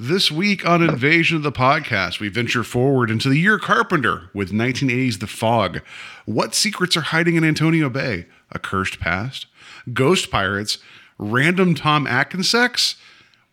[0.00, 4.52] This week on Invasion of the Podcast, we venture forward into the year Carpenter with
[4.52, 5.80] 1980's The Fog.
[6.24, 8.26] What secrets are hiding in Antonio Bay?
[8.52, 9.46] A cursed past?
[9.92, 10.78] Ghost pirates?
[11.18, 12.94] Random Tom Atkins sex?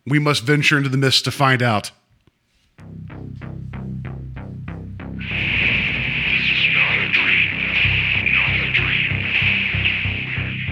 [0.06, 1.90] We must venture into the mist to find out.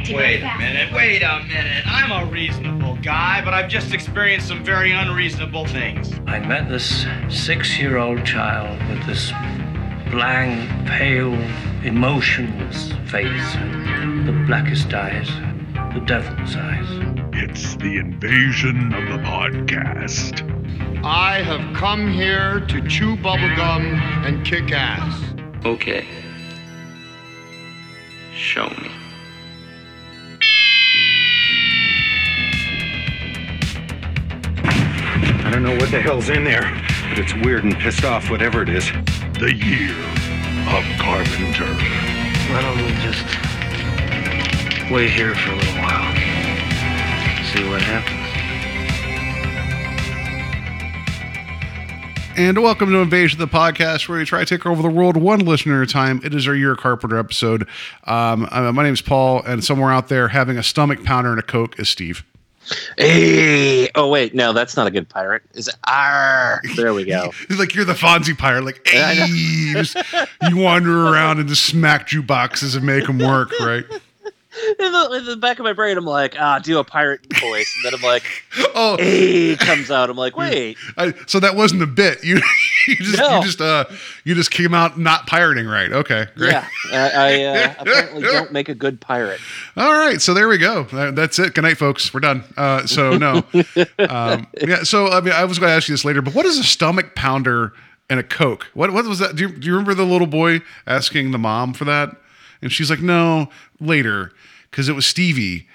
[0.08, 1.84] Wait a minute, wait a minute.
[1.84, 6.10] I'm a reasonable guy, but I've just experienced some very unreasonable things.
[6.26, 9.30] I met this six year old child with this
[10.10, 11.34] blank, pale,
[11.84, 13.52] emotionless face,
[14.24, 15.28] the blackest eyes,
[15.92, 16.86] the devil's eyes.
[17.34, 20.50] It's the invasion of the podcast.
[21.04, 25.34] I have come here to chew bubblegum and kick ass.
[25.66, 26.06] Okay.
[28.34, 29.03] Show me.
[35.54, 36.62] Don't know what the hell's in there,
[37.08, 38.90] but it's weird and pissed off, whatever it is.
[39.38, 39.94] The year
[40.66, 41.72] of Carpenter.
[42.50, 43.24] Why don't we just
[44.90, 46.12] wait here for a little while?
[47.52, 48.18] See what happens.
[52.36, 55.16] And welcome to Invasion of the Podcast, where we try to take over the world
[55.16, 56.20] one listener at a time.
[56.24, 57.68] It is our Year Carpenter episode.
[58.02, 61.38] Um, uh, my name is Paul, and somewhere out there having a stomach pounder and
[61.38, 62.24] a Coke is Steve.
[62.98, 63.90] Hey!
[63.94, 65.42] Oh wait, no, that's not a good pirate.
[65.54, 65.70] Is?
[65.86, 66.62] R.
[66.76, 67.32] There we go.
[67.58, 69.96] like you're the Fonzie pirate, like hey, you, just,
[70.48, 73.84] you wander around and just smack jukeboxes and make them work, right?
[74.78, 77.74] in, the, in the back of my brain, I'm like, ah, do a pirate voice,
[77.76, 78.24] and then I'm like,
[78.74, 80.10] Oh, hey, comes out.
[80.10, 82.22] I'm like, wait, I, so that wasn't a bit.
[82.24, 82.36] You,
[82.88, 83.38] you just, No.
[83.38, 83.84] you just, uh,
[84.24, 85.92] you just came out not pirating right.
[85.92, 86.52] Okay, great.
[86.52, 89.40] yeah, I, I uh, apparently don't make a good pirate.
[89.76, 90.86] All right, so there we go.
[90.92, 91.54] Uh, That's it.
[91.54, 92.12] Good night, folks.
[92.12, 92.44] We're done.
[92.56, 93.42] Uh, so no,
[93.98, 94.82] um, yeah.
[94.82, 96.64] So I mean, I was going to ask you this later, but what is a
[96.64, 97.72] stomach pounder
[98.10, 98.66] and a Coke?
[98.74, 99.36] What what was that?
[99.36, 102.10] Do you, do you remember the little boy asking the mom for that?
[102.62, 104.32] And she's like, no, later,
[104.74, 105.68] because it was Stevie.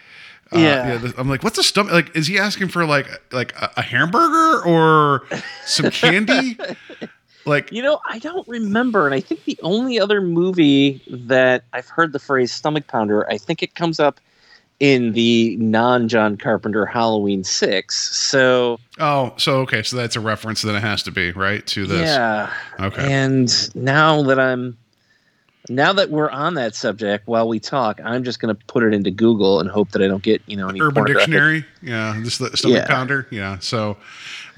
[0.53, 0.97] Uh, Yeah.
[0.97, 1.93] the- I'm like, what's a stomach?
[1.93, 5.23] Like, is he asking for like like a, a hamburger or
[5.65, 6.57] some candy?
[7.45, 11.87] like, You know, I don't remember, and I think the only other movie that I've
[11.87, 14.19] heard the phrase "stomach pounder," I think it comes up
[14.79, 18.15] in the non-John Carpenter Halloween Six.
[18.17, 20.61] So oh, so okay, so that's a reference.
[20.63, 22.01] Then it has to be right to this.
[22.07, 23.11] yeah, Okay.
[23.13, 24.77] And now that I'm
[25.69, 28.93] now that we're on that subject, while we talk, I'm just going to put it
[28.93, 32.39] into Google and hope that I don't get you know any Urban Dictionary, yeah, just
[32.39, 32.87] the stomach Yeah.
[32.87, 33.59] pounder, yeah.
[33.59, 33.97] So,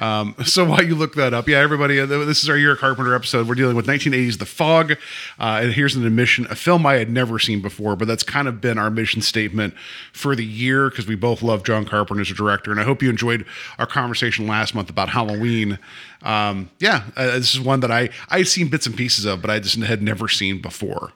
[0.02, 3.16] um, so while you look that up, yeah, everybody, uh, this is our year Carpenter
[3.16, 3.48] episode.
[3.48, 4.96] We're dealing with 1980s The Fog, uh,
[5.40, 8.60] and here's an admission, a film I had never seen before, but that's kind of
[8.60, 9.74] been our mission statement
[10.12, 13.02] for the year because we both love John Carpenter as a director, and I hope
[13.02, 13.46] you enjoyed
[13.80, 15.80] our conversation last month about Halloween.
[16.24, 19.50] Um, yeah, uh, this is one that I I'd seen bits and pieces of, but
[19.50, 21.14] I just had never seen before.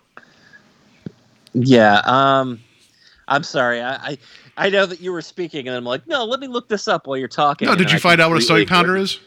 [1.56, 2.02] Yeah.
[2.06, 2.60] Um,
[3.28, 3.82] I'm sorry.
[3.82, 4.18] I, I
[4.58, 7.08] I know that you were speaking, and I'm like, no, let me look this up
[7.08, 7.68] while you're talking.
[7.68, 9.20] No, did you I find out what a stomach pounder is?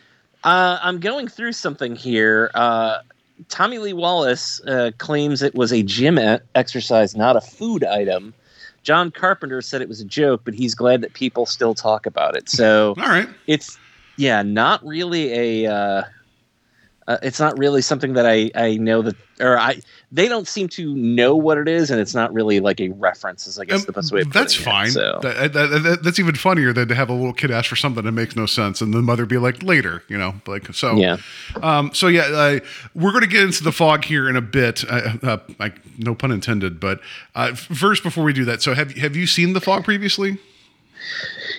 [0.44, 2.50] Uh, I'm going through something here.
[2.54, 2.98] Uh,
[3.48, 6.18] Tommy Lee Wallace uh, claims it was a gym
[6.54, 8.34] exercise, not a food item.
[8.82, 12.36] John Carpenter said it was a joke, but he's glad that people still talk about
[12.36, 12.48] it.
[12.48, 13.28] So All right.
[13.46, 13.78] it's
[14.16, 16.06] yeah, not really a.
[17.08, 19.80] Uh, it's not really something that I I know that or I
[20.12, 23.46] they don't seem to know what it is, and it's not really like a reference.
[23.46, 24.20] Is I guess Um, the best way.
[24.20, 24.74] Of that's putting it.
[24.74, 24.90] fine.
[24.90, 27.76] So That- that- that- that's even funnier than to have a little kid ask for
[27.76, 30.96] something that makes no sense, and the mother be like, "Later," you know, like so.
[30.96, 31.16] yeah,
[31.62, 32.58] Um, so yeah, uh,
[32.94, 34.84] we're going to get into the fog here in a bit.
[34.88, 35.16] Uh,
[35.58, 36.78] uh, no pun intended.
[36.78, 37.00] But
[37.34, 40.36] uh, first, before we do that, so have have you seen the fog previously?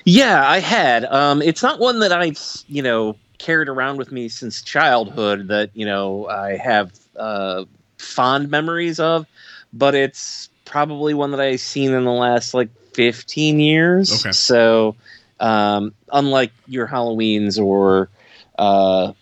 [0.05, 1.05] yeah, I had.
[1.05, 5.47] Um, it's not one that I've you know carried around with me since childhood.
[5.47, 7.65] That you know I have uh,
[7.97, 9.25] fond memories of,
[9.73, 14.25] but it's probably one that I've seen in the last like 15 years.
[14.25, 14.31] Okay.
[14.31, 14.95] So,
[15.39, 18.09] um, unlike your Halloweens or,
[18.57, 19.13] uh,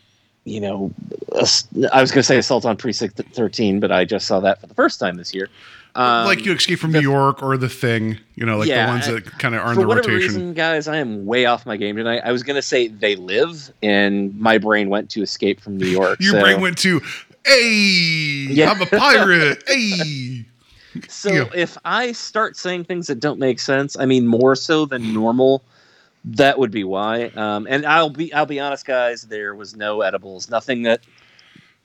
[0.44, 0.92] you know,
[1.34, 4.68] I was going to say Assault on Precinct 13, but I just saw that for
[4.68, 5.50] the first time this year.
[5.98, 8.92] Um, like you Escape from New York or The Thing, you know, like Yeah, the
[8.92, 10.36] ones that kind of are in for the whatever rotation.
[10.36, 12.22] reason, guys, I am way off my game tonight.
[12.24, 15.88] I was going to say They Live, and my brain went to Escape from New
[15.88, 16.20] York.
[16.22, 17.02] Your so, brain went to,
[17.46, 18.70] "Hey, Yeah.
[18.72, 20.46] I'm a pirate." hey.
[21.10, 21.46] So Yeah.
[21.56, 25.64] if I start saying things that don't make sense, I mean more so than normal,
[26.26, 27.32] that would be why.
[27.36, 29.24] Um, and I'll be I'll be honest, guys.
[29.24, 31.02] There was no edibles, nothing that,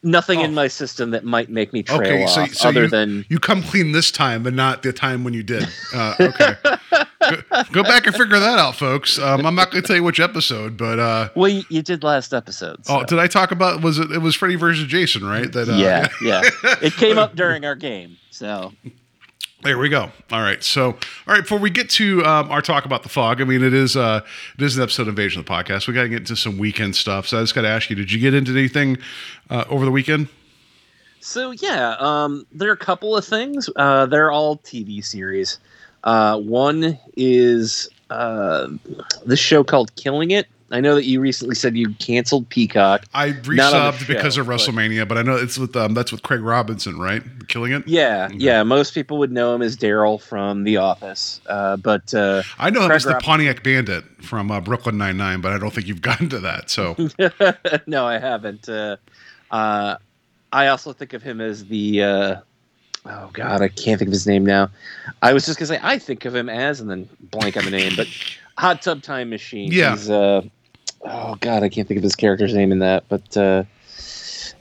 [0.03, 0.55] nothing in Oh.
[0.55, 3.39] my system that might make me trail Okay, so, off, so other you, than you
[3.39, 5.69] come clean this time, but not the time when you did.
[5.95, 6.55] Uh, okay,
[7.21, 9.19] go, go back and figure that out, folks.
[9.19, 12.03] Um, I'm not going to tell you which episode, but uh, Well, you, you did
[12.03, 12.81] last episode.
[12.89, 13.83] oh, did I talk about?
[13.83, 14.11] Was it?
[14.11, 15.51] It was Freddy versus Jason, right?
[15.53, 16.43] That uh, yeah, yeah.
[16.83, 18.73] It came up during our game, so
[19.63, 20.11] There we go.
[20.33, 20.63] All right.
[20.63, 20.97] So, all
[21.29, 21.43] right.
[21.43, 24.23] Before we get to um, our talk about the fog, I mean, it is uh,
[24.59, 25.87] it is an episode of Invasion of the podcast.
[25.87, 27.29] We got to get into some weekend stuff.
[27.29, 28.99] So I just got to ask you: Did you get into anything
[29.51, 30.29] uh, over the weekend?
[31.21, 33.71] So yeah, um, there are a couple of things.
[33.77, 35.61] Uh, they're all TV series.
[36.03, 38.67] Uh, one is uh,
[39.25, 40.49] this show called Killing It.
[40.73, 43.05] I know that you recently said you canceled Peacock.
[43.15, 46.99] I resubbed because of WrestleMania, but I know it's with um, that's with Craig Robinson,
[46.99, 47.23] right?
[47.49, 47.87] Killing it.
[47.87, 48.37] Yeah, Okay.
[48.39, 48.63] yeah.
[48.63, 52.81] Most people would know him as Daryl from The Office, uh, but uh, I know
[52.81, 55.87] him Craig as the Pontiac Bandit from uh, Brooklyn Nine Nine, but I don't think
[55.87, 56.71] you've gotten to that.
[56.71, 56.97] So
[57.87, 58.69] no, I haven't.
[58.69, 58.97] Uh,
[59.51, 59.97] uh,
[60.53, 62.03] I also think of him as the.
[62.03, 62.37] Uh,
[63.07, 64.71] oh God, I can't think of his name now.
[65.21, 67.71] I was just gonna say I think of him as, and then blank on the
[67.71, 68.07] name, but
[68.59, 69.71] Hot Tub Time Machine.
[69.73, 69.91] Yeah.
[69.93, 70.43] He's, uh,
[71.05, 73.05] oh God, I can't think of his character's name in that.
[73.09, 73.65] But uh,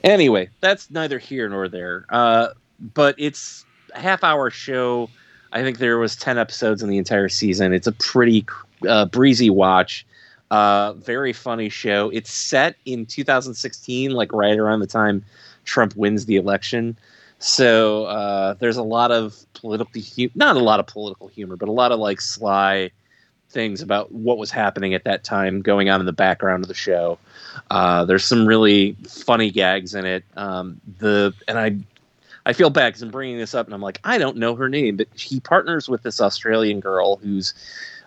[0.04, 2.06] anyway, that's neither here nor there.
[2.08, 2.48] Uh,
[2.80, 5.08] but it's a half-hour show.
[5.52, 7.72] I think there was ten episodes in the entire season.
[7.72, 8.46] It's a pretty
[8.88, 10.06] uh, breezy watch.
[10.50, 12.10] Uh, very funny show.
[12.10, 15.24] It's set in 2016, like right around the time
[15.64, 16.96] Trump wins the election.
[17.38, 21.68] So uh, there's a lot of political, hu- not a lot of political humor, but
[21.68, 22.90] a lot of like sly
[23.52, 26.74] things about what was happening at that time going on in the background of the
[26.74, 27.18] show.
[27.70, 30.24] Uh, there's some really funny gags in it.
[30.36, 31.76] Um, the and I,
[32.46, 34.68] I feel bad because I'm bringing this up and I'm like I don't know her
[34.68, 37.54] name, but he partners with this Australian girl who's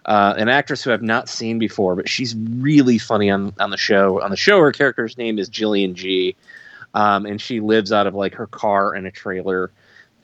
[0.05, 3.77] uh, an actress who I've not seen before, but she's really funny on on the
[3.77, 4.21] show.
[4.21, 6.35] On the show, her character's name is Jillian G,
[6.93, 9.71] um, and she lives out of like her car and a trailer,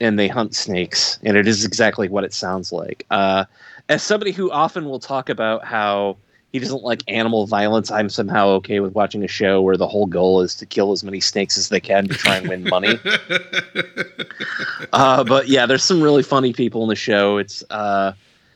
[0.00, 3.06] and they hunt snakes, and it is exactly what it sounds like.
[3.10, 3.44] Uh,
[3.92, 6.16] as somebody who often will talk about how
[6.50, 10.06] he doesn't like animal violence, I'm somehow okay with watching a show where the whole
[10.06, 12.98] goal is to kill as many snakes as they can to try and win money.
[14.94, 17.36] uh, but yeah, there's some really funny people in the show.
[17.36, 18.12] It's uh,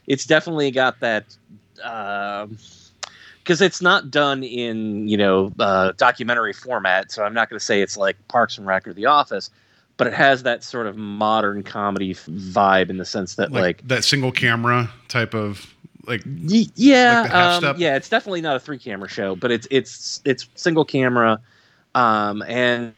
[0.06, 1.36] it's definitely got that
[1.74, 7.12] because it's not done in you know uh, documentary format.
[7.12, 9.50] So I'm not going to say it's like Parks and Rec or The Office,
[9.96, 13.88] but it has that sort of modern comedy vibe in the sense that like, like,
[13.88, 15.74] that single camera type of
[16.06, 19.66] like y- yeah, like um, yeah, it's definitely not a three camera show, but it's
[19.70, 21.40] it's it's single camera,
[21.94, 22.94] um, and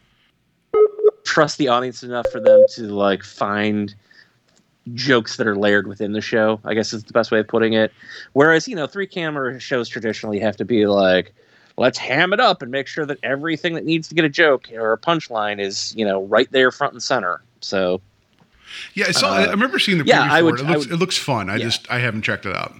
[1.23, 3.95] trust the audience enough for them to like find
[4.93, 6.59] jokes that are layered within the show.
[6.65, 7.93] I guess is the best way of putting it.
[8.33, 11.33] Whereas you know, three camera shows traditionally have to be like.
[11.79, 14.69] Let's ham it up and make sure that everything that needs to get a joke
[14.73, 17.41] or a punchline is, you know, right there front and center.
[17.61, 18.01] So
[18.93, 19.05] yeah.
[19.07, 19.29] I saw.
[19.29, 20.61] Uh, I remember seeing the yeah, preview I would- it.
[20.61, 21.49] It I looks, would- it looks fun.
[21.49, 21.63] I yeah.
[21.63, 22.73] just I haven't checked it out.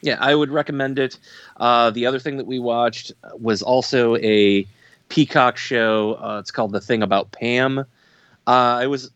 [0.00, 1.18] Yeah, I would recommend it.
[1.56, 4.64] Uh, the other thing that we watched was also a
[5.08, 6.14] Peacock show.
[6.22, 7.84] Uh, it's called The Thing About Pam.
[8.46, 9.10] Uh, it was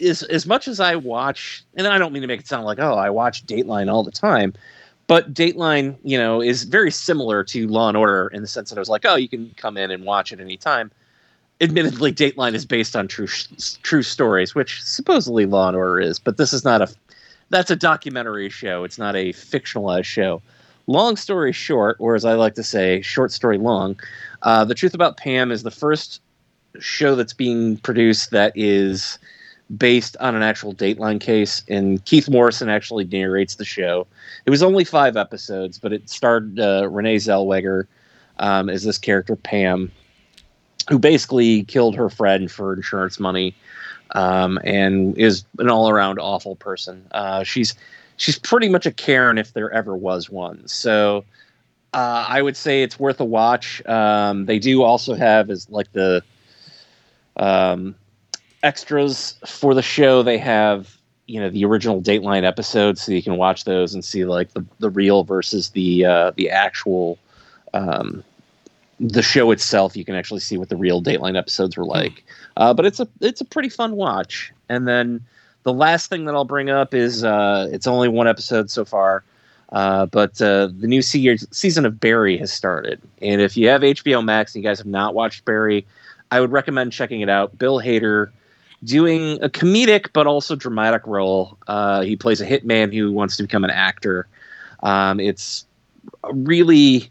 [0.00, 2.78] as as much as I watch, and I don't mean to make it sound like
[2.78, 4.54] oh I watch Dateline all the time,
[5.08, 8.76] but Dateline, you know, is very similar to Law and Order in the sense that
[8.76, 10.92] I was like oh you can come in and watch at any time.
[11.60, 13.26] Admittedly, Dateline is based on true
[13.82, 16.88] true stories, which supposedly Law and Order is, but this is not a
[17.50, 18.84] that's a documentary show.
[18.84, 20.42] It's not a fictionalized show.
[20.86, 23.98] Long story short, or as I like to say, short story long,
[24.42, 26.22] uh, The Truth About Pam is the first
[26.78, 29.18] show that's being produced that is
[29.76, 34.06] based on an actual Dateline case, and Keith Morrison actually narrates the show.
[34.46, 37.86] It was only five episodes, but it starred uh, Renee Zellweger
[38.38, 39.92] um, as this character, Pam,
[40.88, 43.54] who basically killed her friend for insurance money
[44.12, 47.06] um, and is an all-around awful person.
[47.12, 47.74] Uh, she's
[48.16, 50.66] she's pretty much a Karen if there ever was one.
[50.66, 51.24] So
[51.92, 53.84] uh, I would say it's worth a watch.
[53.86, 56.22] Um, they do also have as like the
[57.36, 57.94] um,
[58.62, 60.22] extras for the show.
[60.22, 60.96] They have
[61.26, 64.64] you know the original Dateline episodes, so you can watch those and see like the
[64.78, 67.18] the real versus the uh, the actual.
[67.74, 68.24] Um,
[69.00, 72.24] the show itself, you can actually see what the real Dateline episodes were like.
[72.56, 74.52] Uh, but it's a it's a pretty fun watch.
[74.68, 75.24] And then
[75.62, 79.22] the last thing that I'll bring up is uh, it's only one episode so far,
[79.70, 83.00] uh, but uh, the new se- season of Barry has started.
[83.22, 85.86] And if you have HBO Max and you guys have not watched Barry,
[86.30, 87.56] I would recommend checking it out.
[87.58, 88.30] Bill Hader
[88.84, 91.58] doing a comedic but also dramatic role.
[91.66, 94.26] Uh, he plays a hitman who wants to become an actor.
[94.82, 95.66] Um, it's
[96.30, 97.10] really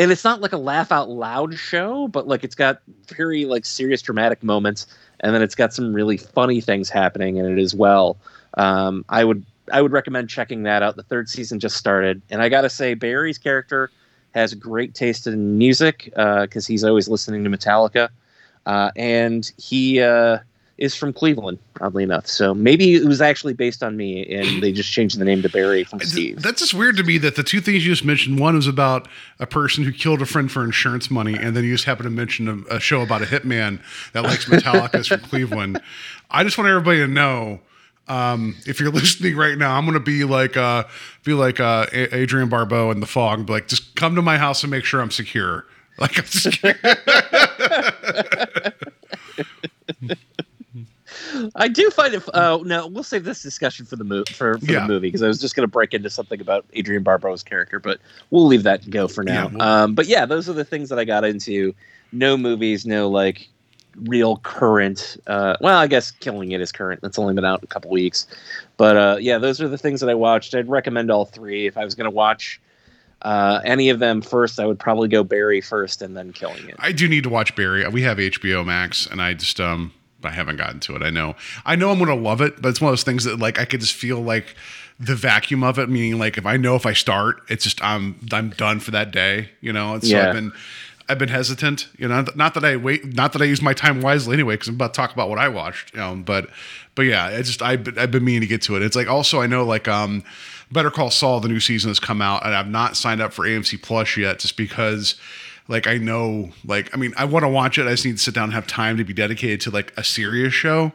[0.00, 3.66] and it's not like a laugh out loud show, but like it's got very like
[3.66, 4.86] serious dramatic moments,
[5.20, 8.16] and then it's got some really funny things happening in it as well.
[8.54, 10.96] Um, I would I would recommend checking that out.
[10.96, 13.90] The third season just started, and I gotta say, Barry's character
[14.32, 18.08] has great taste in music because he's always listening to Metallica,
[18.64, 20.38] uh, and he uh,
[20.80, 22.26] is from Cleveland, oddly enough.
[22.26, 25.48] So maybe it was actually based on me, and they just changed the name to
[25.48, 26.42] Barry from Steve.
[26.42, 29.06] That's just weird to me that the two things you just mentioned one was about
[29.38, 32.10] a person who killed a friend for insurance money, and then you just happen to
[32.10, 33.80] mention a, a show about a hitman
[34.14, 35.80] that likes Metallica from Cleveland.
[36.30, 37.60] I just want everybody to know.
[38.08, 40.84] Um, if you're listening right now, I'm gonna be like uh,
[41.24, 44.38] be like uh, A- Adrienne Barbeau in the fog, be like just come to my
[44.38, 45.66] house and make sure I'm secure.
[45.98, 46.72] Like I'm secure.
[51.54, 52.22] I do find it.
[52.34, 54.80] Oh no, we'll save this discussion for the movie for, for Yeah.
[54.86, 57.78] the movie because I was just going to break into something about Adrienne Barbeau's character,
[57.78, 57.98] but
[58.30, 59.44] we'll leave that go for now.
[59.44, 61.74] Yeah, we'll- um, but yeah, those are the things that I got into.
[62.12, 63.48] No movies, no like
[63.96, 65.16] real current.
[65.26, 67.00] Uh, well, I guess Killing It is current.
[67.02, 68.26] That's only been out a couple weeks,
[68.76, 70.54] but uh, yeah, those are the things that I watched.
[70.54, 72.60] I'd recommend all three if I was going to watch.
[73.22, 76.76] Uh, any of them first, I would probably go Barry first and then Killing It.
[76.78, 77.86] I do need to watch Barry.
[77.88, 81.02] We have HBO Max, and I just um I haven't gotten to it.
[81.02, 83.38] I know I know I'm gonna love it, but it's one of those things that
[83.38, 84.54] like I could just feel like
[84.98, 85.88] the vacuum of it.
[85.88, 89.10] Meaning like if I know if I start, it's just I'm I'm done for that
[89.12, 89.50] day.
[89.60, 90.28] You know, and so Yeah.
[90.28, 90.52] I've been.
[91.08, 92.24] I've been hesitant, you know.
[92.36, 94.94] Not that I wait, not that I use my time wisely anyway, because I'm about
[94.94, 96.14] to talk about what I watched, you know.
[96.14, 96.50] But,
[96.94, 98.82] but yeah, it's just I've I've been meaning to get to it.
[98.82, 100.22] It's like also I know like um,
[100.70, 103.44] Better Call Saul, the new season has come out, and I've not signed up for
[103.44, 105.16] AMC Plus yet, just because
[105.70, 107.86] like I know like I mean I want to watch it.
[107.86, 110.04] I just need to sit down and have time to be dedicated to like a
[110.04, 110.92] serious show.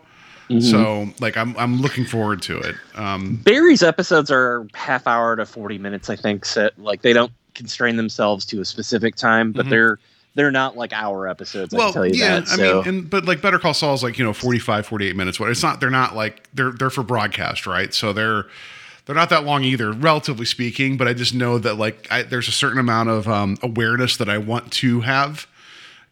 [0.60, 2.76] So like I'm I'm looking forward to it.
[2.94, 6.46] Um, Barry's episodes are half hour to 40 minutes, I think.
[6.46, 9.98] Set like they don't constrain themselves to a specific time, but they're
[10.36, 11.74] they're not like hour episodes.
[11.74, 12.50] I can tell you yeah, that.
[12.50, 15.16] I so mean, and but like Better Call Saul is like you know 45, 48
[15.16, 15.40] minutes.
[15.40, 15.80] What it's not.
[15.80, 17.92] They're not like they're they're for broadcast, right?
[17.92, 18.46] So they're
[19.06, 20.98] they're not that long either, relatively speaking.
[20.98, 24.30] But I just know that like I, there's a certain amount of um, awareness that
[24.30, 25.48] I want to have,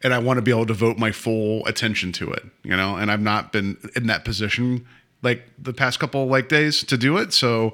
[0.01, 2.43] and I want to be able to devote my full attention to it.
[2.63, 4.85] You know, and I've not been in that position
[5.21, 7.33] like the past couple like days to do it.
[7.33, 7.73] So.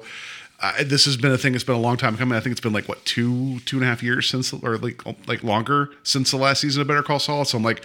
[0.62, 1.54] Uh, this has been a thing.
[1.54, 2.36] It's been a long time coming.
[2.36, 5.00] I think it's been like what two, two and a half years since, or like
[5.26, 7.46] like longer since the last season of Better Call Saul.
[7.46, 7.82] So I'm like,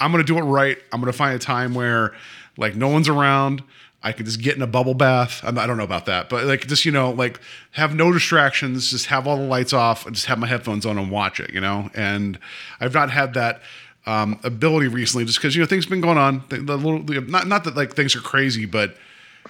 [0.00, 0.76] I'm gonna do it right.
[0.92, 2.12] I'm gonna find a time where
[2.58, 3.62] like no one's around.
[4.02, 5.42] I can just get in a bubble bath.
[5.44, 7.38] I don't know about that, but like just you know like
[7.72, 8.90] have no distractions.
[8.90, 11.52] Just have all the lights off and just have my headphones on and watch it.
[11.52, 12.38] You know, and
[12.80, 13.60] I've not had that
[14.06, 16.42] um, ability recently, just because you know things have been going on.
[16.48, 18.96] The, the little the, not not that like things are crazy, but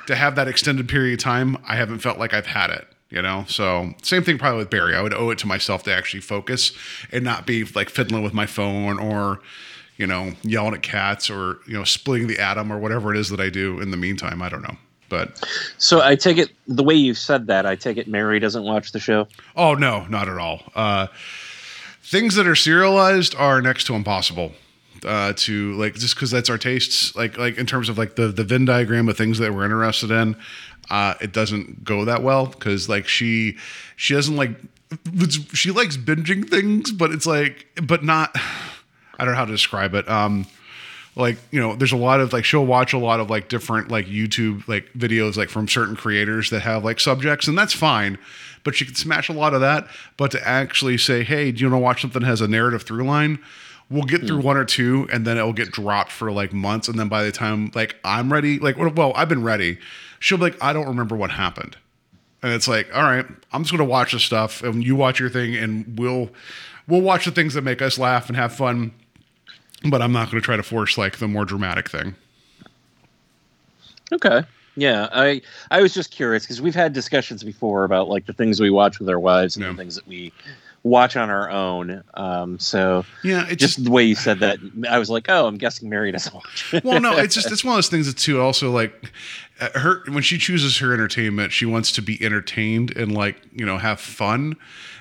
[0.07, 2.89] to have that extended period of time, I haven't felt like I've had it.
[3.09, 4.95] You know, so same thing probably with Barry.
[4.95, 6.73] I would owe it to myself to actually focus
[7.11, 9.41] and not be like fiddling with my phone or,
[10.01, 13.29] you know, yelling at cats or you know splitting the atom or whatever it is
[13.29, 14.41] that I do in the meantime.
[14.41, 14.77] I don't know,
[15.11, 17.67] but so I take it the way you said that.
[17.67, 19.29] I take it Mary doesn't watch the show.
[19.57, 20.63] oh no, not at all.
[20.75, 21.09] Uh,
[22.03, 24.53] things that are serialized are next to impossible
[25.05, 27.15] uh, to like just because that's our tastes.
[27.15, 30.11] Like like in terms of like the the Venn diagram of things that we're interested
[30.11, 30.35] in,
[30.89, 33.59] uh, it doesn't go that well because like she
[33.97, 34.53] she doesn't like
[35.53, 38.35] she likes binging things, but it's like but not.
[39.21, 40.09] I don't know how to describe it.
[40.09, 40.47] Um,
[41.17, 43.91] like you know there's a lot of like she'll watch a lot of like different
[43.91, 48.19] like youtube like videos like from certain creators that have like subjects and that's fine
[48.63, 49.87] but she can smash a lot of that
[50.17, 52.83] but to actually say hey do you want to watch something that has a narrative
[52.83, 53.39] through line?
[53.91, 56.97] We'll get through one or two and then it'll get dropped for like months and
[56.97, 59.79] then by the time like i'm ready like well i've been ready
[60.21, 61.77] she'll be like i don't remember what happened.
[62.41, 65.19] And it's like all right i'm just going to watch this stuff and you watch
[65.19, 66.31] your thing and we'll
[66.87, 68.93] we'll watch the things that make us laugh and have fun
[69.89, 72.15] but I'm not going to try to force like the more dramatic thing.
[74.13, 74.43] Okay.
[74.77, 78.61] Yeah, I I was just curious because we've had discussions before about like the things
[78.61, 79.73] we watch with our wives and Yeah.
[79.73, 80.33] the things that we
[80.85, 82.03] watch on our own.
[82.15, 84.59] Um, so Yeah, just just the way you said that,
[84.89, 86.75] I was like, oh, I'm guessing Mary doesn't watch.
[86.85, 88.41] well, no, it's just it's one of those things that too.
[88.41, 89.13] Also, like
[89.75, 93.79] her when she chooses her entertainment, she wants to be entertained and like you know
[93.79, 94.57] have fun.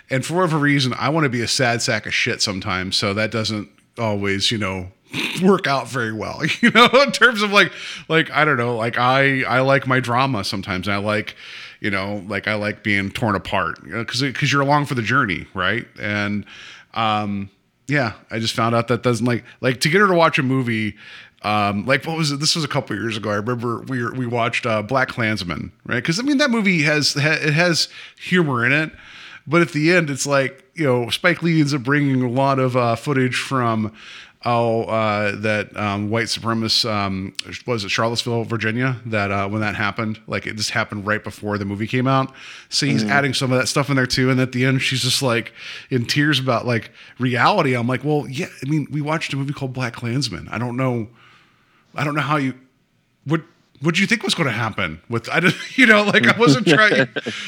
[0.10, 2.96] And for whatever reason, I want to be a sad sack of shit sometimes.
[2.96, 4.92] So that doesn't always, you know,
[5.44, 6.42] work out very well.
[6.62, 7.72] You know, in terms of like
[8.08, 10.88] like I don't know, like I I like my drama sometimes.
[10.88, 11.36] I like
[11.80, 15.48] you know like I like being torn apart because because you're along for the journey,
[15.54, 15.88] right?
[16.00, 16.46] And
[16.94, 17.50] um
[17.88, 20.44] yeah, I just found out that doesn't like like to get her to watch a
[20.44, 20.96] movie.
[21.42, 22.42] Um, like what was it?
[22.42, 23.30] This was a couple years ago.
[23.30, 25.96] I remember we were, we watched uh, Black Klansman, right?
[25.96, 27.88] Because I mean that movie has ha, it has
[28.18, 28.92] humor in it,
[29.48, 32.58] but at the end it's like you know Spike Lee ends up bringing a lot
[32.58, 33.94] of uh, footage from
[34.46, 37.34] oh uh, that um, white supremacist um,
[37.68, 41.58] was it Charlottesville, Virginia that uh, when that happened, like it just happened right before
[41.58, 42.34] the movie came out.
[42.70, 45.02] So he's adding some of that stuff in there too, and at the end she's
[45.02, 45.54] just like
[45.90, 47.76] in tears about like reality.
[47.76, 50.48] I'm like, well, yeah, I mean, we watched a movie called Black Klansman.
[50.50, 51.10] I don't know,
[51.94, 52.56] I don't know how you
[53.26, 53.42] what.
[53.82, 56.38] What do you think was going to happen with I didn't you know like I
[56.38, 57.08] wasn't trying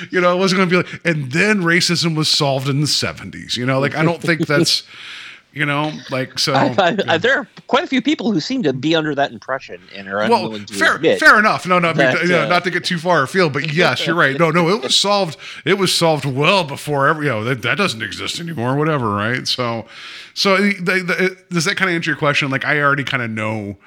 [0.10, 2.88] you know I wasn't going to be like and then racism was solved in the
[2.88, 4.84] 70s you know like I don't think that's
[5.54, 7.18] you know like so I, I, yeah.
[7.18, 10.18] there are quite a few people who seem to be under that impression and are
[10.18, 11.66] well, unwilling to fair, fair enough.
[11.66, 13.74] No, no, I mean, that, you know, uh, not to get too far afield, but
[13.74, 14.38] yes, you're right.
[14.38, 15.38] No, no, it was solved.
[15.64, 17.28] It was solved well before every.
[17.28, 18.76] You know, that, that doesn't exist anymore.
[18.76, 19.48] Whatever, right?
[19.48, 19.86] So,
[20.34, 22.52] so the, the, does that kind of answer your question?
[22.52, 23.78] Like, I already kind of know,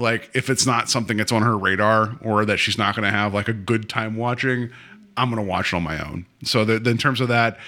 [0.00, 3.16] like, if it's not something that's on her radar or that she's not going to
[3.16, 4.70] have like a good time watching,
[5.16, 6.26] I'm going to watch it on my own.
[6.42, 7.58] So, that in terms of that.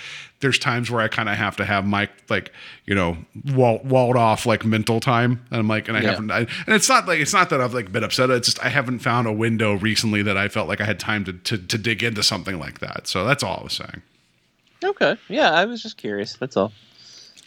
[0.40, 2.50] There's times where I kind of have to have my like
[2.84, 3.16] you know
[3.54, 6.10] wall, walled off like mental time, and I'm like, and I Yeah.
[6.10, 8.28] haven't, I, and it's not like it's not that I've like been upset.
[8.28, 11.24] It's just I haven't found a window recently that I felt like I had time
[11.26, 13.06] to to, to dig into something like that.
[13.06, 14.02] So that's all I was saying.
[14.82, 16.32] Okay, yeah, I was just curious.
[16.34, 16.72] That's all.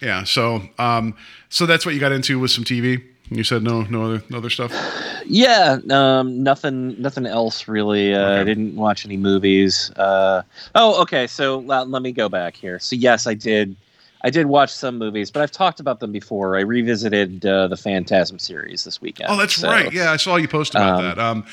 [0.02, 0.24] Yeah.
[0.24, 1.18] So um,
[1.50, 3.04] so that's what you got into with some TV.
[3.32, 4.72] You said no, no other, no other stuff.
[5.26, 8.14] Yeah, um, nothing, nothing else really.
[8.14, 9.90] Uh, I didn't watch any movies.
[9.96, 10.44] Uh,
[10.76, 11.26] oh, okay.
[11.26, 12.78] So let, let me go back here.
[12.80, 13.76] So yes, I did.
[14.22, 16.58] I did watch some movies, but I've talked about them before.
[16.58, 19.30] I revisited uh, the Phantasm series this weekend.
[19.30, 19.92] Oh, that's so- right.
[19.94, 21.20] Yeah, I saw you post about Um, that.
[21.20, 21.46] Um,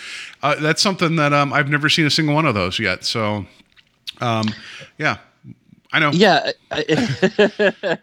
[0.43, 3.05] uh, that's something that um, I've never seen a single one of those yet.
[3.05, 3.45] So,
[4.23, 4.47] um,
[4.97, 5.19] yeah,
[5.93, 6.13] I know.
[6.13, 6.53] Yeah.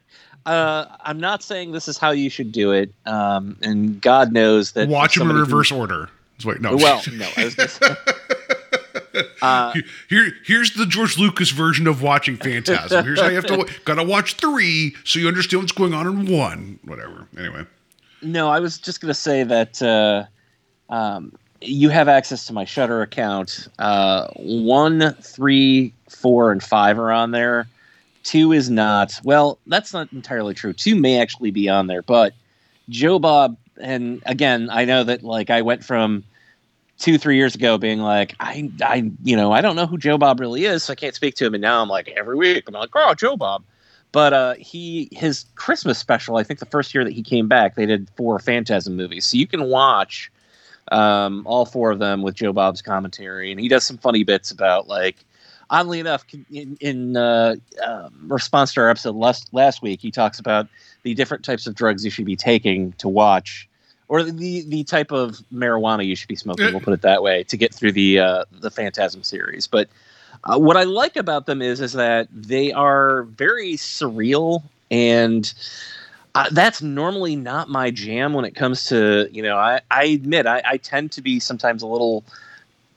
[0.46, 4.72] Uh, I'm not saying this is how you should do it, um, and God knows
[4.74, 6.10] that Watch them in reverse order.
[6.38, 6.76] Is what, no.
[6.76, 7.96] Well, no, I was gonna say,
[9.42, 9.74] uh,
[10.10, 13.04] Here, here's the George Lucas version of watching Phantasm.
[13.04, 16.26] Here's how you have to gotta watch three so you understand what's going on in
[16.38, 16.80] one.
[16.84, 17.28] Whatever.
[17.38, 17.66] Anyway,
[18.22, 20.26] No, I was just going to say that uh,
[20.94, 23.68] um, you have access to my Shudder account.
[23.78, 27.68] Uh, one, three, four, and five are on there.
[28.24, 29.20] Two is not.
[29.24, 30.74] Well, that's not entirely true.
[30.74, 32.34] Two may actually be on there, but
[32.90, 36.24] Joe Bob, and again, I know that like I went from
[36.98, 40.18] two, three years ago being like, I, I, you know, I don't know who Joe
[40.18, 41.54] Bob really is, so I can't speak to him.
[41.54, 43.64] And now I'm like, every week, I'm like, oh, Joe Bob.
[44.12, 47.76] But uh, he his Christmas special, I think the first year that he came back,
[47.76, 50.32] they did four Phantasm movies, so you can watch
[50.92, 54.52] um, all four of them with Joe Bob's commentary, and he does some funny bits
[54.52, 55.18] about like.
[55.72, 57.56] Oddly enough, in, in uh,
[57.86, 60.68] uh, response to our episode last last week, he talks about
[61.04, 63.70] the different types of drugs you should be taking to watch,
[64.08, 66.66] or the the type of marijuana you should be smoking.
[66.72, 69.68] We'll put it that way to get through the uh, the Phantasm series.
[69.68, 69.90] But
[70.44, 75.54] uh, what I like about them is is that they are very surreal and.
[76.36, 80.46] Uh, that's normally not my jam when it comes to you know I, I admit
[80.46, 82.24] I, I tend to be sometimes a little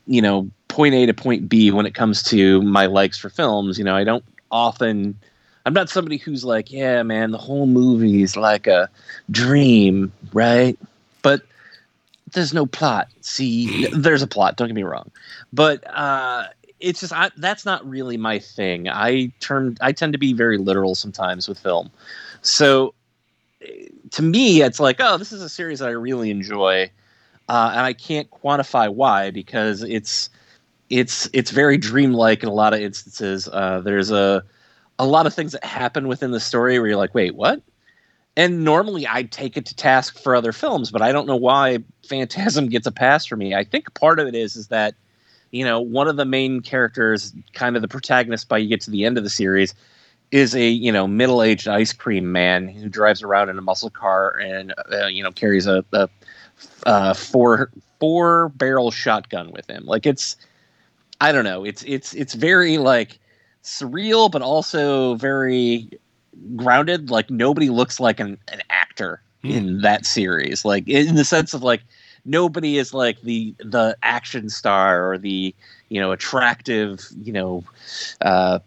[0.05, 3.77] you know point A to point B when it comes to my likes for films
[3.77, 5.15] you know I don't often
[5.65, 8.89] I'm not somebody who's like yeah man the whole movie is like a
[9.29, 10.77] dream right?
[11.21, 11.43] But
[12.31, 13.07] there's no plot.
[13.21, 15.11] See there's a plot don't get me wrong.
[15.53, 16.47] But uh
[16.79, 18.89] it's just I, that's not really my thing.
[18.89, 21.91] I turn I tend to be very literal sometimes with film.
[22.41, 22.95] So
[24.11, 26.89] to me, it's like, oh, this is a series that I really enjoy,
[27.47, 30.29] uh, and I can't quantify why because it's
[30.89, 33.47] it's it's very dreamlike in a lot of instances.
[33.47, 34.43] Uh, there's a
[34.99, 37.61] a lot of things that happen within the story where you're like, wait, what?
[38.35, 41.79] And normally I'd take it to task for other films, but I don't know why
[42.07, 43.53] Phantasm gets a pass for me.
[43.53, 44.95] I think part of it is is that
[45.51, 48.91] you know one of the main characters, kind of the protagonist, by you get to
[48.91, 49.73] the end of the series,
[50.31, 54.37] is a you know middle-aged ice cream man who drives around in a muscle car
[54.39, 56.09] and uh, you know carries a, a
[56.85, 59.85] uh, four four barrel shotgun with him.
[59.85, 60.35] Like it's
[61.23, 61.63] I don't know.
[61.63, 63.17] It's it's it's very like
[63.63, 65.89] surreal, but also very
[66.57, 67.09] grounded.
[67.09, 70.65] Like nobody looks like an, an actor in that series.
[70.65, 71.81] Like in the sense of like
[72.25, 75.55] nobody is like the the action star or the
[75.87, 77.63] you know attractive you know
[78.19, 78.59] uh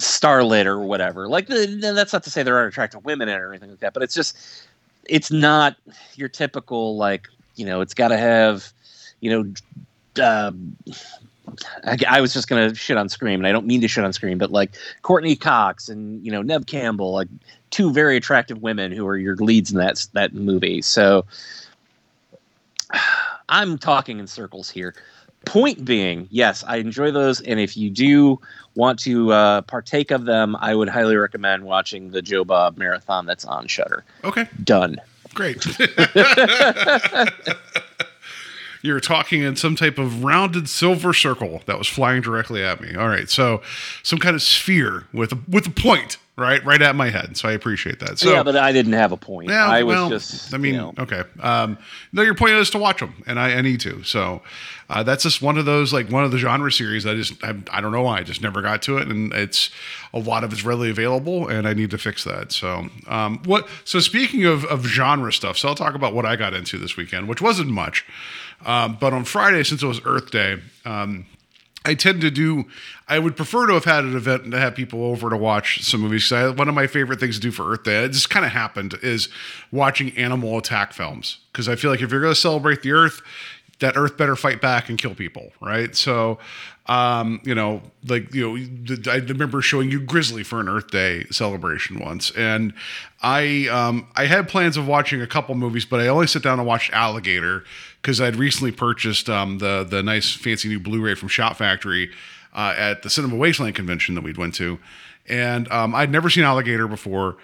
[0.00, 1.28] starlet or whatever.
[1.28, 3.78] Like the, that's not to say there aren't attractive women in it or anything like
[3.78, 4.36] that, but it's just
[5.08, 5.76] it's not
[6.16, 8.72] your typical like you know it's got to have
[9.20, 9.54] you know.
[10.20, 10.76] Um,
[11.84, 14.12] I, I was just gonna shit on Scream, and I don't mean to shit on
[14.12, 17.28] Scream, but like Courteney Cox and you know Neve Campbell, like
[17.70, 20.82] two very attractive women who are your leads in that that movie.
[20.82, 21.24] So
[23.48, 24.94] I'm talking in circles here.
[25.44, 28.40] Point being, yes, I enjoy those, and if you do
[28.74, 33.26] want to uh, partake of them, I would highly recommend watching the Joe Bob marathon
[33.26, 34.04] that's on Shudder.
[34.24, 34.48] Okay.
[34.62, 34.96] Done.
[35.34, 35.62] Great.
[38.84, 42.94] You're talking in some type of rounded silver circle that was flying directly at me.
[42.94, 43.62] All right, so
[44.02, 47.36] some kind of sphere with a, with a point, right, right at my head.
[47.36, 48.18] So I appreciate that.
[48.18, 49.50] So yeah, but I didn't have a point.
[49.50, 50.52] yeah, I was well, just.
[50.52, 51.22] I mean, you know, okay.
[51.40, 51.78] Um,
[52.12, 54.02] no, your point is to watch them, and I, I need to.
[54.02, 54.42] So
[54.88, 57.06] uh, that's just one of those, like one of the genre series.
[57.06, 59.70] I just, I, I don't know why, I just never got to it, and it's
[60.12, 62.52] a lot of it's readily available, and I need to fix that.
[62.52, 63.68] So, um, what?
[63.84, 66.96] So speaking of of genre stuff, so I'll talk about what I got into this
[66.96, 68.04] weekend, which wasn't much,
[68.64, 70.58] um, but on Friday, since it was Earth Day.
[70.84, 71.26] Um,
[71.84, 72.64] I tend to do.
[73.08, 76.00] I would prefer to have had an event to have people over to watch some
[76.00, 76.32] movies.
[76.32, 78.52] I, one of my favorite things to do for Earth Day, it just kind of
[78.52, 79.28] happened, is
[79.70, 83.20] watching animal attack films because I feel like if you're going to celebrate the Earth,
[83.80, 85.94] that Earth better fight back and kill people, right?
[85.94, 86.38] So,
[86.86, 91.24] um, you know, like you know, I remember showing you Grizzly for an Earth Day
[91.30, 92.74] celebration once, and
[93.22, 96.58] I um, I had plans of watching a couple movies, but I only sat down
[96.58, 97.64] and watched Alligator
[98.02, 102.10] because I'd recently purchased um, the the nice fancy new Blu-ray from Shout Factory
[102.52, 104.78] uh, at the Cinema Wasteland convention that we'd went to,
[105.26, 107.36] and um, I'd never seen Alligator before.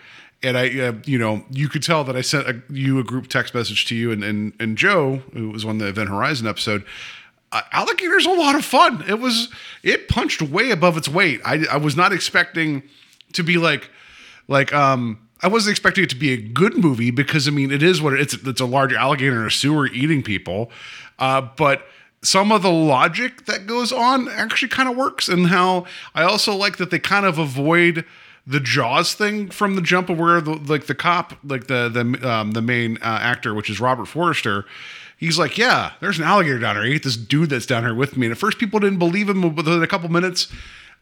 [0.42, 3.28] And I, uh, you know, you could tell that I sent a, you a group
[3.28, 6.84] text message to you and, and and Joe, who was on the Event Horizon episode.
[7.52, 9.04] Uh, Alligator's a lot of fun.
[9.08, 9.48] It was
[9.82, 11.40] it punched way above its weight.
[11.44, 12.82] I I was not expecting
[13.32, 13.90] to be like
[14.48, 17.82] like um I wasn't expecting it to be a good movie because I mean it
[17.82, 20.70] is what it, it's it's a large alligator in a sewer eating people,
[21.18, 21.86] uh, but
[22.22, 26.54] some of the logic that goes on actually kind of works and how I also
[26.54, 28.04] like that they kind of avoid
[28.46, 32.28] the Jaws thing from the jump of where the like the cop like the the
[32.30, 34.66] um, the main uh, actor which is Robert Forrester.
[35.20, 36.94] He's like, yeah, there's an alligator down here.
[36.94, 38.26] I this dude that's down here with me.
[38.26, 39.42] And at first, people didn't believe him.
[39.42, 40.50] But within a couple minutes,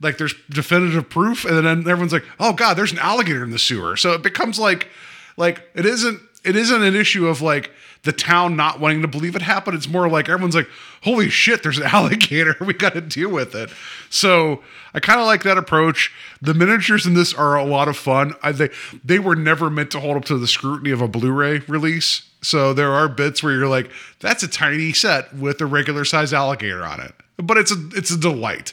[0.00, 3.58] like there's definitive proof and then everyone's like oh god there's an alligator in the
[3.58, 4.88] sewer so it becomes like
[5.36, 7.70] like it isn't it isn't an issue of like
[8.04, 9.76] the town not wanting to believe it happened.
[9.76, 10.68] It's more like everyone's like
[11.02, 12.56] holy shit there's an alligator.
[12.60, 13.70] We got to deal with it.
[14.10, 14.62] So
[14.94, 16.12] i kind of like that approach.
[16.40, 18.34] The miniatures in this are a lot of fun.
[18.42, 18.70] I, they
[19.04, 22.22] they were never meant to hold up to the scrutiny of a blu-ray release.
[22.40, 26.32] So there are bits where you're like that's a tiny set with a regular size
[26.32, 27.12] alligator on it.
[27.36, 28.72] But it's a it's a delight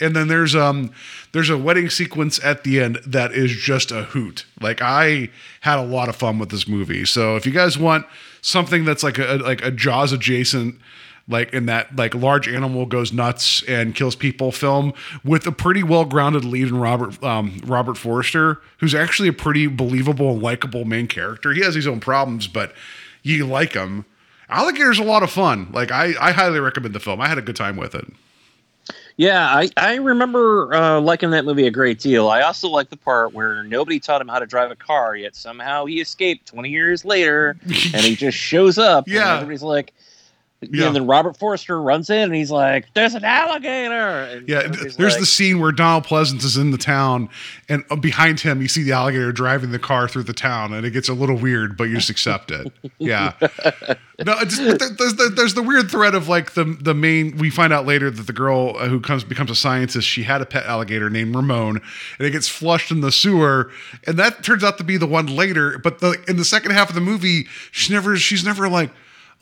[0.00, 0.90] and then there's um
[1.32, 4.44] there's a wedding sequence at the end that is just a hoot.
[4.60, 7.04] Like I had a lot of fun with this movie.
[7.04, 8.06] So if you guys want
[8.42, 10.76] something that's like a like a Jaws adjacent
[11.28, 14.92] like in that like large animal goes nuts and kills people film
[15.24, 19.66] with a pretty well grounded lead in Robert um, Robert Forrester, who's actually a pretty
[19.66, 21.52] believable and likable main character.
[21.52, 22.74] He has his own problems, but
[23.22, 24.04] you like him.
[24.48, 25.68] Alligator's a lot of fun.
[25.72, 27.20] Like I, I highly recommend the film.
[27.20, 28.06] I had a good time with it.
[29.20, 32.30] Yeah, I, I remember uh, liking that movie a great deal.
[32.30, 35.36] I also like the part where nobody taught him how to drive a car, yet
[35.36, 37.54] somehow he escaped 20 years later
[37.92, 39.04] and he just shows up.
[39.04, 39.34] and Yeah.
[39.34, 39.92] everybody's like,
[40.62, 40.88] Yeah.
[40.88, 43.94] and then Robert Forster runs in and he's like, there's an alligator.
[43.94, 47.30] And Yeah, there's like, the scene where Donald Pleasence is in the town,
[47.68, 50.84] and uh, behind him you see the alligator driving the car through the town, and
[50.84, 52.72] it gets a little weird, but you just accept it.
[52.98, 53.32] Yeah,
[54.24, 57.38] no, just, there's the, there's the weird thread of like the the main.
[57.38, 60.42] We find out later that the girl uh, who comes becomes a scientist, she had
[60.42, 61.80] a pet alligator named Ramon,
[62.18, 63.70] and it gets flushed in the sewer,
[64.06, 65.78] and that turns out to be the one later.
[65.78, 68.90] But the in the second half of the movie, she never she's never like.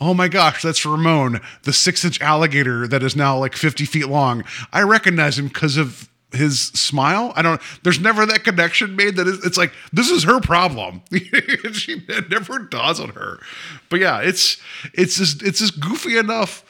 [0.00, 4.08] Oh my gosh, that's Ramon, the six inch alligator that is now like 50 feet
[4.08, 4.44] long.
[4.72, 7.32] I recognize him because of his smile.
[7.34, 11.02] I don't, there's never that connection made that it's like, this is her problem.
[11.72, 13.40] she never dawns on her.
[13.88, 14.58] But yeah, it's,
[14.92, 16.64] it's just, it's just goofy enough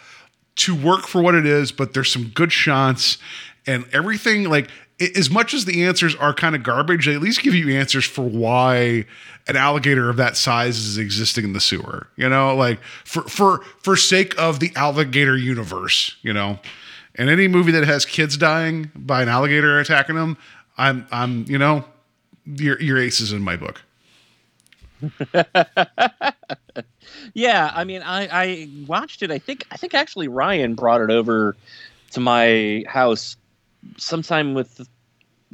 [0.56, 3.18] to work for what it is, but there's some good shots
[3.66, 4.44] and everything.
[4.44, 4.68] Like,
[5.00, 8.04] as much as the answers are kind of garbage, they at least give you answers
[8.04, 9.04] for why
[9.46, 12.08] an alligator of that size is existing in the sewer.
[12.16, 16.16] You know, like for for for sake of the alligator universe.
[16.22, 16.58] You know,
[17.14, 20.36] and any movie that has kids dying by an alligator attacking them,
[20.76, 21.84] I'm I'm you know,
[22.44, 23.82] your your ace is in my book.
[27.34, 29.30] Yeah, I mean, I, I watched it.
[29.30, 31.56] I think I think actually Ryan brought it over
[32.12, 33.36] to my house
[33.98, 34.88] sometime with.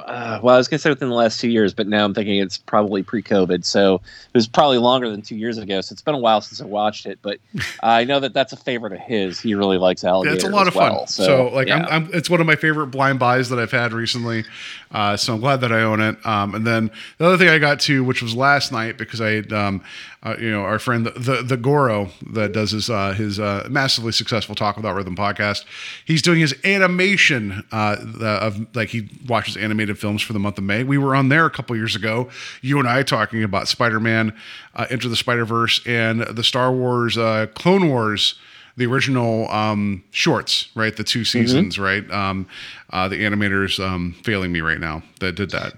[0.00, 2.38] Uh, well, I was gonna say within the last two years, but now I'm thinking
[2.40, 3.64] it's probably pre-COVID.
[3.64, 5.80] So it was probably longer than two years ago.
[5.83, 7.38] So it's been a while since I watched it, but
[7.83, 9.38] I know that that's a favorite of his.
[9.38, 10.35] He really likes alligator.
[10.35, 10.92] it's a lot of fun.
[10.92, 11.07] well.
[11.07, 11.87] So, like, yeah.
[11.88, 14.44] I'm, I'm, it's one of my favorite blind buys that I've had recently.
[14.90, 16.24] Uh, so I'm glad that I own it.
[16.26, 19.30] Um, and then the other thing I got to, which was last night, because I
[19.30, 19.83] had, um,
[20.24, 23.66] uh, you know, our friend the, the the Goro that does his uh, his uh,
[23.70, 25.64] massively successful Talk Without Rhythm podcast.
[26.07, 30.38] He's doing his animation uh, the- of like he watches animated animated films for the
[30.38, 30.83] month of May.
[30.83, 32.31] We were on there a couple years ago,
[32.62, 34.35] you and I talking about Spider Man,
[34.75, 38.35] uh, Into the Spider Verse, and the Star Wars uh, Clone Wars.
[38.77, 40.97] The original um, shorts, right?
[40.97, 42.11] The two seasons, right?
[42.11, 42.49] Um,
[42.90, 45.75] uh, the animators um, failing me right now that did that.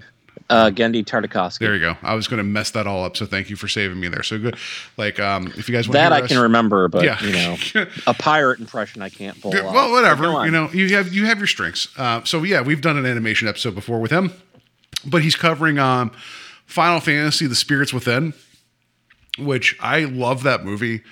[0.48, 1.58] Uh, Genndy Tartakovsky.
[1.58, 1.96] There you go.
[2.02, 4.22] I was going to mess that all up, so thank you for saving me there.
[4.22, 4.56] So good.
[4.96, 7.20] Like, um, if you guys want that I can remember, but Yeah.
[7.24, 9.50] you know, a pirate impression I can't pull.
[9.50, 10.44] Well, whatever.
[10.44, 11.88] You know, you have you have your strengths.
[11.98, 14.32] Uh, so yeah, we've done an animation episode before with him,
[15.04, 16.12] but he's covering um,
[16.66, 18.32] Final Fantasy: The Spirits Within,
[19.38, 21.02] which I love that movie.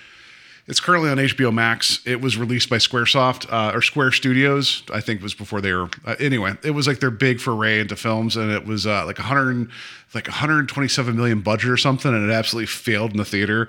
[0.67, 2.01] It's currently on HBO Max.
[2.07, 4.83] It was released by SquareSoft uh, or Square Studios.
[4.93, 5.91] I think it was before they were.
[6.07, 9.19] Uh, anyway, it was like their big foray into films, and it was uh, like
[9.19, 9.69] 100,
[10.15, 13.69] like 127 million budget or something, and it absolutely failed in the theater.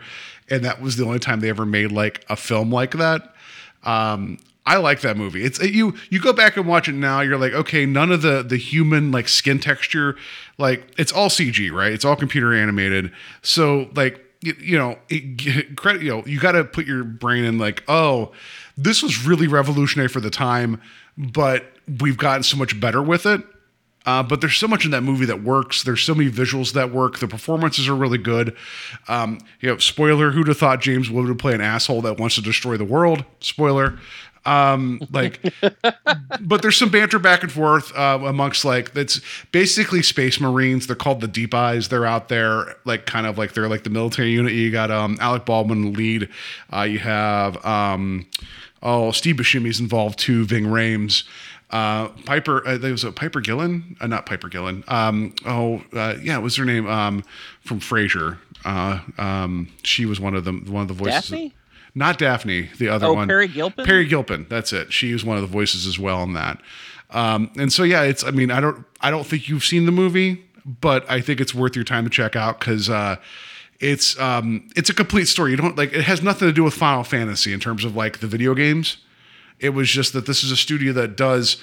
[0.50, 3.34] And that was the only time they ever made like a film like that.
[3.84, 5.44] Um, I like that movie.
[5.44, 5.96] It's you.
[6.10, 7.22] You go back and watch it now.
[7.22, 10.16] You're like, okay, none of the the human like skin texture,
[10.58, 11.92] like it's all CG, right?
[11.92, 13.12] It's all computer animated.
[13.44, 16.02] So like you, you know, it, credit.
[16.02, 18.32] You know, you got to put your brain in like, oh,
[18.78, 20.82] this was really revolutionary for the time,
[21.18, 21.66] but
[22.00, 23.42] we've gotten so much better with it.
[24.06, 25.82] Uh, but there's so much in that movie that works.
[25.84, 27.18] There's so many visuals that work.
[27.18, 28.56] The performances are really good.
[29.08, 32.36] Um, you know, spoiler: Who'd have thought James Wood would play an asshole that wants
[32.36, 33.26] to destroy the world?
[33.40, 33.98] Spoiler.
[34.46, 35.54] Um, like,
[36.42, 40.88] but there's some banter back and forth uh, amongst like that's basically space marines.
[40.88, 41.90] They're called the Deep Eyes.
[41.90, 44.54] They're out there like kind of like they're like the military unit.
[44.54, 46.30] You got um, Alec Baldwin lead.
[46.72, 48.28] Uh, you have um,
[48.84, 50.46] oh Steve Buscemi's involved too.
[50.46, 51.24] Ving Rhames.
[51.72, 54.84] Uh, Piper, uh, there was a Piper Gillen, uh, not Piper Gillen.
[54.88, 56.88] Um, oh, uh, yeah, what was her name?
[56.88, 57.24] Um,
[57.62, 58.38] from Frasier.
[58.64, 61.30] Uh, um, she was one of them, one of the voices.
[61.30, 61.54] Daphne?
[61.98, 63.28] Not Daphne, the other Oh, one.
[63.30, 63.86] Peri Gilpin?
[63.86, 64.46] Peri Gilpin.
[64.50, 64.92] That's it.
[64.92, 66.62] She was one of the voices as well in that.
[67.12, 68.24] Um, and so yeah, it's.
[68.24, 68.86] I mean, I don't.
[69.00, 72.10] I don't think you've seen the movie, but I think it's worth your time to
[72.10, 73.16] check out because uh,
[73.80, 75.52] it's um, it's a complete story.
[75.52, 75.94] You don't like.
[75.94, 78.98] It has nothing to do with Final Fantasy in terms of like the video games.
[79.60, 81.58] It was just that this is a studio that does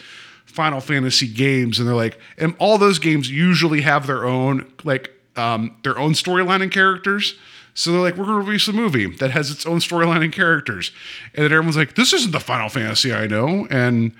[0.46, 5.10] Final Fantasy games, and they're like, and all those games usually have their own like
[5.36, 7.34] um, their own storyline and characters.
[7.74, 10.32] So they're like, we're going to release a movie that has its own storyline and
[10.32, 10.92] characters,
[11.34, 14.12] and then everyone's like, this isn't the Final Fantasy I know, and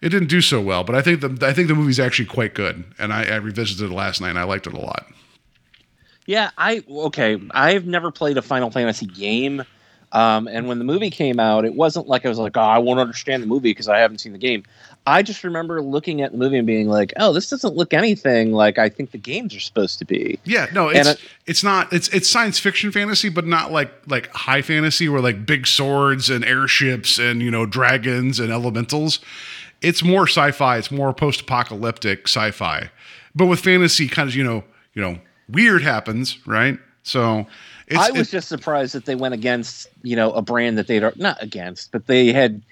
[0.00, 0.84] it didn't do so well.
[0.84, 3.90] But I think the I think the movie's actually quite good, and I, I revisited
[3.90, 5.06] it last night, and I liked it a lot.
[6.26, 7.40] Yeah, I okay.
[7.50, 9.64] I've never played a Final Fantasy game,
[10.12, 12.78] um, and when the movie came out, it wasn't like I was like, "Oh, I
[12.78, 14.62] won't understand the movie because I haven't seen the game."
[15.06, 18.52] I just remember looking at the movie and being like, "Oh, this doesn't look anything
[18.52, 21.92] like I think the games are supposed to be." Yeah, no, it's it- it's not
[21.92, 26.28] it's it's science fiction fantasy, but not like like high fantasy where like big swords
[26.30, 29.20] and airships and you know dragons and elementals.
[29.80, 30.76] It's more sci-fi.
[30.76, 32.90] It's more post-apocalyptic sci-fi,
[33.34, 36.78] but with fantasy, kind of you know you know weird happens, right?
[37.02, 37.46] So
[37.88, 41.02] it's, I was just surprised that they went against, you know, a brand that they'd
[41.16, 42.62] not against, but they had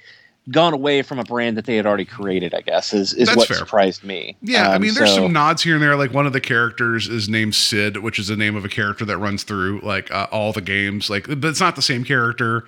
[0.51, 2.55] gone away from a brand that they had already created.
[2.55, 3.57] I guess is is That's what fair.
[3.57, 4.37] surprised me.
[4.43, 5.97] Yeah, I Um, mean, there's so- some nods here and there.
[5.97, 9.05] Like one of the characters is named Sid, which is the name of a character
[9.05, 11.11] that runs through like uh, all the games.
[11.11, 12.65] Like, but it's not the same character.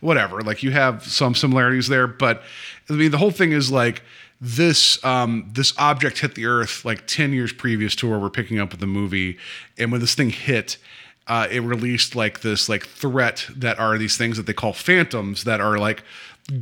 [0.00, 0.42] Whatever.
[0.42, 2.42] Like you have some similarities there, but
[2.90, 4.02] I mean, the whole thing is like
[4.40, 8.58] this um this object hit the earth like 10 years previous to where we're picking
[8.58, 9.38] up with the movie
[9.78, 10.76] and when this thing hit
[11.28, 15.44] uh, it released like this like threat that are these things that they call phantoms
[15.44, 16.02] that are like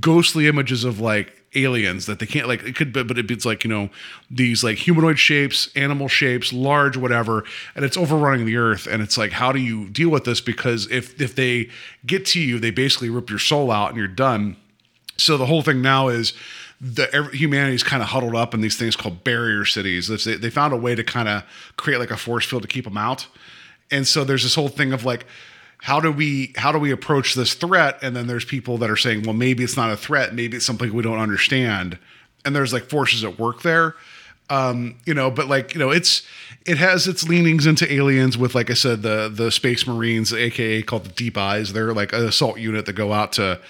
[0.00, 3.62] ghostly images of like aliens that they can't like it could be but it's like
[3.62, 3.90] you know
[4.30, 9.18] these like humanoid shapes animal shapes large whatever and it's overrunning the earth and it's
[9.18, 11.68] like how do you deal with this because if if they
[12.06, 14.56] get to you they basically rip your soul out and you're done
[15.18, 16.32] so the whole thing now is
[16.82, 20.08] the humanity's kind of huddled up in these things called barrier cities.
[20.08, 21.44] They, they found a way to kind of
[21.76, 23.28] create like a force field to keep them out.
[23.92, 25.24] And so there's this whole thing of like,
[25.82, 27.98] how do we how do we approach this threat?
[28.02, 30.64] And then there's people that are saying, well, maybe it's not a threat, maybe it's
[30.64, 31.98] something we don't understand.
[32.44, 33.96] And there's like forces at work there.
[34.48, 36.22] Um, you know, but like, you know, it's
[36.66, 40.82] it has its leanings into aliens with, like I said, the the space marines, aka
[40.82, 41.72] called the Deep Eyes.
[41.72, 43.60] They're like an assault unit that go out to,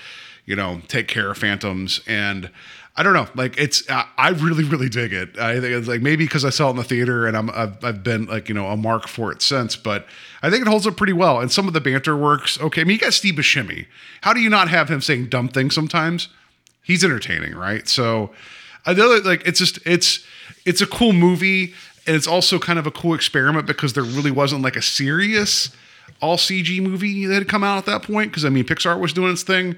[0.44, 2.02] you know, take care of phantoms.
[2.06, 2.50] And
[2.94, 5.38] I don't know, like it's I, really really dig it.
[5.38, 7.82] I think it's like maybe because I saw it in the theater and I'm I've,
[7.82, 10.06] I've been like you know a mark for it since, but
[10.42, 11.40] I think it holds up pretty well.
[11.40, 12.60] And some of the banter works.
[12.60, 13.86] Okay, I mean you got Steve Buscemi.
[14.20, 16.28] How do you not have him saying dumb things sometimes?
[16.82, 17.88] He's entertaining, right?
[17.88, 18.30] So
[18.84, 20.26] uh, know that like it's just it's
[20.66, 21.72] it's a cool movie
[22.06, 25.70] and it's also kind of a cool experiment because there really wasn't like a serious
[26.20, 29.12] all CG movie that had come out at that point because I mean Pixar was
[29.12, 29.76] doing its thing,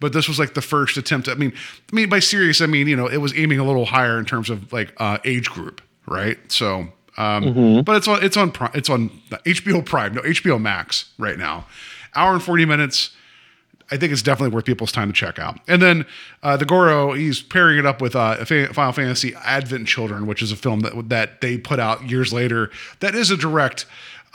[0.00, 1.28] but this was like the first attempt.
[1.28, 1.52] I mean,
[1.92, 4.24] I mean by serious I mean you know it was aiming a little higher in
[4.24, 6.38] terms of like uh, age group, right?
[6.50, 7.80] So, um, Mm-hmm.
[7.82, 11.66] but it's on it's on it's on HBO Prime, no HBO Max right now.
[12.14, 13.10] Hour and forty minutes.
[13.88, 15.60] I think it's definitely worth people's time to check out.
[15.68, 16.06] And then
[16.42, 20.50] uh, the Goro, he's pairing it up with uh, Final Fantasy Advent Children, which is
[20.50, 22.68] a film that that they put out years later.
[22.98, 23.86] That is a direct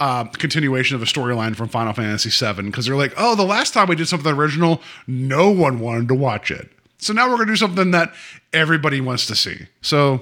[0.01, 3.71] uh, continuation of a storyline from Final Fantasy VII because they're like, oh, the last
[3.71, 6.71] time we did something original, no one wanted to watch it.
[6.97, 8.11] So now we're going to do something that
[8.51, 9.67] everybody wants to see.
[9.81, 10.21] So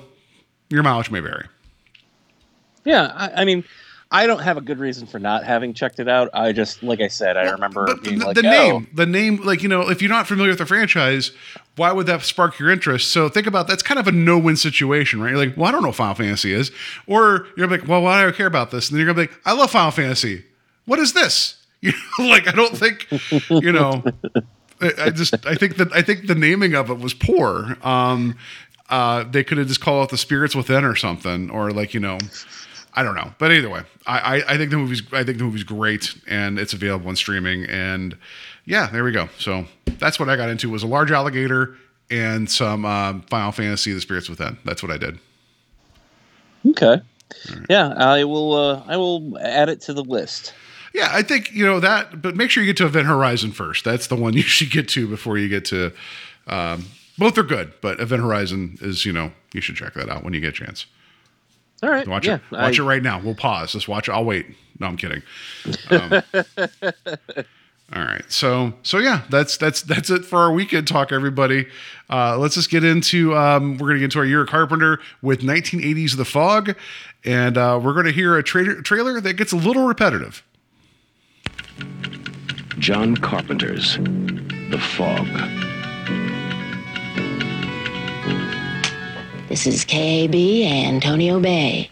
[0.69, 1.45] your mileage may vary.
[2.83, 3.63] Yeah, I, I mean,
[4.11, 6.29] I don't have a good reason for not having checked it out.
[6.33, 9.05] I just, like I said, I remember But being the, like, the oh, name, the
[9.05, 11.31] name, like you know, if you're not familiar with the franchise,
[11.79, 13.11] why would that spark your interest?
[13.11, 15.31] So think about that's kind of a no-win situation, right?
[15.31, 16.71] You're like, well, I don't know what Final Fantasy is,
[17.07, 18.89] or you're like, well, why do I care about this?
[18.89, 20.43] And then you're gonna be like, I love Final Fantasy.
[20.85, 21.55] What is this?
[21.81, 23.07] You know, like I don't think,
[23.49, 24.03] you know,
[24.81, 27.77] I, just I think that I think the naming of it was poor.
[27.81, 28.35] Um,
[28.89, 32.01] uh, they could have just called it the Spirits Within or something, or like you
[32.01, 32.17] know.
[32.91, 35.43] I don't know, but either way, I, I, I think the movie's I think the
[35.45, 38.17] movie's great and it's available on streaming and
[38.65, 39.29] yeah, there we go.
[39.37, 39.65] So
[39.97, 41.75] that's what I got into was a large alligator
[42.11, 44.57] and some um, Final Fantasy: The Spirits Within.
[44.65, 45.19] That's what I did.
[46.67, 47.01] okay,
[47.69, 50.53] yeah, I will, uh, I will add it to the list.
[50.93, 53.85] Yeah, I think you know that, but make sure you get to Event Horizon first.
[53.85, 55.91] That's the one you should get to before you get to.
[56.47, 56.85] Um,
[57.17, 60.33] both are good, but Event Horizon is you know you should check that out when
[60.33, 60.85] you get a chance.
[61.83, 62.41] All right, Watch yeah, it.
[62.51, 63.21] Watch I- it right now.
[63.21, 63.71] We'll pause.
[63.73, 64.11] Just watch it.
[64.13, 64.47] I'll wait.
[64.79, 65.21] No, I'm kidding.
[65.91, 66.23] Um,
[67.95, 68.23] all right.
[68.31, 71.67] So so yeah, that's that's that's it for our weekend talk, everybody.
[72.09, 75.41] Uh, let's just get into um, we're gonna get into our year of Carpenter with
[75.41, 76.75] 1980s The Fog,
[77.25, 80.43] and uh, we're gonna hear a tra- trailer that gets a little repetitive.
[82.77, 85.27] John Carpenter's The Fog.
[89.49, 91.89] This is KAB Antonio Bay.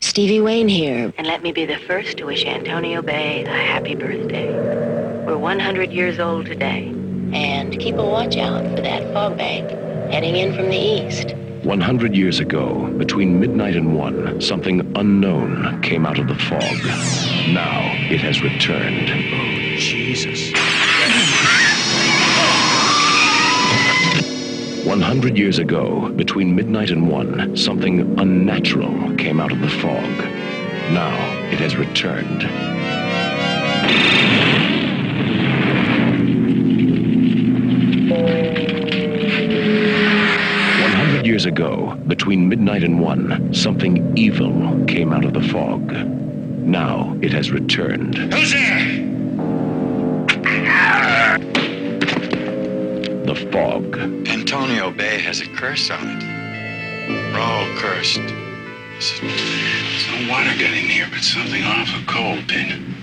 [0.00, 3.94] Stevie Wayne here, and let me be the first to wish Antonio Bay a happy
[3.94, 4.52] birthday.
[5.26, 6.92] We're 100 years old today.
[7.32, 9.68] And keep a watch out for that fog bank
[10.12, 11.34] heading in from the east.
[11.64, 16.62] 100 years ago, between midnight and one, something unknown came out of the fog.
[17.52, 17.80] Now
[18.10, 19.10] it has returned.
[19.10, 20.52] Oh, Jesus.
[24.86, 30.08] 100 years ago, between midnight and one, something unnatural came out of the fog.
[30.92, 31.12] Now
[31.50, 32.44] it has returned.
[40.82, 45.92] One hundred years ago, between midnight and one, something evil came out of the fog.
[45.92, 48.16] Now it has returned.
[48.32, 49.05] Who's there?
[53.36, 53.98] The fog.
[54.28, 56.22] Antonio Bay has a curse on it.
[57.06, 58.16] We're all cursed.
[58.16, 62.94] There's, there's no water getting here, but something awful cold, Pin.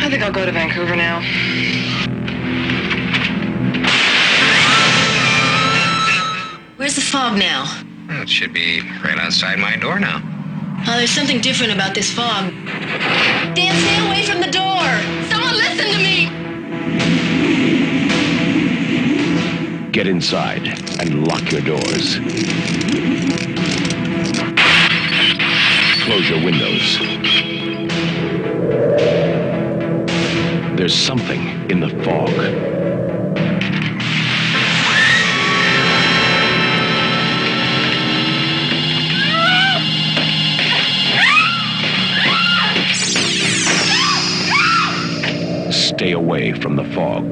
[0.00, 1.20] I think I'll go to Vancouver now.
[6.78, 7.84] Where's the fog now?
[8.08, 10.39] Well, it should be right outside my door now.
[10.86, 12.52] Oh, there's something different about this fog.
[13.54, 14.88] Dan, stay away from the door!
[15.28, 16.28] Someone listen to me!
[19.92, 20.66] Get inside
[21.00, 22.18] and lock your doors.
[26.04, 26.98] Close your windows.
[30.76, 32.79] There's something in the fog.
[46.30, 47.28] Away from the fog.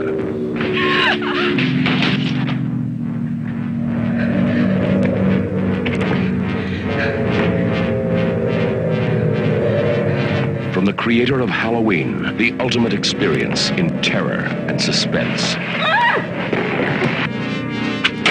[10.73, 15.55] From the creator of Halloween, the ultimate experience in terror and suspense.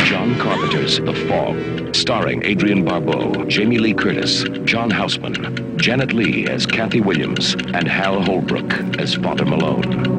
[0.06, 6.65] John Carpenter's The Fog, starring Adrienne Barbeau, Jamie Lee Curtis, John Houseman, Janet Leigh as
[6.65, 10.16] Kathy Williams, and Hal Holbrook as Father Malone.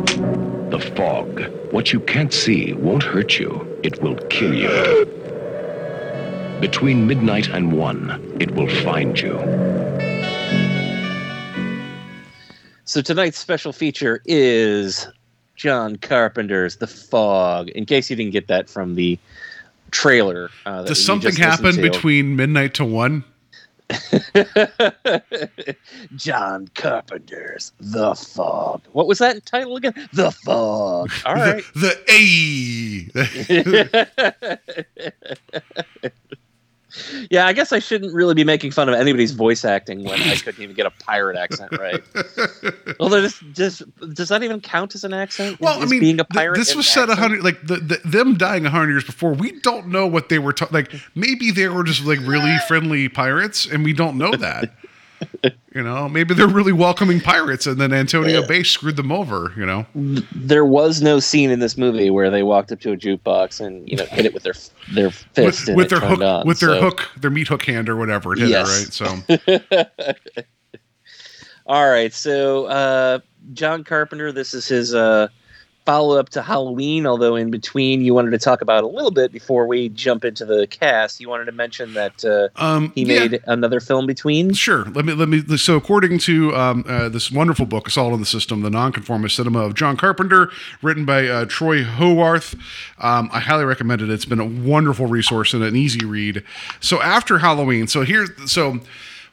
[0.78, 1.72] The Fog.
[1.72, 5.06] What you can't see won't hurt you, it will kill you.
[6.60, 9.34] Between midnight and one, it will find you.
[12.84, 15.08] So tonight's special feature is
[15.56, 17.70] John Carpenter's The Fog.
[17.70, 19.18] In case you didn't get that from the
[19.90, 23.24] trailer, uh, that Does something happen between midnight to one?
[26.16, 28.82] John Carpenter's The Fog.
[28.92, 29.94] What was that title again?
[30.12, 31.10] The Fog.
[31.24, 31.64] All right.
[31.74, 32.18] The, the
[36.04, 36.12] A.
[37.30, 40.36] yeah, I guess I shouldn't really be making fun of anybody's voice acting when I
[40.36, 42.02] couldn't even get a pirate accent right.
[42.98, 43.82] well, just, just
[44.14, 45.60] does that even count as an accent?
[45.60, 46.56] Well, Is- I mean, being a th- pirate.
[46.56, 49.32] this was set a hundred, like the, the them dying a hundred years before.
[49.32, 50.52] We don't know what they were.
[50.52, 54.72] Ta- like maybe they were just like really friendly pirates, and we don't know that.
[55.74, 59.52] you know, maybe they're really welcoming pirates, and then Antonio Bay screwed them over.
[59.56, 59.86] You know,
[60.34, 63.88] There was no scene in this movie where they walked up to a jukebox and
[63.88, 64.54] you know hit it with their
[64.92, 67.88] their fist with, with their hook, on, with their so- hook, their meat hook hand
[67.88, 69.00] or whatever it Yes.
[69.00, 69.64] it, right?
[69.68, 70.44] So
[71.66, 73.18] All right, so uh,
[73.52, 75.28] John Carpenter, this is his uh,
[75.88, 77.06] follow up to Halloween.
[77.06, 80.44] Although in between, you wanted to talk about a little bit before we jump into
[80.44, 81.18] the cast.
[81.18, 83.20] You wanted to mention that uh, Um, he yeah.
[83.20, 84.52] made another film between.
[84.52, 84.84] Sure.
[84.84, 85.40] Let me let me.
[85.56, 89.60] So, according to um, uh, this wonderful book, "Assault on the System: The Nonconformist Cinema
[89.60, 90.50] of John Carpenter,"
[90.82, 92.54] written by uh, Troy Howarth,
[92.98, 94.10] um, I highly recommend it.
[94.10, 96.44] It's been a wonderful resource and an easy read.
[96.80, 98.80] So, after Halloween, so here, so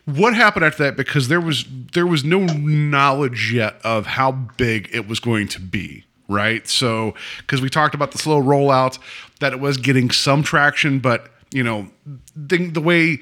[0.06, 0.96] what happened after that?
[0.96, 5.60] Because there was there was no knowledge yet of how big it was going to
[5.60, 6.06] be.
[6.28, 6.68] Right.
[6.68, 8.98] So, because we talked about the slow rollout,
[9.40, 11.88] that it was getting some traction, but you know,
[12.36, 13.20] the, the way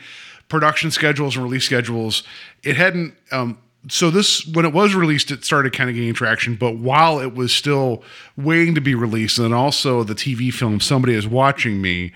[0.47, 2.23] production schedules and release schedules,
[2.63, 3.15] it hadn't.
[3.31, 3.57] Um,
[3.89, 6.55] so this, when it was released, it started kind of gaining traction.
[6.55, 8.01] But while it was still
[8.37, 12.13] waiting to be released, and also the TV film "Somebody Is Watching Me,"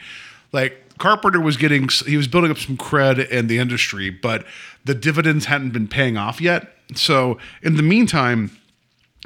[0.54, 4.46] like Carpenter was getting, he was building up some cred in the industry, but
[4.86, 6.74] the dividends hadn't been paying off yet.
[6.96, 8.58] So in the meantime,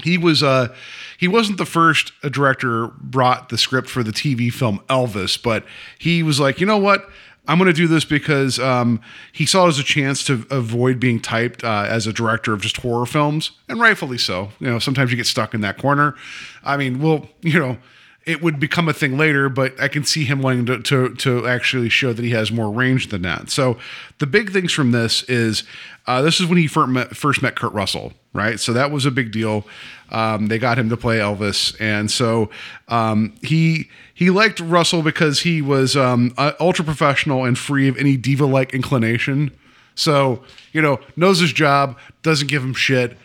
[0.04, 0.74] he was uh
[1.18, 5.66] he wasn't the first director brought the script for the TV film Elvis, but
[6.00, 7.10] he was like, you know what?
[7.48, 11.00] I'm going to do this because um, he saw it as a chance to avoid
[11.00, 14.52] being typed uh, as a director of just horror films, and rightfully so.
[14.60, 16.16] You know, sometimes you get stuck in that corner.
[16.64, 17.78] I mean, well, you know,
[18.26, 21.48] it would become a thing later, but I can see him wanting to, to, to
[21.48, 23.50] actually show that he has more range than that.
[23.50, 23.78] So
[24.20, 25.64] the big things from this is
[26.08, 28.60] uh, this is when he first met, first met Kurt Russell, right?
[28.60, 29.66] So that was a big deal.
[30.10, 32.50] Um, they got him to play Elvis, and so
[32.90, 38.18] um, he he liked Russell because he was um, ultra professional and free of any
[38.18, 39.52] diva like inclination.
[39.96, 40.44] So
[40.74, 43.18] you know knows his job, doesn't give him shit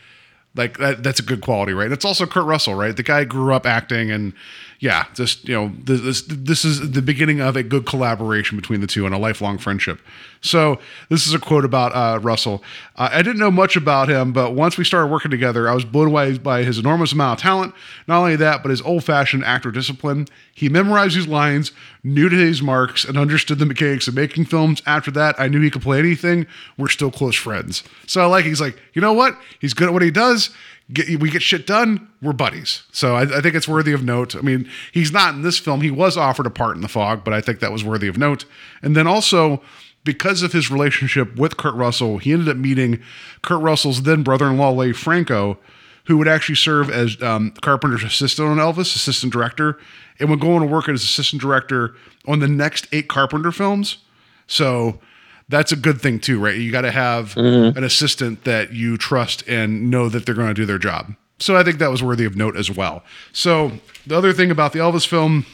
[0.56, 1.92] like that, that's a good quality, right?
[1.92, 2.96] It's also Kurt Russell, right?
[2.96, 4.32] The guy grew up acting, and
[4.78, 8.80] yeah, just you know, this this, this is the beginning of a good collaboration between
[8.80, 10.00] the two and a lifelong friendship.
[10.42, 12.62] So this is a quote about uh, Russell.
[12.94, 15.84] Uh, I didn't know much about him, but once we started working together, I was
[15.84, 17.74] blown away by his enormous amount of talent.
[18.06, 20.28] Not only that, but his old-fashioned actor discipline.
[20.54, 21.72] He memorized his lines,
[22.04, 24.82] knew to his marks, and understood the mechanics of making films.
[24.86, 26.46] After that, I knew he could play anything.
[26.78, 27.82] We're still close friends.
[28.06, 28.44] So I like.
[28.44, 29.36] He's like, you know what?
[29.58, 30.50] He's good at what he does.
[30.92, 32.08] Get, we get shit done.
[32.22, 32.84] We're buddies.
[32.92, 34.36] So I, I think it's worthy of note.
[34.36, 35.80] I mean, he's not in this film.
[35.80, 38.16] He was offered a part in The Fog, but I think that was worthy of
[38.16, 38.44] note.
[38.82, 39.62] And then also
[40.04, 43.02] because of his relationship with Kurt Russell, he ended up meeting
[43.42, 45.58] Kurt Russell's then brother-in-law, Leigh Franco,
[46.04, 49.78] who would actually serve as um, Carpenter's assistant on Elvis, assistant director,
[50.20, 51.96] and would go on to work as assistant director
[52.28, 53.98] on the next eight Carpenter films.
[54.46, 55.00] So
[55.48, 56.56] that's a good thing too, right?
[56.56, 57.36] You got to have
[57.76, 61.14] an assistant that you trust and know that they're going to do their job.
[61.38, 63.04] So I think that was worthy of note as well.
[63.32, 63.72] So
[64.06, 65.44] the other thing about the Elvis film,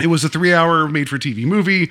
[0.00, 1.90] it was a three-hour made-for-TV movie.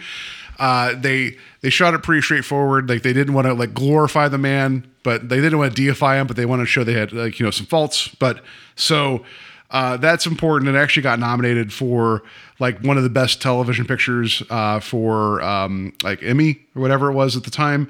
[0.59, 2.87] Uh, they they shot it pretty straightforward.
[2.87, 6.19] Like they didn't want to like glorify the man, but they didn't want to deify
[6.19, 8.07] him, but they wanted to show they had like you know some faults.
[8.07, 8.43] But
[8.75, 9.25] so
[9.73, 10.73] uh, that's important.
[10.73, 12.21] It actually got nominated for
[12.59, 17.13] like one of the best television pictures uh, for um, like Emmy or whatever it
[17.13, 17.89] was at the time,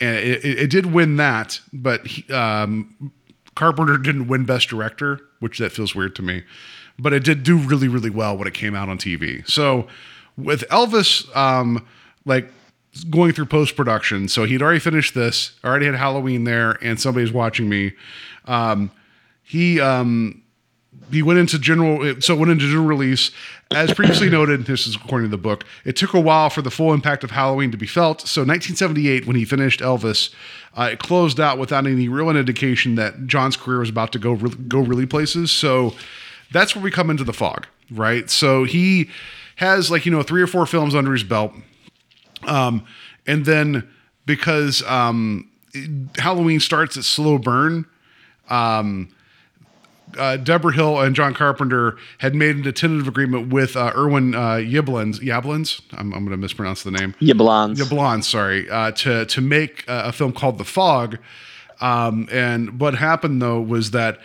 [0.00, 1.60] and it, it, it did win that.
[1.70, 3.12] But he, um,
[3.54, 6.44] Carpenter didn't win Best Director, which that feels weird to me.
[6.98, 9.46] But it did do really really well when it came out on TV.
[9.46, 9.86] So
[10.38, 11.86] with Elvis, um,
[12.24, 12.50] like
[13.10, 14.28] going through post production.
[14.28, 17.92] So he'd already finished this, already had Halloween there, and somebody's watching me.
[18.46, 18.90] Um,
[19.42, 20.42] he um,
[21.10, 23.30] he went into general, so it went into general release.
[23.70, 26.70] As previously noted, this is according to the book, it took a while for the
[26.70, 28.22] full impact of Halloween to be felt.
[28.22, 30.32] So 1978, when he finished Elvis,
[30.76, 34.32] uh, it closed out without any real indication that John's career was about to go
[34.32, 35.50] re- go really places.
[35.50, 35.94] So
[36.52, 38.28] that's where we come into the fog, right?
[38.30, 39.10] So he
[39.56, 41.52] has like you know three or four films under his belt,
[42.46, 42.84] um,
[43.26, 43.88] and then
[44.24, 45.50] because um,
[46.16, 47.86] Halloween starts at slow burn,
[48.50, 49.08] um,
[50.16, 54.56] uh, Debra Hill and John Carpenter had made a tentative agreement with uh, Irwin uh.
[54.56, 55.82] Yablans?
[55.92, 57.14] I'm, I'm going to mispronounce the name.
[57.20, 57.76] Yablans.
[57.76, 58.68] Yablans, sorry.
[58.70, 61.18] Uh, to to make uh, a film called The Fog.
[61.80, 64.18] Um, and what happened though was that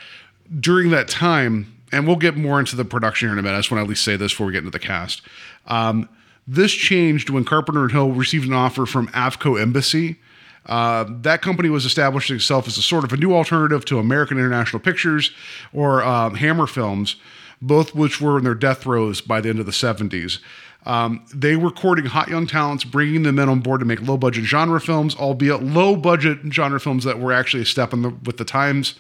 [0.60, 3.56] during that time, and we'll get more into the production here in a minute.
[3.56, 5.22] I just want to at least say this before we get into the cast.
[5.68, 6.10] Um,
[6.48, 10.18] this changed when Carpenter and Hill received an offer from Avco Embassy.
[10.66, 14.38] Uh, that company was establishing itself as a sort of a new alternative to American
[14.38, 15.32] International Pictures
[15.74, 17.18] or um, Hammer Films,
[17.62, 20.40] both which were in their death throes by the end of the 70s.
[20.86, 24.18] Um, they were courting hot young talents, bringing them in on board to make low
[24.18, 28.10] budget genre films, albeit low budget genre films that were actually a step in the,
[28.10, 28.96] with the times.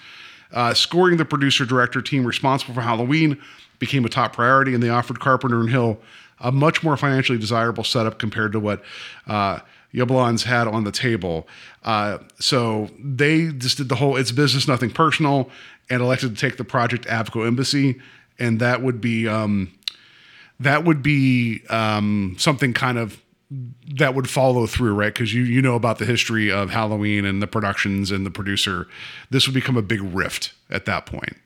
[0.53, 3.37] Uh, scoring the producer director team responsible for Halloween
[3.79, 5.99] became a top priority, and they offered Carpenter and Hill
[6.39, 8.83] a much more financially desirable setup compared to what
[9.27, 9.59] uh,
[9.93, 11.47] Yablans had on the table.
[11.83, 15.49] Uh, so they just did the whole it's business, nothing personal,
[15.89, 17.99] and elected to take the project Avco Embassy,
[18.39, 19.71] and that would be um,
[20.59, 23.21] that would be um, something kind of
[23.95, 25.13] that would follow through, right?
[25.13, 28.87] Because you you know about the history of Halloween and the productions and the producer.
[29.29, 31.37] This would become a big rift at that point.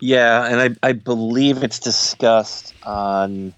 [0.00, 3.52] Yeah, and I, I believe it's discussed on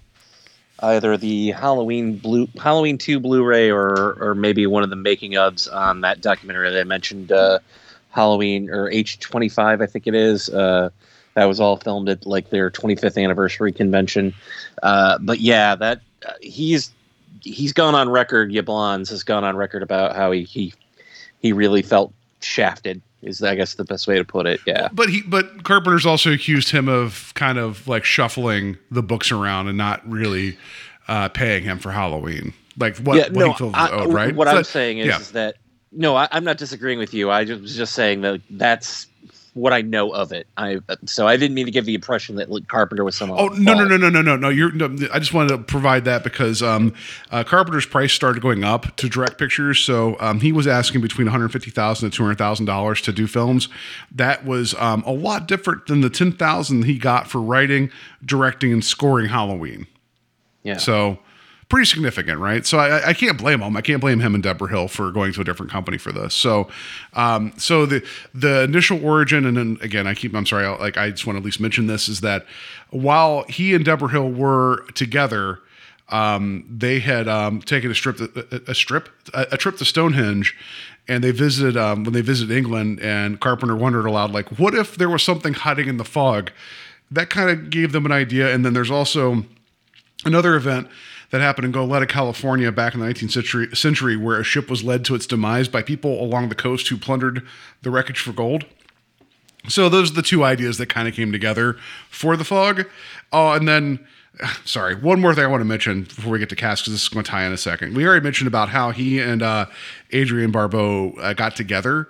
[0.81, 5.71] either the Halloween blue Halloween two Blu-ray or or maybe one of the making ofs
[5.71, 7.59] on that documentary that I mentioned, uh,
[8.09, 10.49] Halloween or H twenty five, I think it is.
[10.49, 10.89] Uh,
[11.33, 14.33] that was all filmed at like their 25th anniversary convention.
[14.83, 16.91] Uh, but yeah, that uh, he's
[17.41, 18.51] he's gone on record.
[18.51, 20.73] Yablans has gone on record about how he he
[21.41, 23.01] he really felt shafted.
[23.21, 24.59] Is I guess the best way to put it.
[24.65, 24.89] Yeah.
[24.91, 29.67] But he but Carpenter's also accused him of kind of like shuffling the books around
[29.67, 30.57] and not really
[31.07, 32.53] uh, paying him for Halloween.
[32.77, 34.35] Like what, yeah, what no, he feels I, owed, right?
[34.35, 35.19] What so I'm that- saying is, yeah.
[35.19, 35.55] is that
[35.91, 37.29] no, I, I'm not disagreeing with you.
[37.29, 39.07] I was just saying that that's
[39.53, 40.47] what I know of it.
[40.55, 43.35] I so I didn't mean to give the impression that Carpenter was somehow.
[43.37, 44.49] Oh no no no no no no no!
[44.49, 44.85] You're no.
[45.13, 46.93] I just wanted to provide that because um,
[47.31, 51.27] uh, Carpenter's price started going up to direct pictures, so um, he was asking between
[51.27, 53.67] one hundred fifty thousand to two hundred thousand dollars to do films.
[54.11, 57.91] That was um, a lot different than the ten thousand he got for writing,
[58.23, 59.87] directing, and scoring Halloween.
[60.63, 60.77] Yeah.
[60.77, 61.19] So
[61.71, 62.65] pretty significant, right?
[62.65, 63.77] So I, I can't blame him.
[63.77, 66.35] I can't blame him and Debra Hill for going to a different company for this.
[66.35, 66.69] So,
[67.13, 70.35] um, so the the initial origin, and then again, I keep.
[70.35, 70.65] I'm sorry.
[70.65, 72.45] I, like I just want to at least mention this is that
[72.89, 75.59] while he and Debra Hill were together.
[76.09, 80.57] Um, they had um, taken a strip, a, a strip, a, a trip to Stonehenge,
[81.07, 82.99] and they visited um, when they visited England.
[82.99, 86.51] And Carpenter wondered aloud, like, what if there was something hiding in the fog?
[87.11, 88.53] That kind of gave them an idea.
[88.53, 89.45] And then there's also
[90.25, 90.89] another event
[91.31, 94.83] that happened in Goleta, California, back in the 19th century, century, where a ship was
[94.83, 97.45] led to its demise by people along the coast who plundered
[97.81, 98.65] the wreckage for gold.
[99.67, 101.77] So those are the two ideas that kind of came together
[102.09, 102.85] for the fog.
[103.31, 104.05] Oh, and then,
[104.65, 107.03] sorry, one more thing I want to mention before we get to cast because this
[107.03, 107.95] is going to tie in a second.
[107.95, 109.67] We already mentioned about how he and uh,
[110.13, 112.09] Adrienne Barbeau uh, got together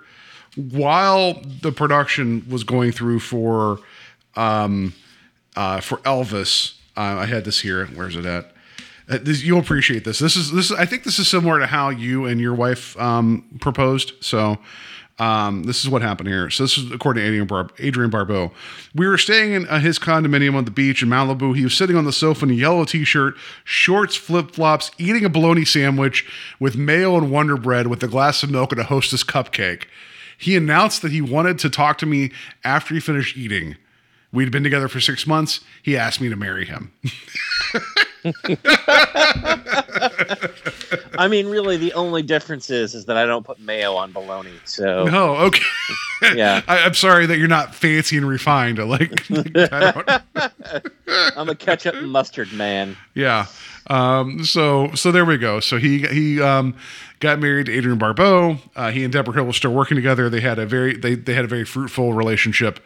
[0.55, 3.79] while the production was going through for
[4.35, 4.93] um,
[5.55, 6.77] uh, for Elvis.
[6.97, 7.85] Uh, I had this here.
[7.87, 8.50] Where's it at?
[9.11, 10.19] Uh, this, you'll appreciate this.
[10.19, 10.71] This is this.
[10.71, 14.13] I think this is similar to how you and your wife um, proposed.
[14.21, 14.57] So.
[15.19, 16.49] Um, this is what happened here.
[16.49, 18.51] So this is according to Adrienne, Bar- Adrienne Barbeau.
[18.95, 21.55] We were staying in uh, his condominium on the beach in Malibu.
[21.55, 25.63] He was sitting on the sofa in a yellow t-shirt, shorts, flip-flops, eating a bologna
[25.63, 26.27] sandwich
[26.59, 29.83] with mayo and Wonder Bread with a glass of milk and a Hostess cupcake.
[30.39, 32.31] He announced that he wanted to talk to me
[32.63, 33.75] after he finished eating.
[34.31, 35.59] We'd been together for six months.
[35.83, 36.93] He asked me to marry him.
[41.17, 44.53] I mean, really, the only difference is is that I don't put mayo on bologna.
[44.65, 45.63] So No, okay.
[46.21, 46.61] Yeah.
[46.67, 48.79] I, I'm sorry that you're not fancy and refined.
[48.79, 49.31] I like.
[49.31, 50.87] I don't,
[51.37, 52.97] I'm a ketchup and mustard man.
[53.13, 53.47] yeah.
[53.87, 55.59] Um, so so there we go.
[55.59, 56.75] So he he um,
[57.19, 58.57] got married to Adrienne Barbeau.
[58.75, 60.29] Uh, he and Debra Hill were still working together.
[60.29, 62.79] They had a very they they had a very fruitful relationship.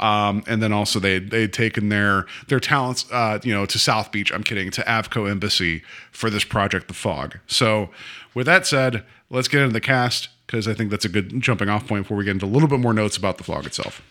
[0.00, 4.10] Um, and then also they they'd taken their their talents uh, you know to South
[4.10, 4.32] Beach.
[4.32, 5.82] I'm kidding to Avco Embassy
[6.12, 7.38] for this project, The Fog.
[7.46, 7.90] So
[8.34, 11.68] with that said, let's get into the cast because I think that's a good jumping
[11.68, 14.02] off point before we get into a little bit more notes about The Fog itself.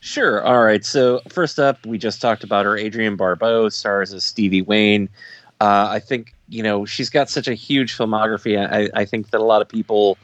[0.00, 0.42] Sure.
[0.42, 0.84] All right.
[0.84, 2.76] So first up, we just talked about her.
[2.76, 5.08] Adrienne Barbeau stars as Stevie Wayne.
[5.60, 8.58] Uh, I think you know she's got such a huge filmography.
[8.58, 10.18] I, I think that a lot of people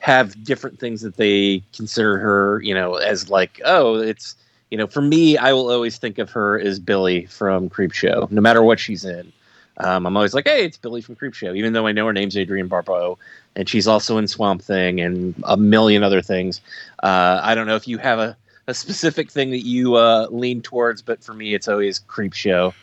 [0.00, 4.36] have different things that they consider her, you know, as like, oh, it's
[4.70, 8.40] you know, for me, I will always think of her as Billy from Creepshow, no
[8.40, 9.32] matter what she's in.
[9.78, 12.36] Um, I'm always like, hey, it's Billy from Creepshow, even though I know her name's
[12.36, 13.18] Adrienne Barbeau,
[13.56, 16.60] and she's also in Swamp Thing and a million other things.
[17.02, 18.36] Uh, I don't know if you have a
[18.68, 22.74] a specific thing that you uh, lean towards, but for me, it's always Creepshow.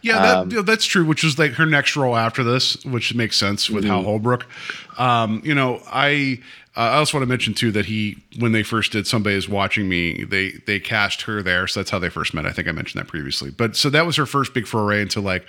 [0.00, 1.04] Yeah, that, Um, you know, that's true.
[1.04, 4.04] Which is like her next role after this, which makes sense with Hal Mhm.
[4.04, 4.46] Holbrook.
[4.98, 6.38] Um, you know, I
[6.76, 9.48] uh, I also want to mention too that he when they first did Somebody is
[9.48, 12.46] Watching Me, they they cast her there, so that's how they first met.
[12.46, 13.50] I think I mentioned that previously.
[13.50, 15.44] But so that was her first big foray into like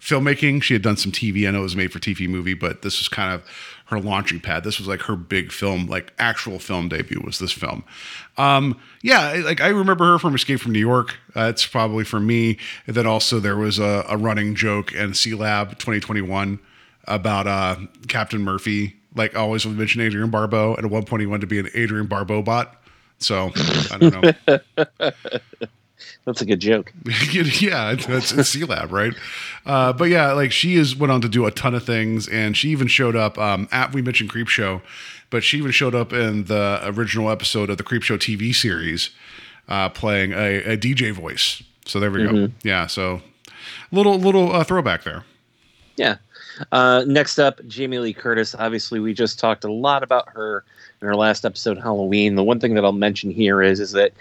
[0.00, 0.62] filmmaking.
[0.62, 1.46] She had done some TV.
[1.46, 3.44] I know it was made for TV movie, but this was kind of
[3.86, 4.64] her launching pad.
[4.64, 7.84] This was like her big film, like actual film debut was this film.
[8.38, 11.16] Um, yeah, like I remember her from Escape from New York.
[11.34, 12.58] Uh, probably for me.
[12.86, 16.58] And then also there was a, a running joke in C Lab 2021
[17.04, 17.76] about uh,
[18.08, 18.96] Captain Murphy.
[19.14, 21.66] Like always would mention Adrienne Barbeau, and at one point he wanted to be an
[21.74, 22.80] Adrienne Barbeau bot.
[23.18, 23.50] So
[23.90, 25.10] I don't know.
[26.24, 26.92] That's a good joke.
[27.32, 29.14] yeah, that's it's C Lab, right?
[29.66, 32.56] Uh, but yeah, like she is went on to do a ton of things, and
[32.56, 34.80] she even showed up um, at we mentioned Creepshow,
[35.30, 39.10] but she even showed up in the original episode of the Creepshow TV series,
[39.68, 41.62] uh, playing a, a DJ voice.
[41.86, 42.30] So there we go.
[42.30, 42.52] Mhm.
[42.62, 43.22] Yeah, so
[43.92, 45.24] little little uh, throwback there.
[45.96, 46.16] Yeah.
[46.72, 48.54] Uh, next up, Jamie Lee Curtis.
[48.54, 50.64] Obviously, we just talked a lot about her
[51.00, 52.34] in our last episode, Halloween.
[52.34, 54.12] The one thing that I'll mention here is is that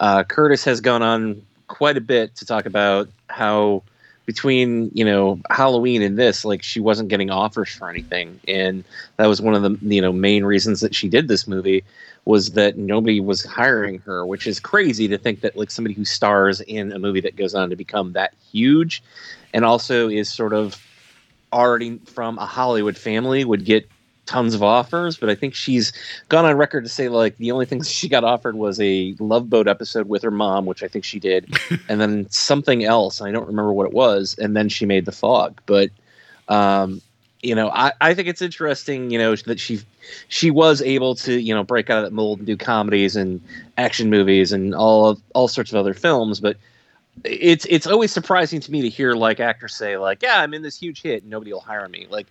[0.00, 3.82] uh, Curtis has gone on quite a bit to talk about how
[4.26, 8.84] between you know Halloween and this, like she wasn't getting offers for anything, and
[9.16, 11.82] that was one of the you know main reasons that she did this movie
[12.24, 16.04] was that nobody was hiring her, which is crazy to think that like somebody who
[16.04, 19.02] stars in a movie that goes on to become that huge,
[19.54, 20.80] and also is sort of
[21.52, 23.88] already from a Hollywood family would get
[24.28, 25.90] tons of offers, but I think she's
[26.28, 29.48] gone on record to say like the only things she got offered was a Love
[29.48, 31.50] Boat episode with her mom, which I think she did,
[31.88, 33.22] and then something else.
[33.22, 35.60] I don't remember what it was, and then she made The Fog.
[35.64, 35.90] But
[36.48, 37.00] um,
[37.42, 39.80] you know, I, I think it's interesting, you know, that she
[40.28, 43.40] she was able to you know break out of that mold and do comedies and
[43.78, 46.58] action movies and all of, all sorts of other films, but
[47.24, 50.62] it's it's always surprising to me to hear like actors say like yeah i'm in
[50.62, 52.28] this huge hit and nobody will hire me like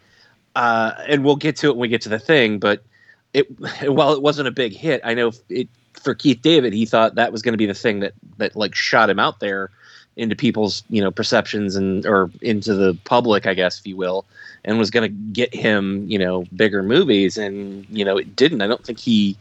[0.58, 2.84] uh and we'll get to it when we get to the thing but
[3.34, 3.48] it
[3.90, 7.32] while it wasn't a big hit i know it for keith david he thought that
[7.32, 9.70] was going to be the thing that that like shot him out there
[10.16, 14.26] into people's you know perceptions and or into the public i guess if you will
[14.68, 17.38] and was going to get him you know bigger movies.
[17.38, 18.62] And you know it didn't.
[18.62, 19.38] I don't think he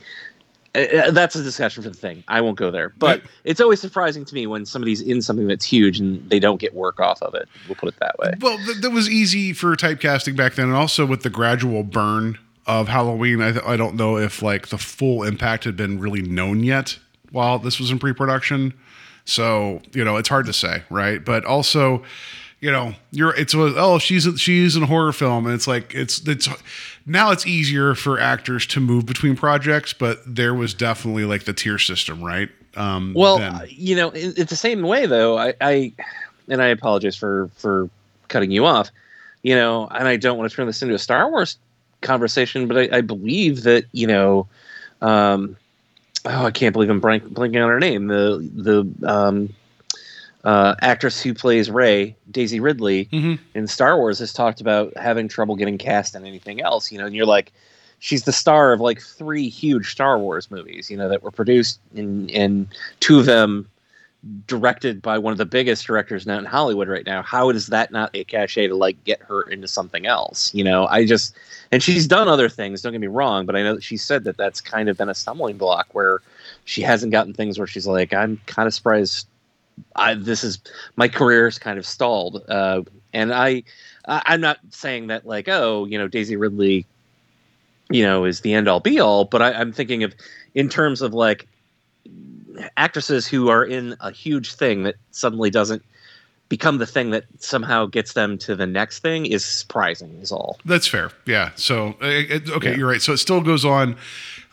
[0.76, 2.22] Uh, uh, that's a discussion for the thing.
[2.28, 2.90] I won't go there.
[2.98, 6.60] But it's always surprising to me when somebody's in something that's huge and they don't
[6.60, 7.48] get work off of it.
[7.66, 8.34] We'll put it that way.
[8.40, 12.38] Well, th- that was easy for typecasting back then, and also with the gradual burn
[12.66, 13.40] of Halloween.
[13.40, 16.98] I, th- I don't know if like the full impact had been really known yet
[17.30, 18.74] while this was in pre-production.
[19.24, 21.24] So you know, it's hard to say, right?
[21.24, 22.04] But also,
[22.66, 25.68] you know, you're it's a, oh she's a, she's in a horror film, and it's
[25.68, 26.48] like it's it's
[27.06, 31.52] now it's easier for actors to move between projects, but there was definitely like the
[31.52, 32.48] tier system, right?
[32.74, 33.54] Um, Well, then.
[33.54, 35.38] uh, you know, it, it's the same way though.
[35.38, 35.92] I, I
[36.48, 37.88] and I apologize for for
[38.26, 38.90] cutting you off.
[39.44, 41.58] You know, and I don't want to turn this into a Star Wars
[42.00, 44.48] conversation, but I, I believe that you know,
[45.02, 45.56] um,
[46.24, 48.08] oh, I can't believe I'm blank, blanking on her name.
[48.08, 49.54] The the um,
[50.46, 53.08] uh, actress who plays Rey, Daisy Ridley,
[53.54, 56.90] in Star Wars, has talked about having trouble getting cast in anything else.
[56.90, 57.52] You know, and you're like,
[57.98, 60.90] she's the star of like three huge Star Wars movies.
[60.90, 62.68] You know, that were produced in and
[63.00, 63.68] two of them
[64.46, 67.22] directed by one of the biggest directors now in Hollywood right now.
[67.22, 70.54] How is that not a cachet to like get her into something else?
[70.54, 71.36] You know, I just
[71.72, 72.82] and she's done other things.
[72.82, 75.08] Don't get me wrong, but I know that she said that that's kind of been
[75.08, 76.20] a stumbling block where
[76.64, 79.26] she hasn't gotten things where she's like, I'm kind of surprised.
[79.94, 80.58] I this is
[80.96, 83.62] my career's kind of stalled, uh, and I,
[84.06, 86.86] I I'm not saying that like oh you know Daisy Ridley,
[87.90, 90.14] you know is the end all be all, but I, I'm thinking of
[90.54, 91.46] in terms of like
[92.76, 95.82] actresses who are in a huge thing that suddenly doesn't
[96.48, 100.58] become the thing that somehow gets them to the next thing is surprising is all
[100.64, 101.10] That's fair.
[101.26, 101.50] Yeah.
[101.56, 102.76] So uh, okay, Yeah.
[102.76, 103.02] you're right.
[103.02, 103.96] So it still goes on.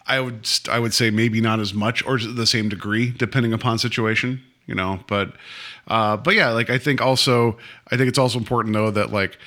[0.05, 3.77] I would I would say maybe not as much or the same degree depending upon
[3.77, 5.33] situation, you know, but
[5.87, 7.57] uh but yeah, like I think also
[7.91, 9.37] I think it's also important though that like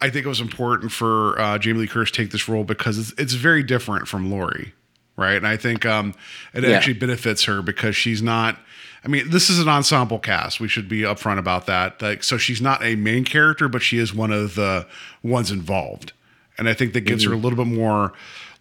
[0.00, 2.98] I think it was important for uh Jamie Lee Curtis to take this role because
[2.98, 4.74] it's it's very different from Laurie,
[5.16, 5.36] right?
[5.36, 6.14] And I think um
[6.52, 6.70] it Yeah.
[6.70, 8.58] actually benefits her because she's not
[9.04, 10.60] I mean, this is an ensemble cast.
[10.60, 12.00] We should be upfront about that.
[12.00, 14.86] Like, so she's not a main character, but she is one of the
[15.22, 16.14] ones involved,
[16.56, 18.12] and I think that gives her a little bit more, a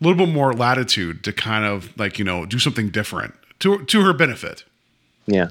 [0.01, 4.01] little bit more latitude to kind of like you know do something different to to
[4.01, 4.65] her benefit.
[5.27, 5.47] Yeah.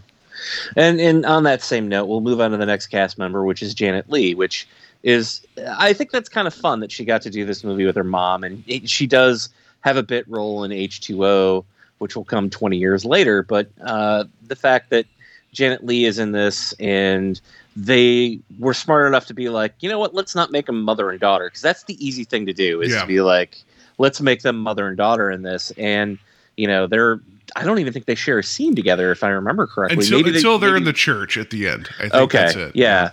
[0.77, 3.63] And and on that same note, we'll move on to the next cast member, which
[3.63, 4.67] is Janet Leigh, which
[5.03, 5.47] is
[5.79, 8.05] I think that's kind of fun that she got to do this movie with her
[8.05, 9.49] mom, and it, she does
[9.81, 11.65] have a bit role in H two O,
[11.99, 13.43] which will come 20 years later.
[13.43, 15.07] But uh, the fact that
[15.53, 17.41] Janet Leigh is in this and
[17.77, 21.11] they were smart enough to be like, you know what, let's not make them mother
[21.11, 23.01] and daughter because that's the easy thing to do is Yeah.
[23.01, 23.57] to be like,
[23.99, 25.73] let's make them mother and daughter in this.
[25.79, 26.19] And,
[26.57, 27.21] you know, they're,
[27.57, 30.05] I don't even think they share a scene together if I remember correctly.
[30.05, 31.89] Until, Maybe they- until they're in the church at the end.
[31.99, 32.77] I think okay that's it.
[32.77, 33.11] yeah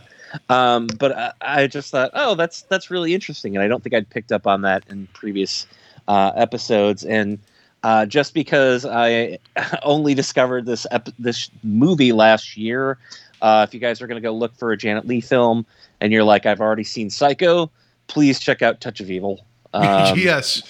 [0.49, 3.95] um but I, I just thought oh that's that's really interesting and i don't think
[3.95, 5.65] i'd picked up on that in previous
[6.07, 7.39] uh episodes and
[7.81, 9.39] uh just because i
[9.81, 12.99] only discovered this ep- this movie last year
[13.41, 15.65] uh if you guys are going to go look for a janet leigh film
[15.99, 17.71] and you're like i've already seen psycho
[18.05, 20.61] please check out touch of evil um, yes.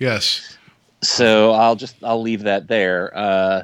[0.00, 0.53] Yes.
[1.04, 3.16] So I'll just I'll leave that there.
[3.16, 3.62] Uh,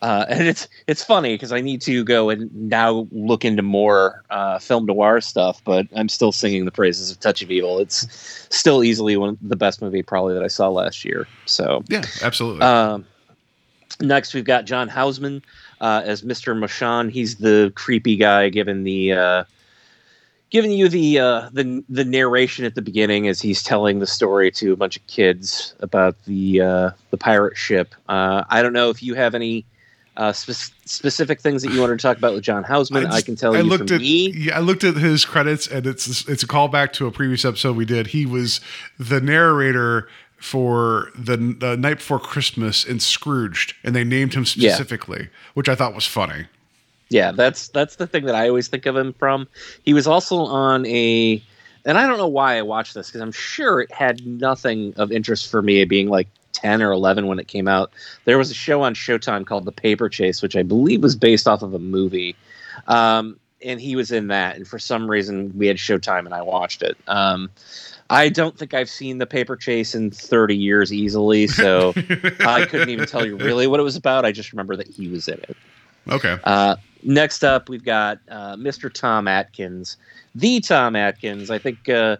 [0.00, 4.22] uh, and it's it's funny because I need to go and now look into more
[4.30, 7.78] uh, film noir stuff, but I'm still singing the praises of Touch of Evil.
[7.80, 8.06] It's
[8.50, 11.26] still easily one of the best movie probably that I saw last year.
[11.46, 12.62] So Yeah, absolutely.
[12.62, 13.04] um,
[14.00, 15.42] next, we've got John Houseman
[15.80, 16.56] uh, as Mr.
[16.56, 17.10] Machen.
[17.10, 19.44] He's the creepy guy, giving the uh,
[20.50, 24.50] giving you the uh, the the narration at the beginning as he's telling the story
[24.52, 27.94] to a bunch of kids about the uh, the pirate ship.
[28.08, 29.64] Uh, I don't know if you have any.
[30.16, 33.26] Uh, spe- specific things that you wanted to talk about with John Houseman, I, just-
[33.26, 34.32] can tell I you looked from at me.
[34.32, 37.76] yeah, I looked at his credits, and it's it's a callback to a previous episode
[37.76, 38.08] we did.
[38.08, 38.60] He was
[38.98, 44.70] the narrator for the, the night before Christmas in Scrooged, and they named him Yeah.
[44.74, 46.46] specifically, which I thought was funny.
[47.10, 49.48] Yeah, that's that's the thing that I always think of him from.
[49.84, 51.42] He was also on a,
[51.84, 55.10] and I don't know why I watched this because I'm sure it had nothing of
[55.10, 57.92] interest for me, being like ten or eleven when it came out.
[58.24, 61.48] There was a show on Showtime called The Paper Chase, which I believe was based
[61.48, 62.36] off of a movie,
[62.86, 64.56] um, and he was in that.
[64.56, 66.98] And for some reason, we had Showtime, and I watched it.
[67.06, 67.50] Um,
[68.10, 71.92] I don't think I've seen The Paper Chase in 30 years easily, so
[72.40, 74.24] I couldn't even tell you really what it was about.
[74.24, 75.56] I just remember that he was in it.
[76.08, 76.38] Okay.
[76.42, 78.92] Uh, next up, we've got uh, Mr.
[78.92, 79.96] Tom Atkins,
[80.34, 81.50] the Tom Atkins.
[81.50, 82.16] I think uh,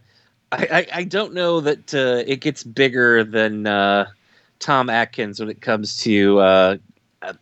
[0.53, 4.07] I, I, I don't know that uh, it gets bigger than uh,
[4.59, 6.39] Tom Atkins when it comes to.
[6.41, 6.77] Uh,
[7.21, 7.35] uh,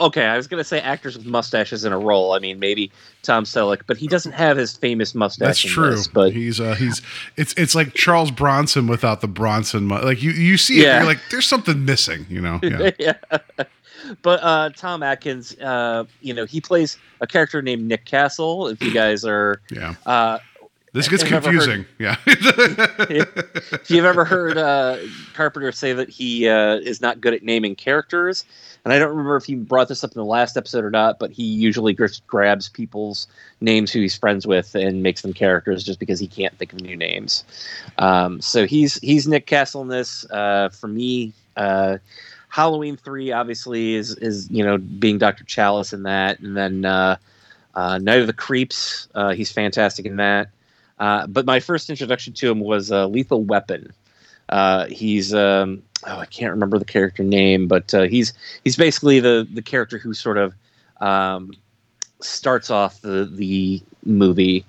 [0.00, 2.32] okay, I was going to say actors with mustaches in a role.
[2.32, 2.90] I mean, maybe
[3.22, 5.46] Tom Selleck, but he doesn't have his famous mustache.
[5.46, 5.90] That's in true.
[5.90, 7.02] this, but he's uh, he's
[7.36, 9.84] it's it's like Charles Bronson without the Bronson.
[9.84, 10.96] mu- Like you you see it, Yeah.
[10.98, 12.24] you're like there's something missing.
[12.30, 12.58] You know.
[12.68, 12.90] Yeah.
[12.98, 13.64] yeah.
[14.22, 18.68] But uh, Tom Atkins, uh, you know, he plays a character named Nick Castle.
[18.68, 19.94] If you guys are, Yeah.
[20.06, 20.38] uh,
[20.92, 21.86] This gets have you ever confusing.
[21.98, 22.16] Yeah.
[22.26, 24.98] if you've ever heard uh,
[25.34, 28.44] Carpenter say that he uh, is not good at naming characters,
[28.84, 31.18] and I don't remember if he brought this up in the last episode or not,
[31.18, 33.26] but he usually just grabs people's
[33.60, 36.80] names who he's friends with and makes them characters just because he can't think of
[36.80, 37.44] new names.
[37.98, 40.24] Um, so he's he's Nick Castle in this.
[40.30, 41.98] Uh, for me, uh,
[42.48, 47.16] Halloween three obviously is is you know being Doctor Challis in that, and then uh,
[47.74, 49.08] uh, Night of the Creeps.
[49.14, 50.48] Uh, he's fantastic in that.
[50.98, 53.92] Uh, but my first introduction to him was uh, Lethal Weapon.
[54.48, 58.32] Uh, he's um, oh I can't remember the character name, but he's
[58.64, 60.54] he's basically the the character who sort of
[61.00, 61.52] um,
[62.20, 64.64] starts off the the movie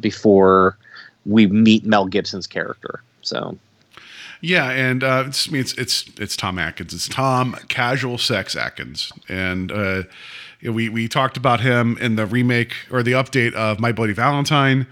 [0.00, 0.78] before
[1.26, 3.02] we meet Mel Gibson's character.
[3.20, 3.58] So
[4.46, 6.94] Yeah, and uh, it's, I mean, it's it's it's Tom Atkins.
[6.94, 10.04] It's Tom Casual Sex Atkins, and uh,
[10.62, 14.86] we we talked about him in the remake or the update of My Bloody Valentine.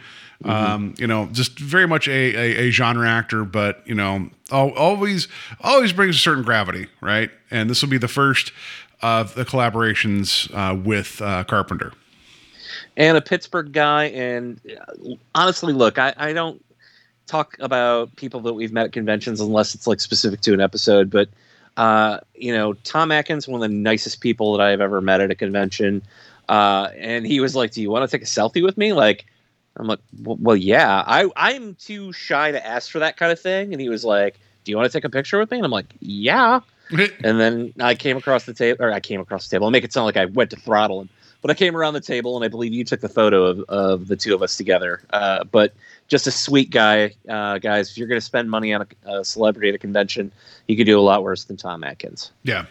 [0.44, 5.28] Um, you know, just very much a, a, a genre actor, but you know, always
[5.61, 7.30] always brings a certain gravity, right?
[7.50, 8.50] And this will be the first
[9.02, 11.92] of the collaborations uh, with uh, Carpenter.
[12.96, 14.07] and a Pittsburgh guy.
[14.07, 16.64] And uh, honestly, look, I, I don't
[17.27, 21.11] talk about people that we've met at conventions unless it's like specific to an episode.
[21.11, 21.29] But
[21.77, 25.31] uh, you know, Tom Atkins, one of the nicest people that I've ever met at
[25.31, 26.03] a convention.
[26.49, 29.27] Uh, and he was like, "Do you want to take a selfie with me?" Like,
[29.77, 33.41] I'm like, "Well, well, yeah." I I'm too shy to ask for that kind of
[33.41, 33.72] thing.
[33.72, 35.72] And he was like, "Do you want to take a picture with me?" And I'm
[35.72, 36.61] like, "Yeah."
[37.25, 39.64] and then I came across the table, or I came across the table.
[39.64, 41.09] I'll make it sound like I went to throttle him,
[41.45, 44.09] but I came around the table, and I believe you took the photo of, of
[44.09, 45.03] the two of us together.
[45.11, 45.74] Uh, but
[46.09, 47.90] just a sweet guy, uh, guys.
[47.90, 50.32] If you're going to spend money on a, a celebrity at a convention,
[50.68, 52.32] you could do a lot worse than Tom Atkins.
[52.45, 52.64] Yeah.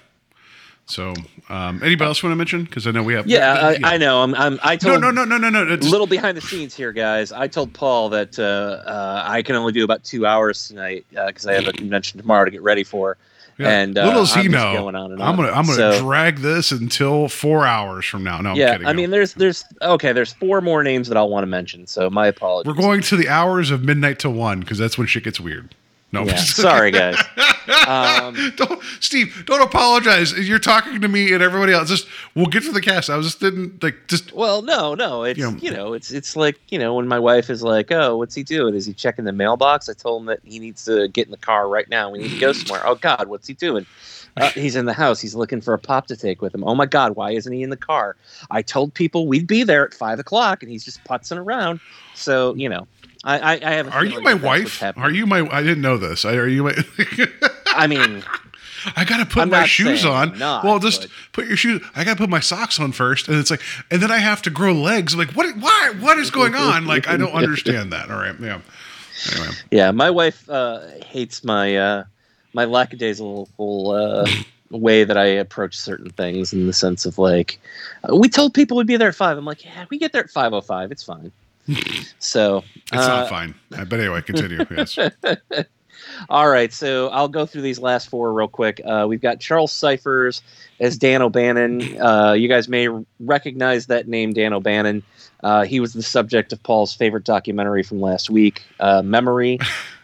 [0.88, 1.13] So,
[1.49, 2.63] um, anybody else want to mention?
[2.63, 3.28] Because I know we have.
[3.28, 4.24] Yeah, I, I know.
[4.24, 4.59] I'm, I'm.
[4.63, 5.71] I No, told no, no, no, no, no.
[5.71, 7.32] a little behind the scenes here, guys.
[7.32, 11.45] I told Paul that uh, uh, I can only do about two hours tonight because
[11.45, 13.17] I have a convention tomorrow to get ready for.
[13.58, 13.70] Yeah.
[13.70, 15.99] And uh, little does he I'm know, going on and I'm gonna I'm gonna So-
[15.99, 18.39] drag this until four hours from now.
[18.41, 18.88] No, I'm yeah, kidding.
[18.88, 21.86] I mean, there's there's okay, there's four more names that I'll want to mention.
[21.88, 22.68] So my apologies.
[22.74, 25.76] We're going to the hours of midnight to one because that's when shit gets weird.
[26.14, 27.18] No, Yeah, sorry, guys.
[27.88, 30.34] Um, don't, Steve, don't apologize.
[30.38, 31.88] You're talking to me and everybody else.
[31.88, 33.09] Just we'll get to the cast.
[33.09, 34.34] I was just didn't like just.
[34.34, 35.24] Well, no, no.
[35.24, 35.51] It's Yeah.
[35.55, 38.43] you know, it's it's like you know when my wife is like, "Oh, what's he
[38.43, 38.76] doing?
[38.76, 41.38] Is he checking the mailbox?" I told him that he needs to get in the
[41.38, 42.09] car right now.
[42.09, 42.86] We need to go somewhere.
[42.86, 43.86] oh God, what's he doing?
[44.36, 45.22] Uh, he's in the house.
[45.22, 46.64] He's looking for a pop to take with him.
[46.66, 48.18] Oh my God, why isn't he in the car?
[48.51, 51.80] I told people we'd be there at five o'clock, and he's just putzing around.
[52.14, 52.88] So you know,
[53.24, 53.88] I I, I have.
[53.88, 54.97] a Are you my that that's what's wife?
[54.97, 55.47] Are you my?
[55.49, 56.26] I didn't know this.
[56.26, 56.76] I, are you my?
[57.67, 58.24] I mean,
[58.95, 60.38] I gotta put I'm my shoes on.
[60.38, 61.82] Not, well, just but- put your shoes.
[61.95, 64.49] I gotta put my socks on first, and it's like, and then I have to
[64.49, 65.13] grow legs.
[65.13, 65.55] I'm like, what?
[65.57, 65.93] Why?
[65.99, 66.86] What is going on?
[66.86, 68.11] Like, I don't understand that.
[68.11, 68.59] All right, yeah.
[69.32, 72.03] Anyway, Yeah, my wife uh, hates my uh,
[72.53, 73.47] my lackadaisical
[73.91, 74.28] uh,
[74.69, 77.59] way that I approach certain things in the sense of like,
[78.11, 79.38] we told people we'd be there at five.
[79.38, 80.91] I'm like, yeah, we get there at five oh five.
[80.91, 81.32] It's fine.
[82.20, 83.55] So it's uh, not fine.
[83.76, 84.66] Uh, But anyway, continue.
[84.72, 84.97] Yes.
[86.30, 88.82] All right, so I'll go through these last four real quick.
[88.86, 90.41] Uh, we've got Charles Cyphers
[90.80, 91.99] as Dan O'Bannon.
[91.99, 92.89] Uh, you guys may
[93.20, 95.01] recognize that name, Dan O'Bannon.
[95.43, 99.59] Uh, he was the subject of Paul's favorite documentary from last week, uh, Memory,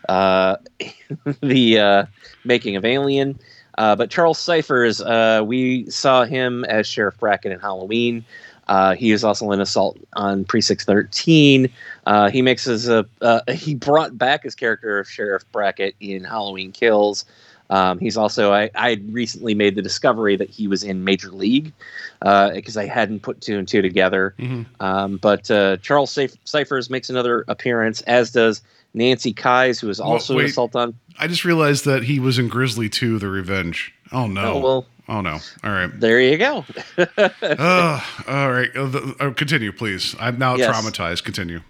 [0.07, 0.57] uh,
[1.41, 2.05] the uh,
[2.45, 3.39] making of Alien.
[3.77, 8.25] Uh, but Charles Cyphers, uh, we saw him as Sheriff Brackett in Halloween.
[8.69, 11.69] Uh, he is also in Assault on Precinct 13.
[12.05, 16.23] Uh, he makes his uh, uh, he brought back his character of Sheriff Brackett in
[16.23, 17.25] Halloween Kills.
[17.71, 21.29] Um, he's also I I had recently made the discovery that he was in Major
[21.31, 21.73] League
[22.21, 24.33] because I hadn't put two and two together.
[24.39, 24.65] Mhm.
[24.79, 28.61] Um, but uh, Charles Cyph- Cyphers makes another appearance, as does
[28.93, 30.49] Nancy Kyes, who is Well, also in wait.
[30.51, 30.95] Assault on.
[31.19, 33.93] I just realized that he was in Grizzly 2, The Revenge.
[34.11, 34.41] Oh no.
[34.53, 34.85] Oh, well.
[35.09, 35.39] Oh no.
[35.63, 35.89] All right.
[35.99, 36.63] There you go.
[37.17, 38.69] oh, all right.
[38.75, 40.15] Uh, uh, continue, please.
[40.19, 40.73] I'm now Yes.
[40.75, 41.23] traumatized.
[41.23, 41.61] Continue.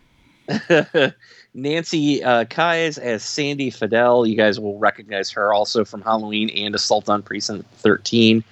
[1.53, 4.27] Nancy uh, Kyes as Sandy Fadel.
[4.29, 8.43] You guys will recognize her also from Halloween and Assault on Precinct 13.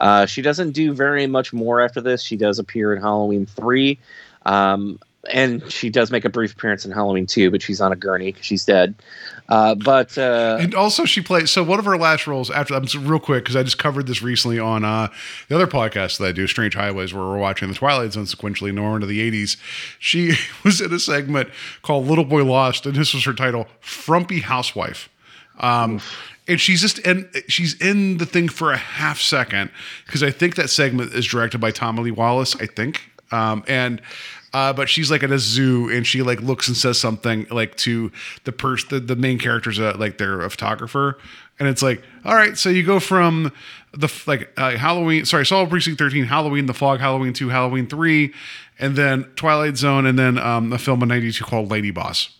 [0.00, 2.22] Uh, she doesn't do very much more after this.
[2.22, 3.98] She does appear in Halloween 3.
[4.46, 4.98] Um,
[5.32, 8.32] and she does make a brief appearance in Halloween too, but she's on a gurney
[8.32, 8.94] 'cause she's dead.
[9.48, 11.50] Uh, but uh, And also, she plays.
[11.50, 12.74] So one of her last roles after.
[12.74, 15.08] I'm real quick because I just covered this recently on uh,
[15.48, 18.76] the other podcast that I do, Strange Highways, where we're watching the Twilight Zone sequentially,
[18.76, 19.56] we're into the 80s.
[19.98, 20.32] She
[20.64, 21.50] was in a segment
[21.82, 25.08] called "Little Boy Lost," and this was her title, "Frumpy Housewife."
[25.60, 26.00] Um,
[26.48, 29.70] and she's just and she's in the thing for a half second
[30.06, 32.54] because I think that segment is directed by Tommy Lee Wallace.
[32.56, 34.00] I think, um, and
[34.56, 37.76] uh, but she's like at a zoo and she like looks and says something like
[37.76, 38.10] to
[38.44, 41.18] the person, the, the main character's uh, like they're a photographer,
[41.58, 43.52] and it's like, all right, so you go from
[43.92, 48.32] the like uh, Halloween, sorry, Saw Precinct Thirteen, Halloween, The Fog, Halloween Two, Halloween Three,
[48.78, 52.30] and then Twilight Zone, and then um, a film in '92 called Lady Boss.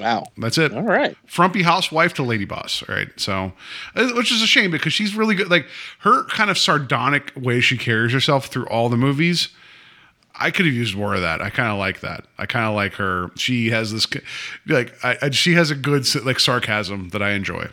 [0.00, 0.24] wow.
[0.38, 0.72] That's it.
[0.72, 1.14] All right.
[1.26, 2.82] Frumpy housewife to lady boss.
[2.88, 3.08] All right.
[3.20, 3.52] So,
[3.96, 5.50] uh, which is a shame because she's really good.
[5.50, 5.66] Like
[5.98, 9.48] her kind of sardonic way she carries herself through all the movies.
[10.36, 11.40] I could have used more of that.
[11.40, 12.24] I kind of like that.
[12.38, 13.30] I kind of like her.
[13.36, 14.06] She has this,
[14.66, 17.68] like, I, she has a good like sarcasm that I enjoy.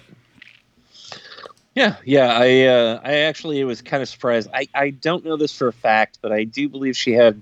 [1.74, 2.38] Yeah, yeah.
[2.38, 4.50] I uh, I actually was kind of surprised.
[4.54, 7.42] I, I don't know this for a fact, but I do believe she had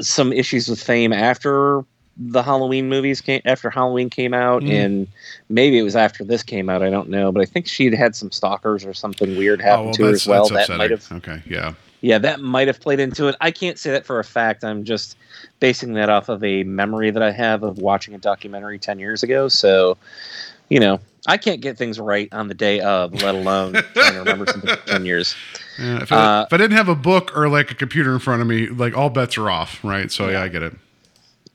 [0.00, 1.84] some issues with fame after
[2.16, 4.84] the Halloween movies came after Halloween came out, Mm.
[4.84, 5.06] and
[5.48, 6.82] maybe it was after this came out.
[6.82, 10.04] I don't know, but I think she'd had some stalkers or something weird happen to
[10.04, 10.48] her as well.
[10.48, 11.42] That might have okay.
[11.46, 11.74] Yeah.
[12.00, 13.36] Yeah, that might have played into it.
[13.40, 14.64] I can't say that for a fact.
[14.64, 15.16] I'm just
[15.58, 19.22] basing that off of a memory that I have of watching a documentary 10 years
[19.22, 19.48] ago.
[19.48, 19.96] So,
[20.68, 24.18] you know, I can't get things right on the day of, let alone trying to
[24.20, 25.34] remember something for 10 years.
[25.78, 28.18] Yeah, if, I, Uh, if I didn't have a book or like a computer in
[28.18, 30.10] front of me, like all bets are off, right?
[30.10, 30.74] So yeah, I get it.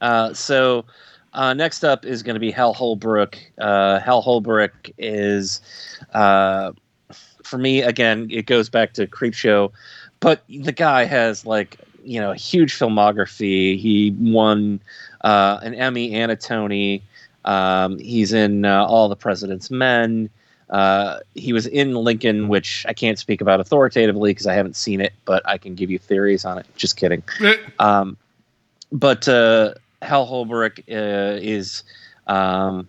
[0.01, 0.85] Uh, so
[1.33, 3.37] uh, next up is going to be Hal Holbrook.
[3.57, 5.61] Uh, Hal Holbrook is,
[6.13, 6.71] uh,
[7.43, 9.71] for me, again, it goes back to Creepshow,
[10.25, 13.77] but the guy has like you know a huge filmography.
[13.77, 14.79] He won
[15.21, 17.03] uh, an Emmy and a Tony.
[17.45, 20.31] Um, he's in uh, All the President's Men.
[20.71, 24.99] Uh, he was in Lincoln, which I can't speak about authoritatively because I haven't seen
[24.99, 26.65] it, but I can give you theories on it.
[26.75, 27.21] Just kidding.
[27.77, 28.17] Um,
[28.91, 31.83] but uh, Hal Holbrook uh, is,
[32.25, 32.87] um,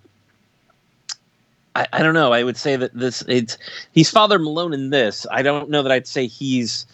[1.74, 2.32] I, I don't know.
[2.32, 3.58] I would say that this it's
[3.92, 5.26] he's Father Malone in this.
[5.30, 6.86] I don't know that I'd say he's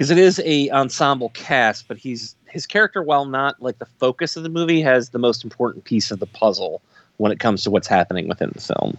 [0.00, 4.34] because it is a ensemble cast, but he's his character, while not like the focus
[4.34, 6.80] of the movie, has the most important piece of the puzzle
[7.18, 8.96] when it comes to what's happening within the film.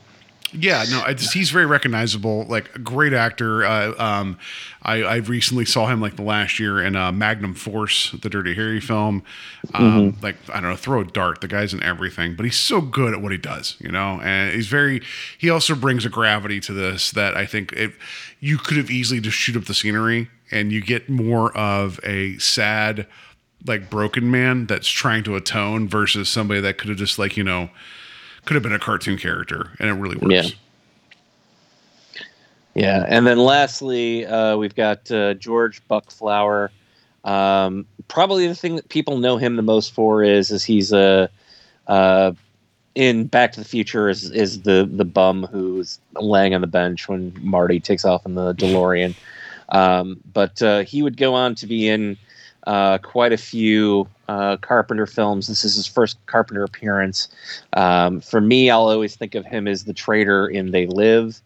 [0.54, 2.46] Yeah, no, I just, he's very recognizable.
[2.50, 3.64] Like a great actor.
[3.66, 4.38] Uh, um,
[4.84, 8.54] I, I recently saw him like the last year in uh, Magnum Force, the Dirty
[8.56, 9.24] Harry film.
[9.74, 10.24] Um, Mhm.
[10.24, 11.42] Like I don't know, throw a dart.
[11.42, 13.78] The guy's in everything, but he's so good at what he does.
[13.80, 15.02] You know, and he's very.
[15.38, 17.94] He also brings a gravity to this that I think it.
[18.40, 22.38] You could have easily just shoot up the scenery, and you get more of a
[22.40, 23.06] sad,
[23.68, 27.44] like broken man that's trying to atone versus somebody that could have just like you
[27.44, 27.70] know
[28.46, 30.34] could have been a cartoon character, and it really works.
[30.34, 30.56] Yeah.
[32.74, 36.72] Yeah, and then lastly, uh, we've got uh, George Buck Flower.
[37.26, 41.30] Um, probably the thing that people know him the most for is is he's a
[41.88, 42.32] uh,
[42.96, 47.10] in Back to the Future is is the the bum who's laying on the bench
[47.10, 49.16] when Marty takes off in the DeLorean.
[49.70, 52.18] Um, but uh, he would go on to be in
[52.68, 55.48] uh, quite a few uh, Carpenter films.
[55.48, 57.28] This is his first Carpenter appearance.
[57.74, 61.42] Um, for me, I'll always think of him as the traitor in They Live.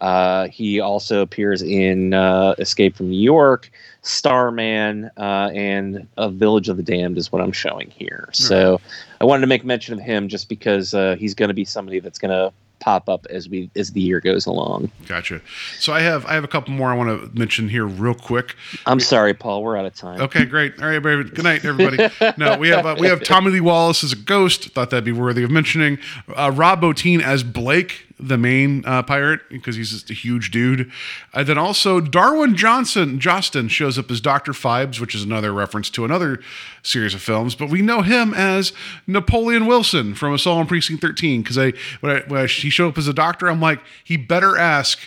[0.00, 3.70] Uh, he also appears in uh, Escape from New York,
[4.02, 8.28] Starman, uh, and A Village of the Damned is what I'm showing here.
[8.32, 8.80] So
[9.20, 11.98] I wanted to make mention of him just because uh, he's going to be somebody
[11.98, 14.90] that's going to pop up as we as the year goes along.
[15.06, 15.40] Gotcha.
[15.78, 18.54] So I have I have a couple more I want to mention here real quick.
[18.86, 19.62] I'm sorry, Paul.
[19.62, 20.20] We're out of time.
[20.20, 20.80] Okay, great.
[20.80, 21.24] All right, baby.
[21.24, 22.08] Good night, everybody.
[22.36, 24.70] no, we have uh, we have Tommy Lee Wallace as a ghost.
[24.70, 25.98] Thought that'd be worthy of mentioning.
[26.34, 30.90] Uh, Rob Bottin as Blake, the main uh, pirate, because he's just a huge dude.
[31.32, 35.90] And then also Darwin Johnson Joston shows up as Doctor Phibes, which is another reference
[35.90, 36.40] to another
[36.82, 37.54] series of films.
[37.54, 38.72] But we know him as
[39.06, 41.42] Napoleon Wilson from Assault on Precinct 13.
[41.42, 44.16] Because I when, I when I, he showed up as a doctor, I'm like, he
[44.16, 44.98] better ask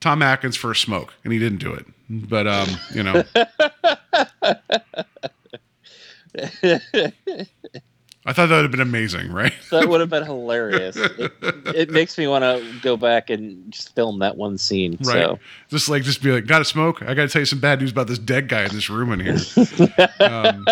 [0.00, 1.86] Tom Atkins for a smoke, and he didn't do it.
[2.08, 3.24] But um, you know.
[8.28, 9.54] I thought that would have been amazing, right?
[9.70, 10.98] that would have been hilarious.
[11.18, 11.32] It,
[11.74, 14.98] it makes me want to go back and just film that one scene.
[15.00, 15.24] Right.
[15.24, 15.38] So
[15.70, 17.00] Just like, just be like, got to smoke.
[17.02, 19.12] I got to tell you some bad news about this dead guy in this room
[19.12, 19.38] in here.
[20.20, 20.66] um,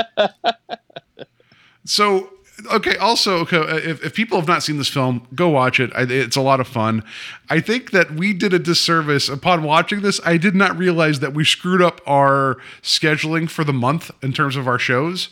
[1.85, 2.31] so,
[2.73, 2.97] okay.
[2.97, 5.91] Also, okay, if, if people have not seen this film, go watch it.
[5.95, 7.03] I, it's a lot of fun.
[7.49, 10.21] I think that we did a disservice upon watching this.
[10.25, 14.57] I did not realize that we screwed up our scheduling for the month in terms
[14.57, 15.31] of our shows.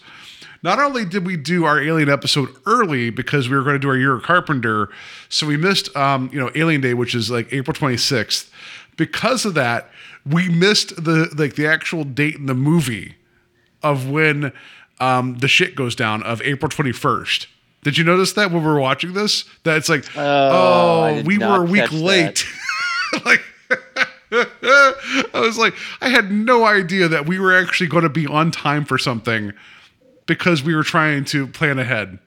[0.65, 3.91] Not only did we do our Alien episode early because we were going to do
[3.91, 4.89] our Year of Carpenter,
[5.29, 8.51] so we missed, um, you know, Alien Day, which is like April 26th.
[8.97, 9.91] Because of that,
[10.25, 13.17] we missed the like the actual date in the movie
[13.83, 14.53] of when
[15.01, 17.47] um, the shit goes down of April 21st.
[17.83, 19.45] Did you notice that when we were watching this?
[19.65, 22.47] That it's like, Oh, oh, we were a week late.
[23.27, 23.43] like,
[24.33, 28.51] I was like, I had no idea that we were actually going to be on
[28.51, 29.53] time for something
[30.27, 32.19] because we were trying to plan ahead.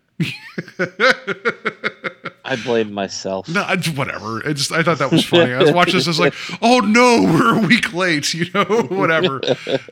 [2.47, 3.49] I blame myself.
[3.49, 4.39] No, I, whatever.
[4.47, 5.53] It just I thought that was funny.
[5.53, 6.07] I was watching this.
[6.07, 8.33] I was like, oh no, we're a week late.
[8.37, 9.41] You know, whatever.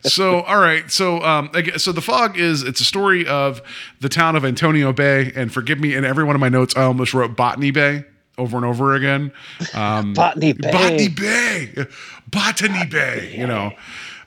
[0.04, 0.90] So all right.
[0.92, 3.62] So um, again, so the fog is it's a story of
[4.02, 5.32] the town of Antonio Bay.
[5.36, 8.06] And forgive me, in every one of my notes, I almost wrote Botany Bay
[8.38, 9.32] over and over again.
[9.74, 10.72] Um, Botany Bay.
[10.72, 11.86] Botany Bay.
[12.28, 13.36] Botany Bay.
[13.38, 13.72] You know.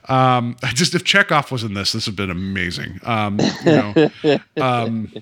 [0.08, 3.00] Um, I just if Chekhov was in this, this would have been amazing.
[3.04, 3.72] Um, you
[4.24, 5.12] know, um,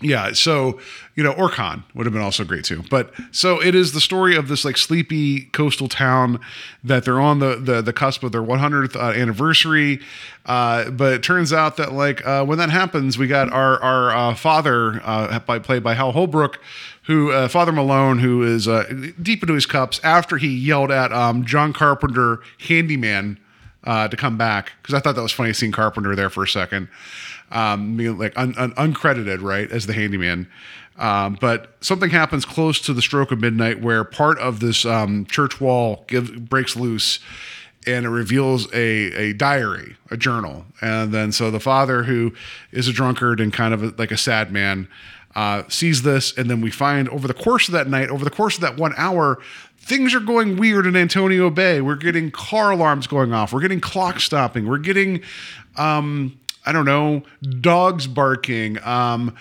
[0.00, 0.32] yeah.
[0.32, 0.78] So
[1.16, 2.84] you know, or Khan would have been also great too.
[2.88, 6.38] But so it is the story of this like sleepy coastal town
[6.84, 10.00] that they're on the the, the cusp of their 100th uh, anniversary.
[10.46, 14.10] Uh, but it turns out that like uh, when that happens, we got our our
[14.10, 16.60] uh, father uh, by, played by Hal Holbrook.
[17.04, 18.84] Who uh, Father Malone, who is uh,
[19.22, 23.38] deep into his cups after he yelled at um, John Carpenter, handyman,
[23.88, 26.48] uh, to come back because I thought that was funny seeing Carpenter there for a
[26.48, 26.88] second,
[27.50, 30.46] um, being like un- un- uncredited, right, as the handyman.
[30.98, 35.24] Um, but something happens close to the stroke of midnight where part of this um,
[35.24, 36.04] church wall
[36.36, 37.20] breaks loose
[37.86, 40.66] and it reveals a, a diary, a journal.
[40.82, 42.34] And then so the father, who
[42.72, 44.86] is a drunkard and kind of a, like a sad man,
[45.34, 46.36] uh, sees this.
[46.36, 48.76] And then we find over the course of that night, over the course of that
[48.76, 49.38] one hour,
[49.88, 51.80] things are going weird in Antonio Bay.
[51.80, 53.52] We're getting car alarms going off.
[53.52, 54.68] We're getting clock stopping.
[54.68, 55.22] We're getting,
[55.76, 57.22] um, I don't know,
[57.60, 58.78] dogs barking.
[58.86, 59.34] Um,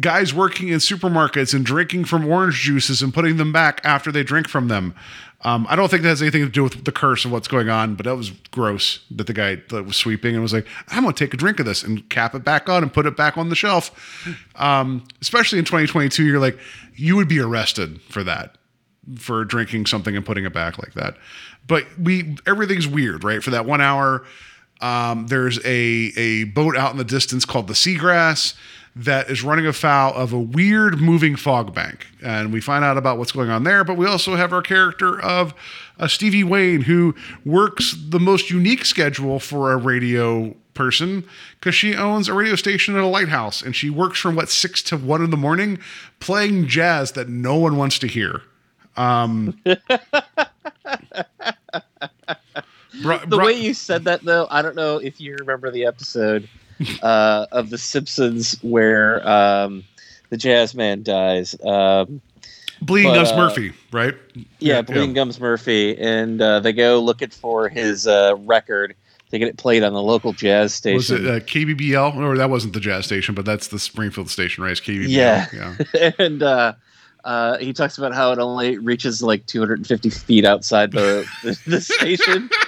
[0.00, 4.22] guys working in supermarkets and drinking from orange juices and putting them back after they
[4.22, 4.94] drink from them.
[5.42, 7.68] Um, I don't think that has anything to do with the curse of what's going
[7.68, 11.04] on, but that was gross that the guy that was sweeping and was like, I'm
[11.04, 13.16] going to take a drink of this and cap it back on and put it
[13.16, 14.26] back on the shelf.
[14.56, 16.58] Um, especially in 2022, you're like,
[16.96, 18.57] you would be arrested for that
[19.16, 21.16] for drinking something and putting it back like that.
[21.66, 23.42] But we everything's weird, right?
[23.42, 24.24] For that one hour,
[24.80, 28.54] um, there's a a boat out in the distance called the Seagrass
[28.96, 32.08] that is running afoul of a weird moving fog bank.
[32.20, 35.20] And we find out about what's going on there, but we also have our character
[35.20, 35.54] of
[36.00, 41.24] uh, Stevie Wayne, who works the most unique schedule for a radio person
[41.58, 44.82] because she owns a radio station at a lighthouse and she works from what six
[44.82, 45.78] to one in the morning
[46.20, 48.42] playing jazz that no one wants to hear.
[48.98, 49.58] Um,
[53.02, 55.86] bro- the bro- way you said that though i don't know if you remember the
[55.86, 56.48] episode
[57.02, 59.84] uh, of the simpsons where um,
[60.30, 62.20] the jazz man dies um,
[62.80, 64.14] Bleeding but, Gus uh, Murphy, right?
[64.60, 68.94] yeah, bleeding gums murphy and uh, they go looking for his uh, record
[69.30, 70.96] to get it played on the local jazz station.
[70.96, 72.16] Was it uh, KBBL?
[72.16, 74.72] Or that wasn't the jazz station, but that's the Springfield station, right?
[74.72, 75.08] It's KBBL.
[75.08, 76.10] yeah, yeah.
[76.18, 76.74] and uh,
[77.28, 81.80] uh, he talks about how it only reaches like 250 feet outside the, the, the
[81.82, 82.48] station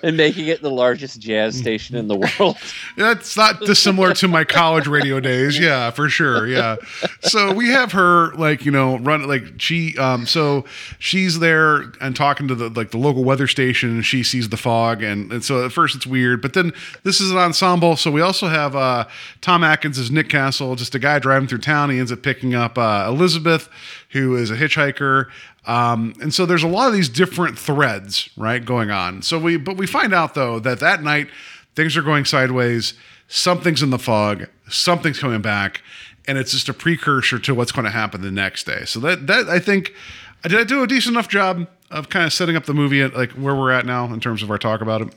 [0.02, 2.56] and making it the largest jazz station in the world.
[2.96, 5.58] That's not dissimilar to my college radio days.
[5.58, 6.46] Yeah, for sure.
[6.46, 6.76] Yeah.
[7.22, 10.64] So we have her like, you know, run like she um so
[10.98, 14.56] she's there and talking to the like the local weather station and she sees the
[14.56, 16.72] fog and, and so at first it's weird, but then
[17.02, 17.96] this is an ensemble.
[17.96, 19.06] So we also have uh
[19.40, 21.90] Tom Atkins as Nick Castle, just a guy driving through town.
[21.90, 23.68] He ends up picking up uh Elizabeth,
[24.10, 25.26] who is a hitchhiker.
[25.66, 29.22] Um, and so there's a lot of these different threads, right, going on.
[29.22, 31.28] So we, but we find out though that that night
[31.74, 32.94] things are going sideways.
[33.28, 34.48] Something's in the fog.
[34.68, 35.82] Something's coming back,
[36.26, 38.84] and it's just a precursor to what's going to happen the next day.
[38.84, 39.94] So that that I think
[40.42, 43.14] did I do a decent enough job of kind of setting up the movie at
[43.14, 45.14] like where we're at now in terms of our talk about it.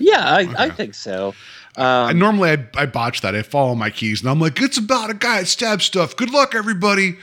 [0.00, 1.34] Yeah, I, I think so.
[1.76, 3.34] I, Um, normally I, I botch that.
[3.34, 6.16] I follow my keys and I'm like, it's about a guy that stabs stuff.
[6.16, 7.16] Good luck, everybody.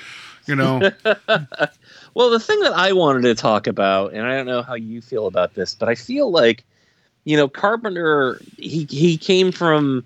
[0.48, 0.92] You know,
[2.14, 5.02] well, the thing that I wanted to talk about, and I don't know how you
[5.02, 6.64] feel about this, but I feel like,
[7.24, 10.04] you know, Carpenter, he he came from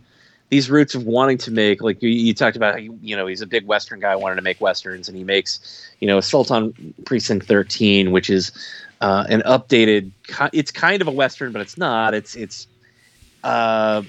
[0.49, 3.26] these roots of wanting to make, like you, you talked about, how you, you know,
[3.26, 6.51] he's a big Western guy, wanted to make westerns, and he makes, you know, Assault
[6.51, 8.51] on Precinct 13, which is
[9.01, 10.12] uh, an updated.
[10.53, 12.14] It's kind of a western, but it's not.
[12.14, 12.68] It's it's.
[13.43, 14.03] Uh,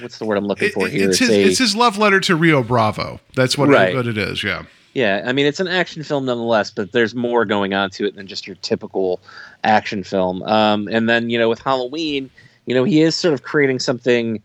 [0.00, 1.08] what's the word I'm looking for here?
[1.08, 3.20] it's his, a- it's his love letter to Rio Bravo.
[3.34, 3.90] That's what, Right.
[3.92, 4.42] it, what it is.
[4.42, 4.64] Yeah.
[4.94, 8.14] Yeah, I mean it's an action film nonetheless, but there's more going on to it
[8.14, 9.20] than just your typical
[9.64, 10.42] action film.
[10.44, 12.30] Um, and then you know with Halloween,
[12.66, 14.40] you know he is sort of creating something.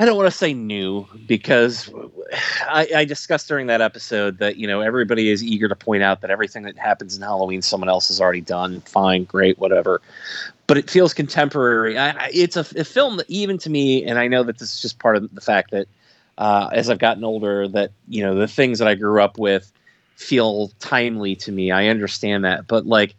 [0.00, 1.90] I don't want to say new because
[2.68, 6.22] I, I discussed during that episode that you know everybody is eager to point out
[6.22, 8.80] that everything that happens in Halloween someone else has already done.
[8.82, 10.00] Fine, great, whatever.
[10.66, 11.98] But it feels contemporary.
[11.98, 14.72] I, I, it's a, a film that even to me, and I know that this
[14.72, 15.86] is just part of the fact that
[16.38, 19.70] uh, as I've gotten older that you know the things that I grew up with
[20.16, 21.70] feel timely to me.
[21.70, 23.14] I understand that, but like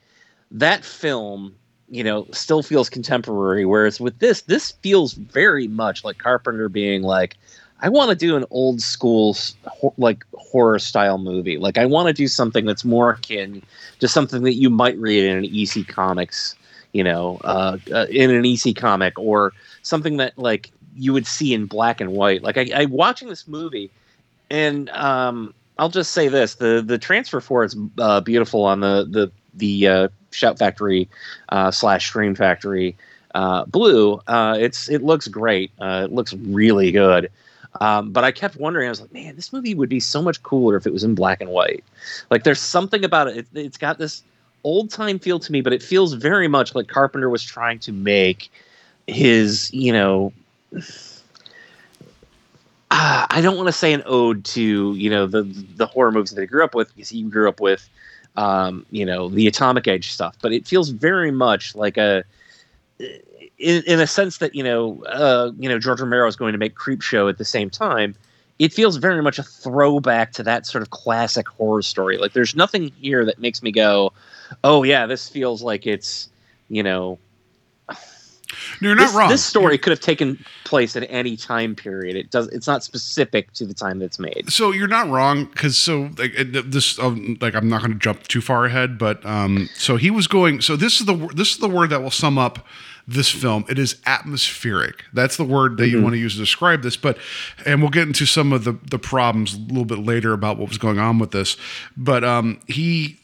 [0.51, 1.53] that film,
[1.89, 3.65] you know, still feels contemporary.
[3.65, 7.37] Whereas with this, this feels very much like Carpenter being like,
[7.81, 9.37] I want to do an old school
[9.97, 11.57] like horror style movie.
[11.57, 13.61] Like I want to do something that's more akin
[13.99, 16.55] to something that you might read in an EC Comics,
[16.91, 21.53] you know, uh, uh, in an EC comic or something that like you would see
[21.53, 22.43] in black and white.
[22.43, 23.91] Like I, I watching this movie,
[24.49, 29.07] and um, I'll just say this: the the transfer for it's uh, beautiful on the
[29.09, 31.09] the the uh, Shout Factory
[31.49, 32.95] uh, slash Scream Factory
[33.35, 34.21] uh, Blue.
[34.27, 35.71] Uh, it's it looks great.
[35.79, 37.31] Uh, it looks really good.
[37.81, 38.87] Um, but I kept wondering.
[38.87, 41.15] I was like, man, this movie would be so much cooler if it was in
[41.15, 41.83] black and white.
[42.29, 43.37] Like, there's something about it.
[43.37, 44.23] it it's got this
[44.63, 47.91] old time feel to me, but it feels very much like Carpenter was trying to
[47.91, 48.51] make
[49.07, 50.33] his, you know,
[50.73, 50.81] uh,
[53.29, 56.41] I don't want to say an ode to you know the the horror movies that
[56.41, 57.87] I grew up with because he grew up with
[58.35, 62.23] um, you know the Atomic Age stuff, but it feels very much like a
[62.99, 66.57] in, in a sense that you know uh, you know George Romero is going to
[66.57, 68.15] make Creepshow at the same time.
[68.57, 72.17] It feels very much a throwback to that sort of classic horror story.
[72.17, 74.11] Like there's nothing here that makes me go,
[74.63, 76.29] "Oh yeah, this feels like it's
[76.69, 77.17] you know
[78.81, 79.29] You're not this, wrong.
[79.29, 82.15] This story could have taken place at any time period.
[82.15, 82.47] It does.
[82.49, 84.49] It's not specific to the time that's made.
[84.49, 88.27] So you're not wrong because so like this um, like I'm not going to jump
[88.27, 90.61] too far ahead, but um, so he was going.
[90.61, 92.65] So this is the this is the word that will sum up
[93.07, 93.65] this film.
[93.67, 95.03] It is atmospheric.
[95.13, 96.03] That's the word that you Mhm.
[96.03, 96.95] want to use to describe this.
[96.95, 97.17] But
[97.65, 100.69] and we'll get into some of the the problems a little bit later about what
[100.69, 101.57] was going on with this.
[101.97, 103.18] But um, he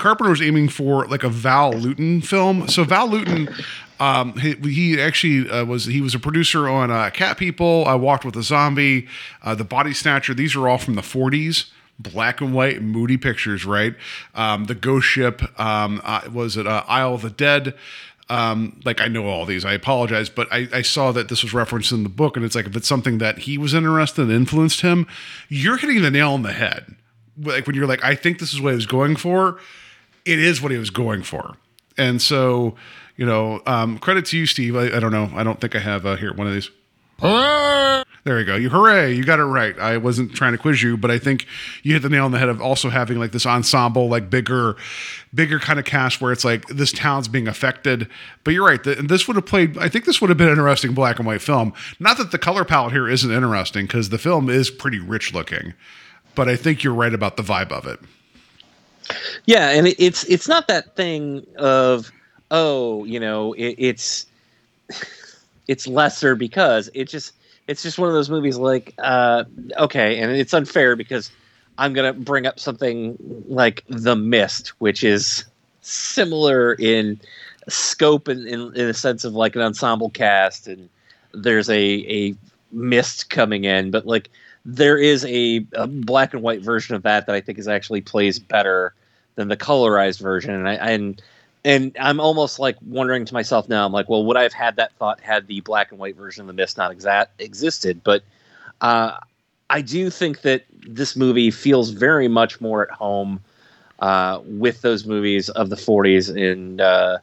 [0.00, 2.66] Carpenter was aiming for like a Val Lewton film.
[2.68, 3.48] So Val Lewton,
[4.00, 7.84] um, he, he actually uh, was he was a producer on uh, Cat People.
[7.86, 9.06] I Walked with a Zombie,
[9.42, 10.34] uh, The Body Snatcher.
[10.34, 11.70] These are all from the 40s.
[11.98, 13.94] Black and white, moody pictures, right?
[14.34, 17.74] Um, the Ghost Ship um, uh, was it uh, Isle of the Dead.
[18.30, 19.66] um, like I know all these.
[19.66, 22.54] I apologize, but I, I saw that this was referenced in the book, and it's
[22.54, 25.06] like if it's something that he was interested in, influenced him,
[25.50, 26.94] you're hitting the nail on the head.
[27.38, 29.58] Like when you're like, I think this is what he was going for.
[30.24, 31.56] It is what he was going for,
[31.96, 32.76] and so
[33.16, 34.74] you know, um, credit to you, Steve.
[34.76, 35.30] I, I don't know.
[35.34, 36.70] I don't think I have uh, here one of these.
[38.24, 38.56] There you go.
[38.56, 39.14] You hooray!
[39.14, 39.78] You got it right.
[39.78, 41.46] I wasn't trying to quiz you, but I think
[41.82, 44.76] you hit the nail on the head of also having like this ensemble, like bigger,
[45.34, 48.08] bigger kind of cast where it's like this town's being affected.
[48.44, 48.82] But you're right.
[48.82, 49.76] The, this would have played.
[49.78, 51.72] I think this would have been an interesting black and white film.
[51.98, 55.74] Not that the color palette here isn't interesting because the film is pretty rich looking,
[56.34, 58.00] but I think you're right about the vibe of it.
[59.46, 62.10] Yeah, and it, it's it's not that thing of
[62.50, 64.26] oh, you know, it, it's
[65.68, 67.34] it's lesser because it just
[67.66, 69.44] it's just one of those movies like uh
[69.78, 71.30] okay and it's unfair because
[71.78, 73.16] i'm gonna bring up something
[73.48, 75.44] like the mist which is
[75.80, 77.18] similar in
[77.68, 80.88] scope and in, in a sense of like an ensemble cast and
[81.32, 82.34] there's a a
[82.72, 84.30] mist coming in but like
[84.64, 88.00] there is a, a black and white version of that that i think is actually
[88.00, 88.94] plays better
[89.34, 91.22] than the colorized version and i and
[91.64, 93.84] and I'm almost like wondering to myself now.
[93.84, 96.40] I'm like, well, would I have had that thought had the black and white version
[96.42, 96.94] of the Mist not
[97.38, 98.00] existed?
[98.02, 98.22] But
[98.80, 99.18] uh,
[99.68, 103.40] I do think that this movie feels very much more at home
[103.98, 106.80] uh, with those movies of the 40s and.
[106.80, 107.18] Uh,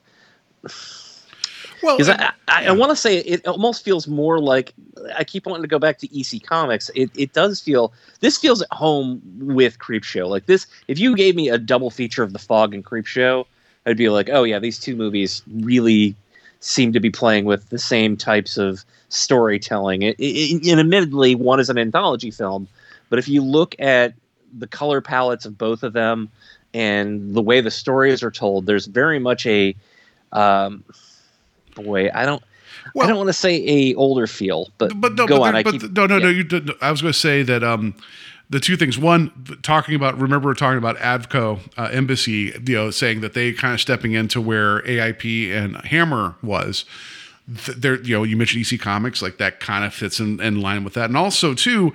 [1.88, 4.74] well, I, I, I want to say it almost feels more like
[5.16, 6.92] I keep wanting to go back to EC Comics.
[6.96, 10.28] It, it does feel this feels at home with Creepshow.
[10.28, 13.46] Like this, if you gave me a double feature of The Fog and Creepshow,
[13.86, 16.16] I'd be like, oh yeah, these two movies really
[16.60, 20.02] seem to be playing with the same types of storytelling.
[20.02, 22.68] It, it, and admittedly, one is an anthology film,
[23.10, 24.14] but if you look at
[24.58, 26.30] the color palettes of both of them
[26.74, 29.76] and the way the stories are told, there's very much a
[30.34, 30.84] um,
[31.82, 32.10] boy.
[32.14, 32.44] I don't.
[32.94, 35.64] Well, I don't want to say a older feel, but, but no, go but on.
[35.64, 36.24] But, keep, no, no, yeah.
[36.24, 36.30] no.
[36.30, 37.95] You, I was going to say that um,
[38.49, 38.98] the two things.
[38.98, 39.32] One,
[39.62, 43.74] talking about remember we're talking about Avco uh, Embassy, you know, saying that they kind
[43.74, 46.86] of stepping into where AIP and Hammer was.
[47.48, 50.84] There, you know, you mentioned EC Comics, like that kind of fits in, in line
[50.84, 51.94] with that, and also too.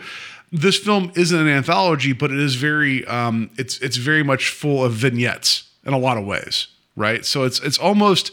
[0.54, 4.84] This film isn't an anthology, but it is very, um, it's it's very much full
[4.84, 7.24] of vignettes in a lot of ways right?
[7.24, 8.32] So it's it's almost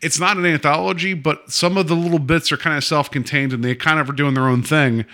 [0.00, 3.64] it's not an anthology but some of the little bits are kind of self-contained and
[3.64, 5.04] they kind of are doing their own thing.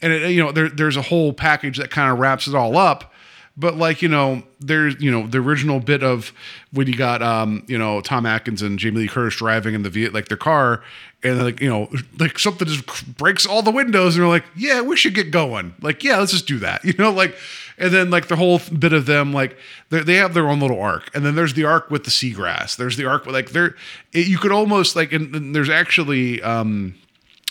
[0.00, 2.76] And it, you know there, there's a whole package that kind of wraps it all
[2.76, 3.12] up.
[3.56, 6.32] But like you know there's you know the original bit of
[6.72, 9.90] when you got um you know tom atkins and jamie lee curtis driving in the
[9.90, 10.82] Viet, like their car
[11.22, 14.80] and like you know like something just breaks all the windows and they're like yeah
[14.80, 15.74] we should get going.
[15.82, 16.82] Like yeah let's just do that.
[16.92, 17.36] You know like
[17.82, 19.56] and then like the whole bit of them like
[19.90, 22.96] they have their own little arc and then there's the arc with the seagrass there's
[22.96, 23.74] the arc with like there
[24.12, 26.94] you could almost like and, and there's actually um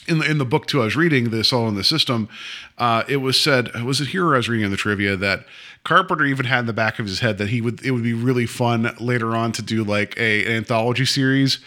[0.08, 2.28] in the in the book too, I was reading this all in the system.
[2.78, 5.46] Uh, it was said, was it here I was reading in the trivia that
[5.84, 8.14] Carpenter even had in the back of his head that he would it would be
[8.14, 11.60] really fun later on to do like a an anthology series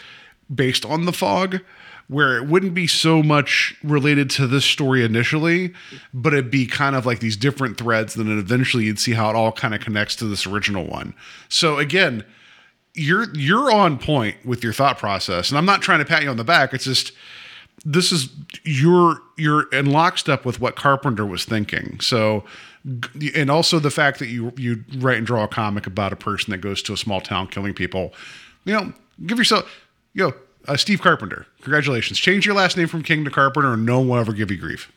[0.52, 1.60] based on the fog
[2.08, 5.72] where it wouldn't be so much related to this story initially,
[6.12, 8.14] but it'd be kind of like these different threads.
[8.16, 11.14] And then eventually you'd see how it all kind of connects to this original one.
[11.48, 12.24] So again,
[12.94, 15.50] you're you're on point with your thought process.
[15.50, 16.72] And I'm not trying to pat you on the back.
[16.72, 17.12] It's just
[17.84, 18.28] this is
[18.62, 21.98] you're you're in lockstep with what Carpenter was thinking.
[22.00, 22.44] So
[23.34, 26.50] and also the fact that you you write and draw a comic about a person
[26.50, 28.12] that goes to a small town killing people.
[28.64, 28.92] You know,
[29.26, 29.70] give yourself
[30.12, 30.34] yo
[30.68, 31.46] uh, Steve Carpenter.
[31.62, 32.18] Congratulations.
[32.18, 34.56] Change your last name from King to Carpenter, and no one will ever give you
[34.56, 34.90] grief.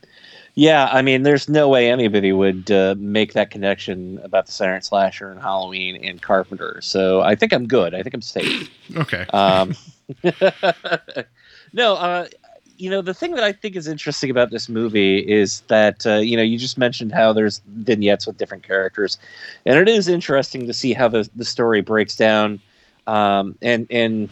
[0.54, 4.84] Yeah, I mean, there's no way anybody would uh, make that connection about the Silent
[4.84, 6.80] Slasher and Halloween and Carpenter.
[6.82, 7.94] So I think I'm good.
[7.94, 8.68] I think I'm safe.
[8.96, 9.26] Okay.
[9.34, 9.76] Um,
[11.74, 12.26] no, uh,
[12.78, 16.16] you know, the thing that I think is interesting about this movie is that, uh,
[16.16, 19.18] you know, you just mentioned how there's vignettes with different characters.
[19.66, 22.60] And it is interesting to see how the, the story breaks down.
[23.06, 24.30] Um, and, and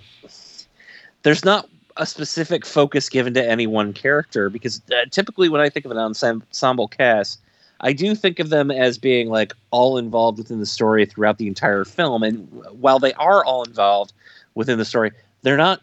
[1.27, 5.69] there's not a specific focus given to any one character because uh, typically when I
[5.69, 7.41] think of an ensemble cast,
[7.81, 11.49] I do think of them as being like all involved within the story throughout the
[11.49, 12.23] entire film.
[12.23, 12.47] And
[12.81, 14.13] while they are all involved
[14.55, 15.11] within the story,
[15.43, 15.81] they're not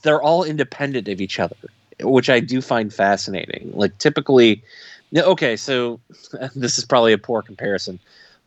[0.00, 1.56] they're all independent of each other,
[2.00, 3.72] which I do find fascinating.
[3.74, 4.64] Like typically,
[5.14, 6.00] okay, so
[6.56, 7.98] this is probably a poor comparison,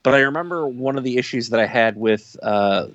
[0.01, 2.87] but I remember one of the issues that I had with uh,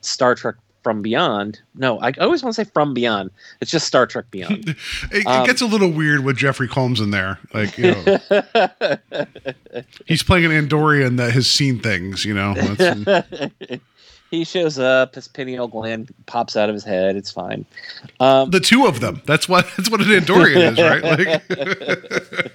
[0.00, 0.56] Star Trek
[0.88, 1.60] From Beyond.
[1.74, 3.30] No, I always want to say From Beyond.
[3.60, 4.68] It's just Star Trek Beyond.
[4.70, 4.76] it,
[5.12, 7.38] it um, gets a little weird with Jeffrey Combs in there.
[7.52, 8.18] Like, you know,
[10.06, 12.24] he's playing an Andorian that has seen things.
[12.24, 12.54] You know.
[14.30, 15.14] he shows up.
[15.14, 17.16] His pineal gland pops out of his head.
[17.16, 17.66] It's fine.
[18.18, 19.20] Um, the two of them.
[19.26, 21.02] That's what that's what an Andorian is, right?
[22.32, 22.52] Like,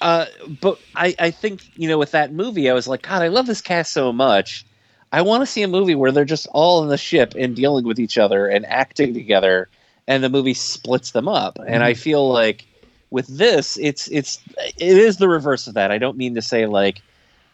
[0.00, 0.24] uh,
[0.58, 3.44] but I, I think you know with that movie, I was like, God, I love
[3.46, 4.64] this cast so much.
[5.12, 7.84] I want to see a movie where they're just all in the ship and dealing
[7.84, 9.68] with each other and acting together,
[10.06, 11.58] and the movie splits them up.
[11.66, 12.66] And I feel like
[13.10, 15.90] with this, it's it's it is the reverse of that.
[15.90, 17.00] I don't mean to say like,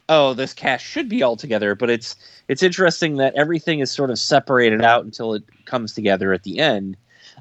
[0.09, 2.17] oh, this cast should be all together, but it's
[2.49, 6.59] it's interesting that everything is sort of separated out until it comes together at the
[6.59, 6.97] end.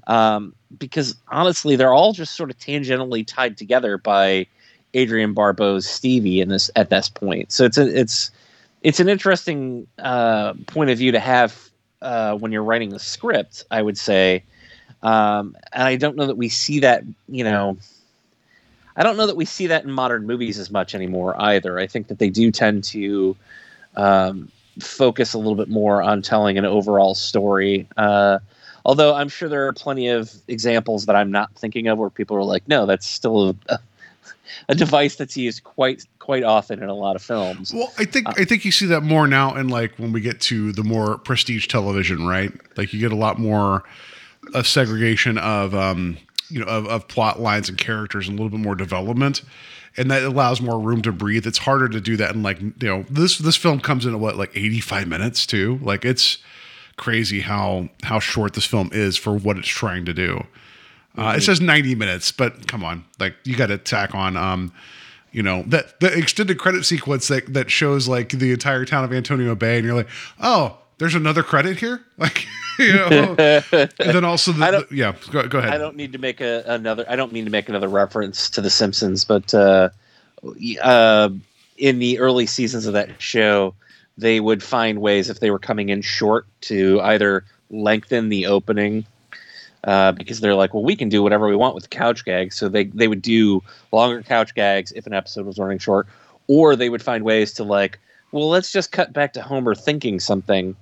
[0.08, 4.48] Um, because honestly, they're all just sort of tangentially tied together by
[4.96, 7.52] Adrienne Barbeau's Stevie in this at this point.
[7.52, 8.32] So it's a, it's
[8.84, 11.70] it's an interesting uh, point of view to have
[12.02, 13.64] uh, when you're writing a script.
[13.72, 14.44] I would say,
[15.02, 17.04] um, and I don't know that we see that.
[17.28, 17.78] You know,
[18.96, 21.80] I don't know that we see that in modern movies as much anymore either.
[21.80, 23.36] I think that they do tend to
[23.96, 27.88] um, focus a little bit more on telling an overall story.
[27.96, 28.40] Uh,
[28.86, 32.36] although I'm sure there are plenty of examples that I'm not thinking of where people
[32.36, 33.80] are like, no, that's still a,
[34.70, 37.74] a device that's used quite quite often in a lot of films.
[37.74, 40.42] Well, I think I think you see that more now, in like when we get
[40.42, 42.52] to the more prestige television, right?
[42.78, 43.84] Like you get a lot more
[44.54, 46.18] a segregation of um,
[46.50, 49.42] you know of, of plot lines and characters and a little bit more development
[49.98, 52.74] and that allows more room to breathe it's harder to do that in like you
[52.82, 56.38] know this this film comes in at what like 85 minutes too like it's
[56.98, 60.46] crazy how how short this film is for what it's trying to do
[61.18, 64.72] uh, it says 90 minutes but come on like you got to tack on um
[65.32, 69.14] you know that the extended credit sequence that that shows like the entire town of
[69.14, 70.10] antonio bay and you're like
[70.42, 72.02] oh there's another credit here?
[72.18, 72.48] Like
[72.80, 73.36] you know?
[73.38, 75.74] And then also the, the- yeah go, go ahead.
[75.74, 77.06] I don't need to make a, another.
[77.10, 79.90] I don't mean to make another reference to The Simpsons, but uh,
[80.82, 81.30] uh,
[81.78, 83.76] in the early seasons of that show,
[84.18, 89.06] they would find ways if they were coming in short to either lengthen the opening
[89.84, 92.56] uh, because they're like, well, we can do whatever we want with couch gags.
[92.56, 93.62] So they they would do
[93.92, 96.08] longer couch gags if an episode was running short,
[96.48, 98.00] or they would find ways to like,
[98.32, 100.76] well, let's just cut back to Homer thinking something,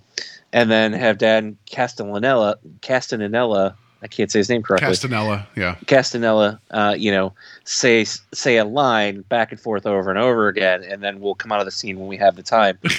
[0.53, 3.75] and then have Dan Castellanella Castanella.
[4.03, 4.89] I can't say his name correctly.
[4.89, 7.33] castanella yeah Castanella, uh, you know,
[7.65, 11.51] say say a line back and forth over and over again, and then we'll come
[11.51, 12.79] out of the scene when we have the time.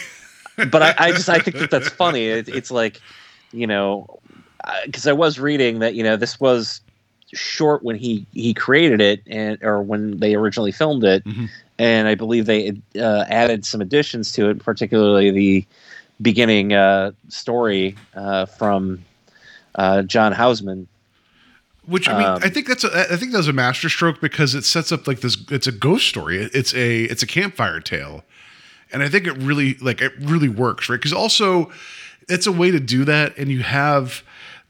[0.70, 2.26] but I, I just I think that that's funny.
[2.26, 3.00] It, it's like,
[3.52, 4.20] you know,
[4.86, 6.80] because I was reading that you know this was
[7.34, 11.22] short when he he created it and or when they originally filmed it,
[11.78, 15.66] and I believe they uh, added some additions to it, particularly the
[16.20, 19.02] beginning uh, story uh, from
[19.74, 20.86] uh, John Houseman.
[21.86, 24.54] Which I mean, Um, I think that's a, I think that was a masterstroke because
[24.54, 25.36] it sets up like this.
[25.50, 26.38] It's a ghost story.
[26.54, 28.24] It's a it's a campfire tale,
[28.92, 30.96] and I think it really like it really works, right?
[30.96, 31.72] Because also,
[32.28, 34.22] it's a way to do that, and you have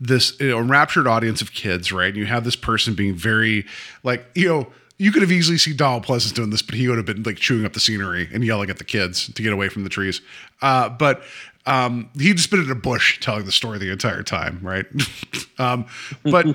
[0.02, 2.08] this you know enraptured audience of kids, right?
[2.08, 3.64] And you have this person being very
[4.02, 4.72] like you know.
[4.98, 7.36] You could have easily seen Donald Pleasence doing this, but he would have been like
[7.36, 10.20] chewing up the scenery and yelling at the kids to get away from the trees.
[10.60, 11.22] Uh, but
[11.66, 14.86] um, he'd just been in a bush telling the story the entire time, right?
[15.58, 15.86] um,
[16.22, 16.46] but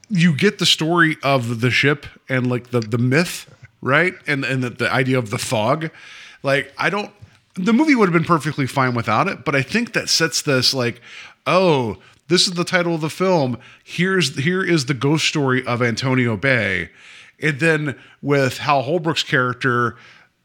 [0.10, 3.48] you get the story of the ship and like the the myth,
[3.80, 4.12] right?
[4.26, 5.90] And and the, the idea of the fog.
[6.42, 7.12] Like I don't
[7.54, 10.74] the movie would have been perfectly fine without it, but I think that sets this
[10.74, 11.00] like,
[11.46, 11.96] oh,
[12.28, 13.58] this is the title of the film.
[13.84, 16.90] Here's here is the ghost story of Antonio Bay.
[17.40, 19.96] And then with Hal Holbrook's character,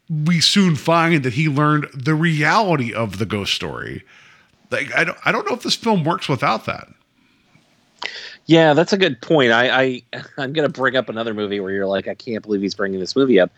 [0.08, 4.04] we soon find that he learned the reality of the ghost story.
[4.70, 6.88] Like I don't I don't know if this film works without that.
[8.46, 9.52] Yeah, that's a good point.
[9.52, 10.02] I, I
[10.38, 13.16] I'm gonna bring up another movie where you're like, I can't believe he's bringing this
[13.16, 13.50] movie up.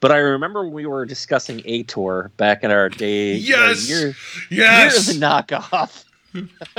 [0.00, 3.34] But I remember we were discussing Ator back in our day.
[3.34, 3.88] Yes!
[3.88, 4.14] year,
[4.50, 5.14] Yes!
[5.14, 6.04] year of knockoff.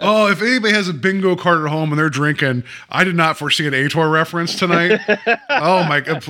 [0.00, 3.36] oh, if anybody has a bingo card at home and they're drinking, I did not
[3.36, 5.00] foresee an Ator reference tonight.
[5.50, 6.24] oh my god!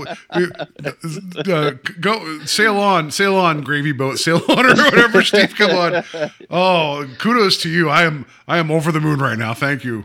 [1.48, 5.22] Uh, go sail on, sail on, gravy boat, sail on, or whatever.
[5.22, 6.04] Steve, come on.
[6.50, 7.88] Oh, kudos to you.
[7.88, 9.54] I am, I am over the moon right now.
[9.54, 10.04] Thank you.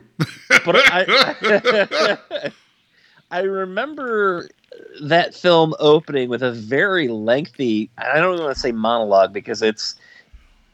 [0.65, 2.17] But I,
[3.31, 4.49] I remember
[5.01, 7.89] that film opening with a very lengthy.
[7.97, 9.95] I don't want to say monologue because it's.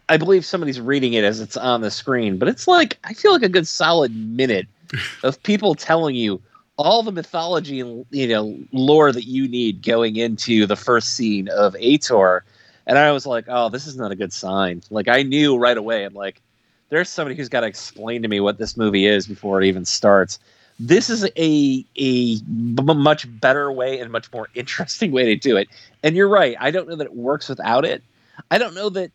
[0.09, 3.31] I believe somebody's reading it as it's on the screen, but it's like I feel
[3.31, 4.67] like a good solid minute
[5.23, 6.41] of people telling you
[6.77, 11.47] all the mythology and you know lore that you need going into the first scene
[11.49, 12.43] of Ator.
[12.87, 14.81] And I was like, oh, this is not a good sign.
[14.89, 16.03] Like I knew right away.
[16.03, 16.41] I'm like,
[16.89, 19.85] there's somebody who's got to explain to me what this movie is before it even
[19.85, 20.39] starts.
[20.79, 25.55] This is a a b- much better way and much more interesting way to do
[25.55, 25.69] it.
[26.01, 26.55] And you're right.
[26.59, 28.01] I don't know that it works without it.
[28.49, 29.11] I don't know that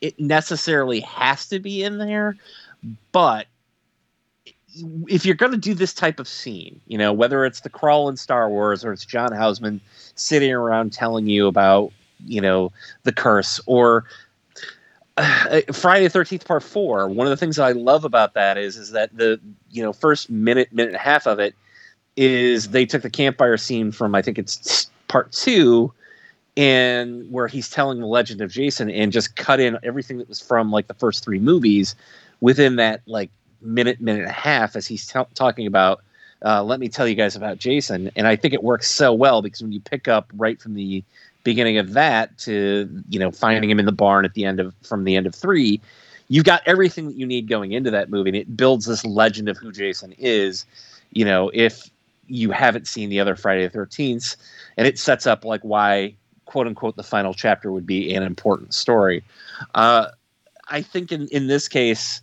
[0.00, 2.36] it necessarily has to be in there,
[3.12, 3.46] but
[5.08, 8.08] if you're going to do this type of scene, you know, whether it's the crawl
[8.08, 9.80] in Star Wars or it's John Houseman
[10.14, 11.92] sitting around telling you about,
[12.26, 12.72] you know,
[13.04, 14.04] the curse or
[15.16, 17.08] uh, Friday the Thirteenth Part Four.
[17.08, 19.40] One of the things I love about that is is that the
[19.70, 21.54] you know first minute minute and a half of it
[22.16, 25.92] is they took the campfire scene from I think it's Part Two,
[26.56, 30.40] and where he's telling the legend of Jason and just cut in everything that was
[30.40, 31.94] from like the first three movies
[32.40, 33.30] within that like
[33.60, 36.02] minute minute and a half as he's t- talking about.
[36.44, 39.40] Uh, let me tell you guys about Jason, and I think it works so well
[39.40, 41.02] because when you pick up right from the
[41.46, 44.74] beginning of that to you know finding him in the barn at the end of
[44.82, 45.80] from the end of three
[46.26, 49.48] you've got everything that you need going into that movie and it builds this legend
[49.48, 50.66] of who jason is
[51.12, 51.88] you know if
[52.26, 54.36] you haven't seen the other friday the 13th
[54.76, 56.12] and it sets up like why
[56.46, 59.22] quote unquote the final chapter would be an important story
[59.74, 60.08] uh,
[60.68, 62.20] i think in, in this case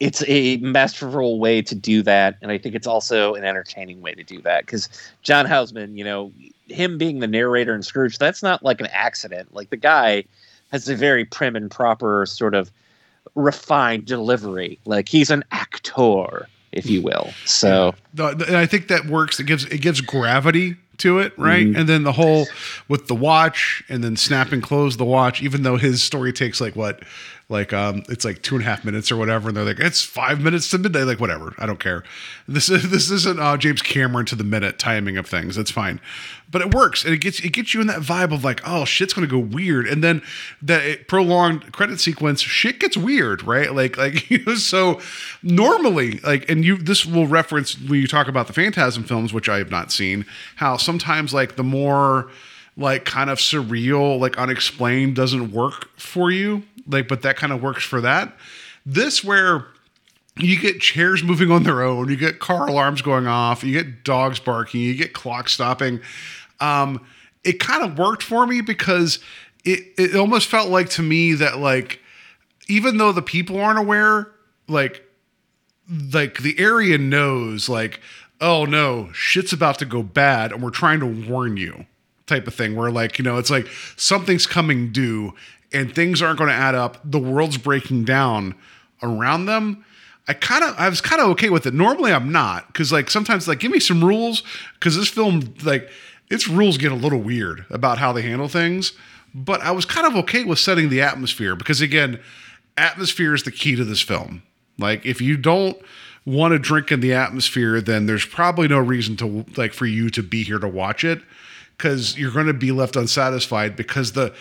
[0.00, 4.14] it's a masterful way to do that and i think it's also an entertaining way
[4.14, 4.88] to do that because
[5.22, 6.32] john houseman you know
[6.68, 9.54] him being the narrator in Scrooge, that's not like an accident.
[9.54, 10.24] Like the guy
[10.70, 12.70] has a very prim and proper sort of
[13.34, 14.78] refined delivery.
[14.84, 17.30] Like he's an actor, if you will.
[17.44, 19.38] So and I think that works.
[19.38, 21.66] It gives it gives gravity to it, right?
[21.66, 21.76] Mhm.
[21.78, 22.46] And then the whole
[22.88, 26.60] with the watch and then snap and close the watch, even though his story takes
[26.60, 27.02] like what,
[27.48, 30.02] like um, it's like two and a half minutes or whatever, and they're like it's
[30.02, 32.02] five minutes to midnight, like whatever, I don't care.
[32.48, 35.56] This is this isn't uh, James Cameron to the minute timing of things.
[35.56, 36.00] That's fine,
[36.50, 38.86] but it works and it gets it gets you in that vibe of like oh
[38.86, 40.22] shit's gonna go weird, and then
[40.62, 43.74] that prolonged credit sequence, shit gets weird, right?
[43.74, 45.00] Like like you know, so
[45.42, 49.50] normally like and you this will reference when you talk about the Phantasm films, which
[49.50, 50.24] I have not seen,
[50.56, 52.30] how sometimes like the more
[52.76, 56.62] like kind of surreal, like unexplained doesn't work for you.
[56.86, 58.36] Like, but that kind of works for that.
[58.84, 59.66] This where
[60.36, 64.04] you get chairs moving on their own, you get car alarms going off, you get
[64.04, 66.00] dogs barking, you get clock stopping.
[66.60, 67.04] Um,
[67.44, 69.18] it kind of worked for me because
[69.64, 72.00] it it almost felt like to me that like
[72.68, 74.30] even though the people aren't aware,
[74.68, 75.04] like
[76.12, 78.00] like the area knows like
[78.40, 81.84] oh no shit's about to go bad and we're trying to warn you
[82.26, 83.66] type of thing where like you know it's like
[83.96, 85.34] something's coming due
[85.74, 88.54] and things aren't going to add up the world's breaking down
[89.02, 89.84] around them
[90.28, 91.74] i kind of i was kind of okay with it.
[91.74, 94.42] Normally i'm not because like sometimes like give me some rules
[94.74, 95.90] because this film like
[96.30, 98.92] its rules get a little weird about how they handle things
[99.34, 102.20] but i was kind of okay with setting the atmosphere because again
[102.76, 104.42] atmosphere is the key to this film.
[104.78, 105.80] Like if you don't
[106.24, 110.10] want to drink in the atmosphere, then there's probably no reason to like for you
[110.10, 111.22] to be here to watch it
[111.76, 114.34] because you're going to be left unsatisfied because the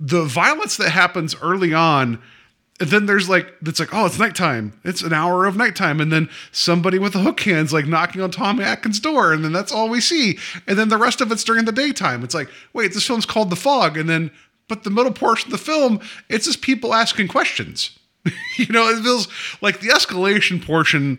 [0.00, 2.20] the violence that happens early on
[2.80, 4.72] and then there's like it's like oh it's nighttime.
[4.84, 6.00] It's an hour of nighttime.
[6.00, 9.32] And then somebody with a hook hand's like knocking on tommy atkins door.
[9.32, 10.38] And then that's all we see.
[10.68, 12.22] And then the rest of it's during the daytime.
[12.22, 13.96] It's like wait this film's called the fog.
[13.96, 14.30] And then
[14.68, 15.98] but the middle portion of the film
[16.28, 17.98] it's just people asking questions.
[18.56, 19.26] You know, it feels
[19.62, 21.18] like the escalation portion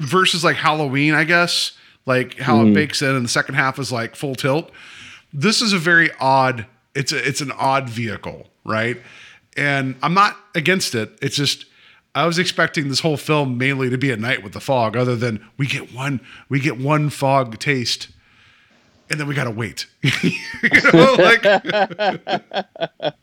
[0.00, 1.72] versus like Halloween, I guess,
[2.06, 2.74] like how it Mhm.
[2.74, 4.70] bakes in, and the second half is like full tilt.
[5.32, 6.66] This is a very odd.
[6.98, 9.00] It's a, it's an odd vehicle, right?
[9.56, 11.16] And I'm not against it.
[11.22, 11.66] It's just
[12.14, 14.96] I was expecting this whole film mainly to be at night with the fog.
[14.96, 18.08] Other than we get one, we get one fog taste,
[19.08, 19.86] and then we gotta wait.
[20.02, 20.32] you
[20.92, 21.44] know, like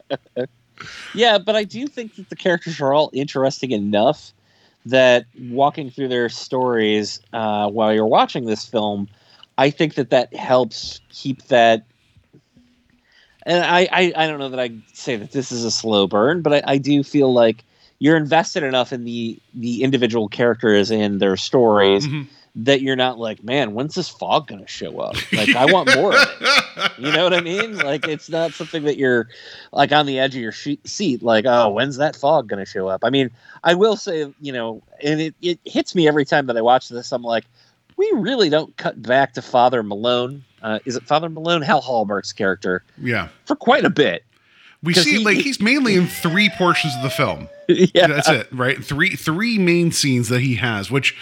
[1.13, 4.31] yeah, but I do think that the characters are all interesting enough
[4.85, 9.09] that walking through their stories uh, while you're watching this film,
[9.57, 11.85] I think that that helps keep that.
[13.45, 16.41] And I, I, I don't know that I say that this is a slow burn,
[16.41, 17.63] but I, I do feel like
[17.99, 22.27] you're invested enough in the the individual characters and their stories Mhm.
[22.55, 25.15] that you're not like, man, when's this fog going to show up?
[25.31, 26.91] Like, I want more of it.
[26.97, 27.77] You know what I mean?
[27.77, 29.27] Like, it's not something that you're
[29.71, 32.69] like on the edge of your she- seat, like, oh, when's that fog going to
[32.69, 33.03] show up?
[33.03, 33.31] I mean,
[33.63, 36.89] I will say, you know, and it, it hits me every time that I watch
[36.89, 37.11] this.
[37.13, 37.45] I'm like,
[37.97, 40.43] we really don't cut back to Father Malone.
[40.65, 41.61] Uh, is it Father Malone?
[41.61, 43.27] Hal Hallmark's character yeah.
[43.45, 44.25] for quite a bit.
[44.81, 47.49] We see he- like he's mainly in three portions of the film.
[47.67, 48.83] yeah, That's it, right?
[48.83, 51.15] Three three main scenes that he has, which,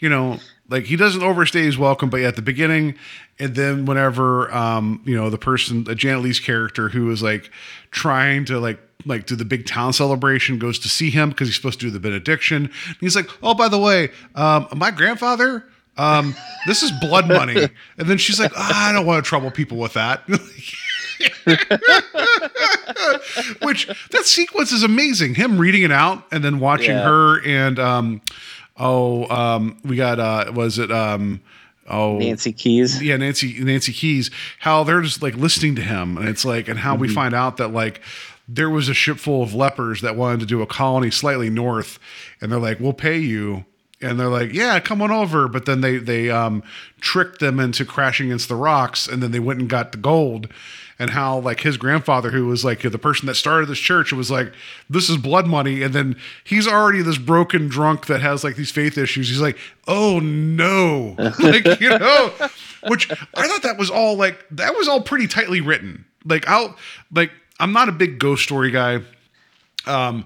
[0.00, 0.38] you know,
[0.68, 2.96] like he doesn't overstay his welcome, but at the beginning,
[3.38, 7.50] and then whenever um, you know, the person uh, Janet Leigh's character who is like
[7.92, 11.56] trying to like like do the big town celebration goes to see him because he's
[11.56, 12.64] supposed to do the benediction.
[12.86, 15.64] And he's like, Oh, by the way, um, my grandfather,
[15.98, 16.34] um,
[16.66, 17.68] this is blood money.
[17.98, 20.22] And then she's like, "Ah, I don't want to trouble people with that.
[23.62, 25.34] Which that sequence is amazing.
[25.34, 27.02] Him reading it out and then watching Yeah.
[27.04, 28.20] her and um
[28.76, 31.40] oh um we got uh was it um
[31.88, 33.00] oh Nancy Kyes.
[33.02, 34.30] yeah Nancy Nancy Kyes
[34.60, 37.14] how they're just like listening to him and it's like and how we Mhm.
[37.14, 38.00] find out that like
[38.46, 41.98] there was a ship full of lepers that wanted to do a colony slightly north
[42.40, 43.64] and they're like we'll pay you
[44.00, 45.48] and they're like yeah come on over.
[45.48, 46.62] But then they they um
[47.00, 50.48] tricked them into crashing against the rocks and then they went and got the gold.
[51.00, 54.32] And how like his grandfather who was like the person that started this church was
[54.32, 54.52] like
[54.90, 55.82] this is blood money.
[55.82, 59.28] And then he's already this broken drunk that has like these faith issues.
[59.28, 61.14] He's like oh no.
[61.38, 62.32] Like you know?
[62.88, 66.04] Which i thought that was all like that was all pretty tightly written.
[66.24, 66.76] Like i'll
[67.12, 67.30] like
[67.60, 69.02] i'm not a big ghost story guy.
[69.86, 70.24] Um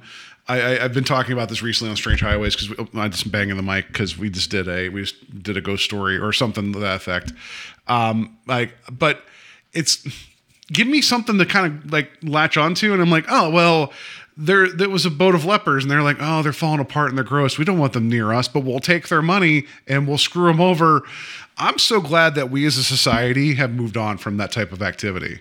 [0.53, 3.57] I, I, I've been talking about this recently on Strange Highways because I just banging
[3.57, 6.73] the mic because we just did a we just did a ghost story or something
[6.75, 7.33] to that effect.
[7.89, 9.25] Um, like, but
[9.73, 10.07] it's
[10.71, 13.93] give me something to kind of like latch onto, and I'm like, oh well,
[14.37, 17.17] there there was a boat of lepers, and they're like, oh, they're falling apart and
[17.17, 17.59] they're gross.
[17.59, 20.61] We don't want them near us, but we'll take their money and we'll screw them
[20.61, 21.03] over.
[21.57, 24.83] I'm so glad that we as a society have moved on from that type of
[24.83, 25.41] activity.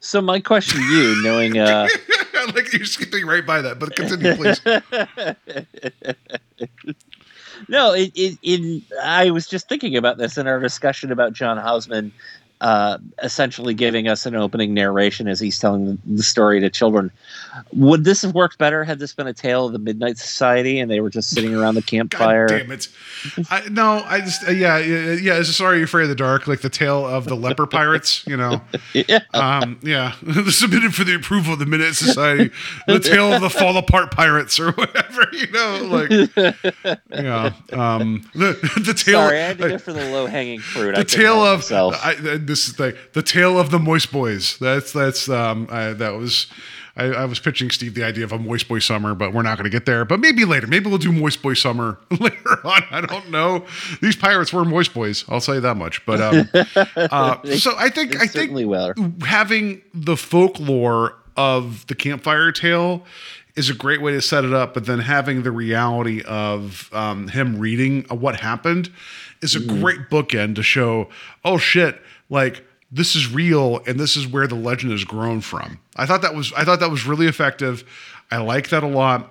[0.00, 1.88] So my question to you, knowing uh
[2.54, 4.60] like you're skipping right by that, but continue, please.
[7.68, 11.56] no, it, it, in I was just thinking about this in our discussion about John
[11.56, 12.12] Houseman
[12.60, 17.10] uh, essentially giving us an opening narration as he's telling the story to children.
[17.72, 20.90] Would this have worked better had this been a tale of the Midnight Society and
[20.90, 22.46] they were just sitting around the campfire?
[22.46, 22.88] Damn it!
[23.50, 25.42] I, no, I just uh, yeah yeah.
[25.42, 28.26] Sorry, You're Afraid of the Dark, like the tale of the leper pirates.
[28.26, 28.60] You know,
[28.92, 30.12] yeah, um, yeah.
[30.48, 32.50] Submitted for the approval of the Midnight Society,
[32.86, 35.26] the tale of the fall apart pirates or whatever.
[35.32, 36.10] You know, like
[37.10, 37.52] yeah.
[37.72, 39.20] Um, the the tale.
[39.20, 40.94] Sorry, I had to go for the low hanging fruit.
[40.94, 41.94] I the couldn't tale of myself.
[42.02, 42.14] I,
[42.46, 44.58] this is like the tale of the moist boys.
[44.58, 46.46] That's that's um I, that was.
[46.96, 49.58] I, I was pitching Steve the idea of a Moist Boy Summer, but we're not
[49.58, 50.04] going to get there.
[50.04, 50.68] But maybe later.
[50.68, 52.84] Maybe we'll do Moist Boy Summer later on.
[52.88, 53.66] I don't know.
[54.00, 55.24] These pirates were Moist Boys.
[55.28, 56.06] I'll tell you that much.
[56.06, 58.94] But um, uh, so I think I think were.
[59.26, 63.02] having the folklore of the campfire tale
[63.56, 67.26] is a great way to set it up, but then having the reality of um,
[67.26, 68.88] him reading what happened
[69.42, 69.80] is a Mhm.
[69.80, 71.08] great bookend to show,
[71.44, 72.00] oh shit,
[72.34, 75.78] like this is real and this is where the legend has grown from.
[75.96, 77.84] I thought that was I thought that was really effective.
[78.30, 79.30] I like that a lot.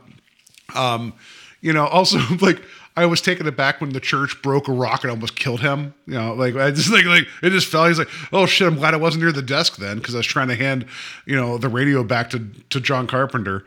[0.74, 1.14] Um,
[1.62, 2.64] you know, also like
[2.96, 5.94] I was taken aback when the church broke a rock and almost killed him.
[6.08, 7.86] You know, like I just like like it just fell.
[7.86, 10.28] He's like, oh shit, I'm glad I wasn't near the desk then because I was
[10.28, 10.86] trying to hand
[11.26, 12.40] you know the radio back to
[12.70, 13.66] to John Carpenter.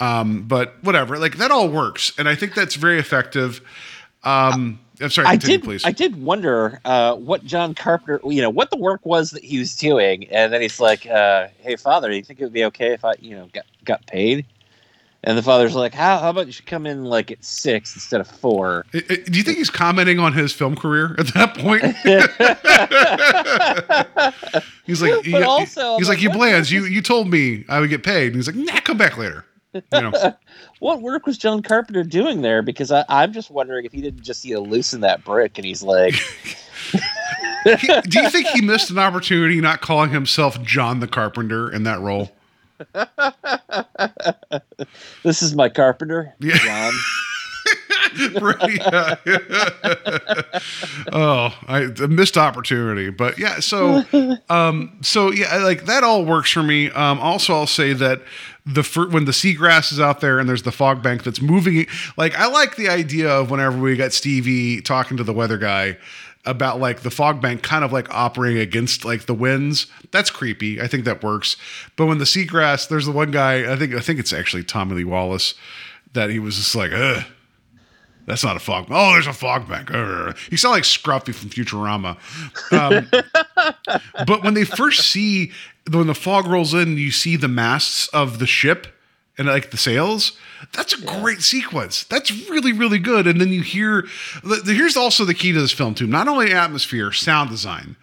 [0.00, 3.60] Um, but whatever, like that all works, and I think that's very effective.
[4.24, 5.62] Um, I'm sorry, I did.
[5.62, 5.84] please.
[5.84, 9.58] I did wonder uh, what John Carpenter, you know, what the work was that he
[9.58, 12.64] was doing, and then he's like, uh, "Hey, father, do you think it would be
[12.64, 14.46] okay if I, you know, got got paid?"
[15.24, 16.18] And the father's like, "How?
[16.18, 18.86] How about you should come in like at six instead of four?
[18.92, 19.00] Do
[19.32, 21.82] you think he's commenting on his film career at that point?
[24.86, 26.70] he's like, But also, I'm he's like, like, you plans.
[26.70, 28.28] You you told me I would get paid.
[28.28, 29.44] And he's like, nah, come back later.
[29.74, 30.12] You know,
[30.78, 32.62] what work was John Carpenter doing there?
[32.62, 35.64] Because I, I'm just wondering if he didn't just you know loosen that brick, and
[35.64, 36.14] he's like,
[37.64, 42.00] do you think he missed an opportunity not calling himself John the Carpenter in that
[42.00, 42.30] role?
[45.22, 46.56] "This is my carpenter, Yeah.
[46.58, 46.92] John."
[48.40, 49.16] Right, yeah.
[51.12, 53.60] oh, I missed opportunity, but yeah.
[53.60, 54.02] So,
[54.48, 56.90] um, so yeah, like that all works for me.
[56.90, 58.22] Um, also, I'll say that
[58.68, 61.86] the fir- when the seagrass is out there and there's the fog bank that's moving,
[62.16, 65.96] like I like the idea of whenever we got Stevie talking to the weather guy
[66.44, 69.86] about like the fog bank kind of like operating against like the winds.
[70.10, 70.80] That's creepy.
[70.80, 71.56] I think that works.
[71.96, 73.70] But when the seagrass, there's the one guy.
[73.72, 75.54] I think I think it's actually Tommy Lee Wallace
[76.12, 77.24] that he was just like, ugh.
[78.28, 78.88] That's not a fog.
[78.90, 79.88] Oh, there's a fog bank.
[80.50, 82.18] You sound like Scruffy from Futurama.
[82.70, 83.08] Um,
[84.26, 85.50] but when they first see
[85.90, 88.86] when the fog rolls in, you see the masts of the ship
[89.38, 90.36] and like the sails.
[90.74, 92.04] That's a great sequence.
[92.04, 93.26] That's really really good.
[93.26, 94.06] And then you hear.
[94.66, 96.06] Here's also the key to this film too.
[96.06, 97.96] Not only atmosphere, sound design,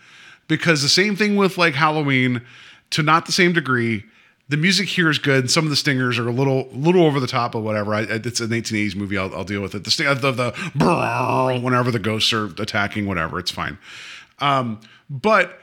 [0.47, 2.41] because the same thing with like Halloween,
[2.89, 4.05] to not the same degree.
[4.47, 5.49] The music here is good.
[5.49, 7.95] Some of the stingers are a little, little over the top or whatever.
[7.95, 9.17] I, it's an 1980s movie.
[9.17, 9.83] I'll, I'll deal with it.
[9.83, 13.79] The sting, the, the whenever the ghosts are attacking, whatever, it's fine.
[14.39, 15.59] Um, but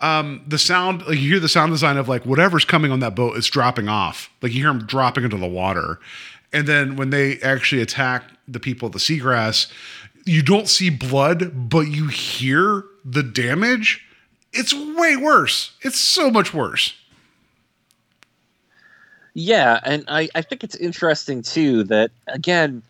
[0.00, 3.14] um, the sound, like you hear the sound design of like whatever's coming on that
[3.14, 4.30] boat is dropping off.
[4.42, 5.98] Like you hear them dropping into the water,
[6.52, 9.70] and then when they actually attack the people at the seagrass,
[10.26, 14.02] you don't see blood, but you hear the damage
[14.56, 15.72] it's way worse.
[15.82, 16.94] It's so much worse.
[19.38, 22.82] Yeah, and I, I think it's interesting too that again,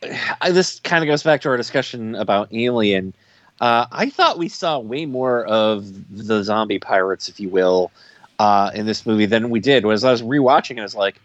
[0.40, 3.12] I, this kind of goes back to our discussion about Alien.
[3.60, 7.90] Uh, I thought we saw way more of the zombie pirates, if you will,
[8.38, 9.84] uh, in this movie than we did.
[9.84, 11.20] Was I was rewatching, I was like,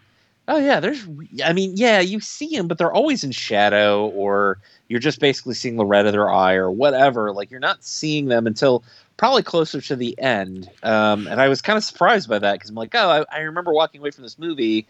[0.48, 1.06] oh yeah, there's.
[1.44, 5.54] I mean, yeah, you see them, but they're always in shadow, or you're just basically
[5.54, 7.32] seeing the red of their eye, or whatever.
[7.32, 8.82] Like you're not seeing them until
[9.16, 10.68] probably closer to the end.
[10.82, 13.40] Um, and I was kind of surprised by that because I'm like, oh, I, I
[13.42, 14.86] remember walking away from this movie,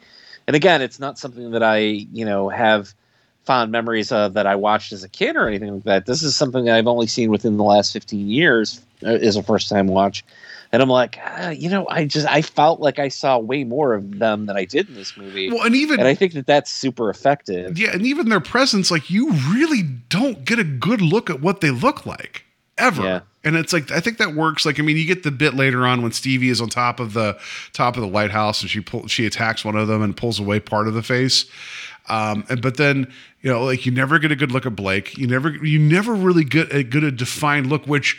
[0.47, 2.95] and again, it's not something that I, you know, have
[3.45, 6.07] fond memories of that I watched as a kid or anything like that.
[6.07, 9.43] This is something that I've only seen within the last 15 years uh, as a
[9.43, 10.25] first time watch.
[10.73, 13.95] And I'm like, ah, you know, I just I felt like I saw way more
[13.95, 15.51] of them than I did in this movie.
[15.53, 17.79] Well, and even and I think that that's super effective.
[17.79, 21.61] Yeah, and even their presence, like you really don't get a good look at what
[21.61, 22.45] they look like
[22.79, 23.03] ever.
[23.03, 23.21] Yeah.
[23.43, 24.65] And it's like I think that works.
[24.65, 27.13] Like I mean, you get the bit later on when Stevie is on top of
[27.13, 27.39] the
[27.73, 30.61] top of the lighthouse and she pull, she attacks one of them and pulls away
[30.61, 31.47] part of the face.
[32.09, 35.19] Um, and but then you know, like you never get a good look at Blake.
[35.19, 38.19] You never you never really get a good a defined look, which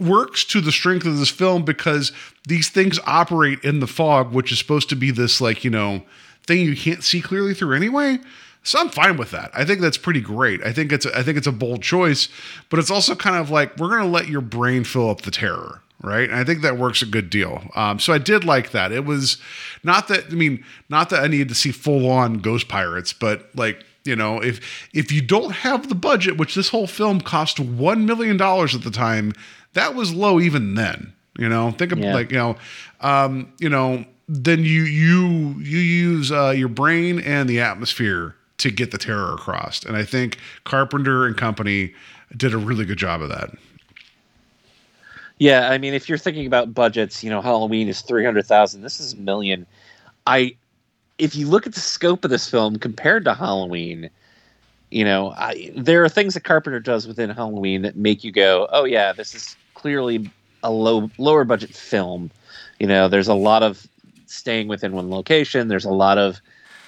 [0.00, 2.12] works to the strength of this film because
[2.48, 6.02] these things operate in the fog, which is supposed to be this like you know
[6.46, 8.18] thing you can't see clearly through anyway.
[8.64, 9.50] So I'm fine with that.
[9.54, 10.62] I think that's pretty great.
[10.64, 12.28] I think it's a, I think it's a bold choice,
[12.70, 15.32] but it's also kind of like we're going to let your brain fill up the
[15.32, 16.28] terror, right?
[16.30, 17.62] And I think that works a good deal.
[17.74, 18.92] Um, so I did like that.
[18.92, 19.38] It was
[19.82, 23.48] not that I mean, not that I needed to see full on ghost pirates, but
[23.56, 24.60] like you know, if
[24.92, 28.82] if you don't have the budget, which this whole film cost one million dollars at
[28.82, 29.32] the time,
[29.74, 31.12] that was low even then.
[31.38, 32.14] You know, think of Yeah.
[32.14, 32.56] like you know,
[33.00, 35.26] um, you know, then you you
[35.58, 40.04] you use uh, your brain and the atmosphere to get the terror across, and I
[40.04, 41.92] think Carpenter and company
[42.36, 43.50] did a really good job of that.
[45.38, 48.82] Yeah, I mean, if you're thinking about budgets, you know, Halloween is three hundred thousand.
[48.82, 49.66] This is a million.
[50.28, 50.54] I,
[51.18, 54.08] if you look at the scope of this film compared to Halloween,
[54.92, 58.68] you know, I, there are things that Carpenter does within Halloween that make you go,
[58.70, 60.30] "Oh yeah, this is clearly
[60.62, 62.30] a low lower budget film."
[62.78, 63.88] You know, there's a lot of
[64.26, 65.66] staying within one location.
[65.66, 66.40] There's a lot of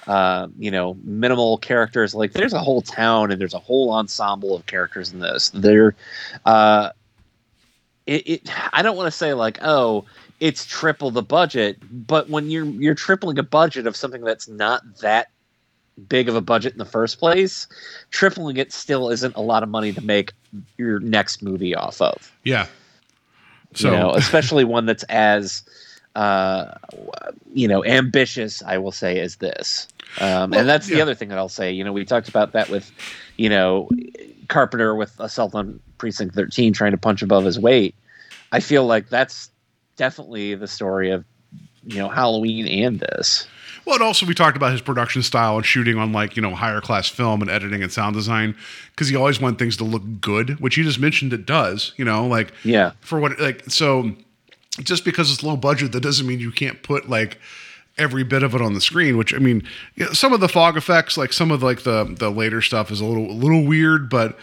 [0.07, 2.13] uh, you know, minimal characters.
[2.13, 5.49] Like there's a whole town and there's a whole ensemble of characters in this.
[5.49, 5.95] They're
[6.45, 6.91] uh,
[8.05, 10.05] it, it I don't want to say like, oh,
[10.39, 11.77] it's triple the budget,
[12.07, 15.29] but when you're you're tripling a budget of something that's not that
[16.09, 17.67] big of a budget in the first place,
[18.11, 20.33] tripling it still isn't a lot of money to make
[20.77, 22.31] your next movie off of.
[22.43, 22.67] Yeah.
[23.73, 25.63] So, you know, especially one that's as
[26.15, 26.73] uh,
[27.53, 29.87] you know, ambitious, I will say, is this.
[30.21, 31.71] Um, Well, and that's the other thing that I'll say.
[31.71, 32.91] You know, we talked about that with,
[33.37, 33.89] you know,
[34.47, 37.95] Carpenter with Assault on Precinct 13 trying to punch above his weight.
[38.51, 39.49] I feel like that's
[39.97, 41.25] definitely the story of,
[41.85, 43.47] you know, Halloween and this.
[43.85, 46.55] Well, and also we talked about his production style and shooting on like you know
[46.55, 48.55] higher class film and editing and sound design
[48.89, 51.93] because he always wanted things to look good, which you just mentioned it does.
[51.95, 52.93] You know, like Yeah.
[53.01, 54.15] for what like so
[54.83, 57.39] just because it's low budget, that doesn't mean you can't put like
[57.97, 59.17] every bit of it on the screen.
[59.17, 62.15] Which I mean, you know, some of the fog effects, like some of like the
[62.17, 64.37] the later stuff, is a little a little weird, but.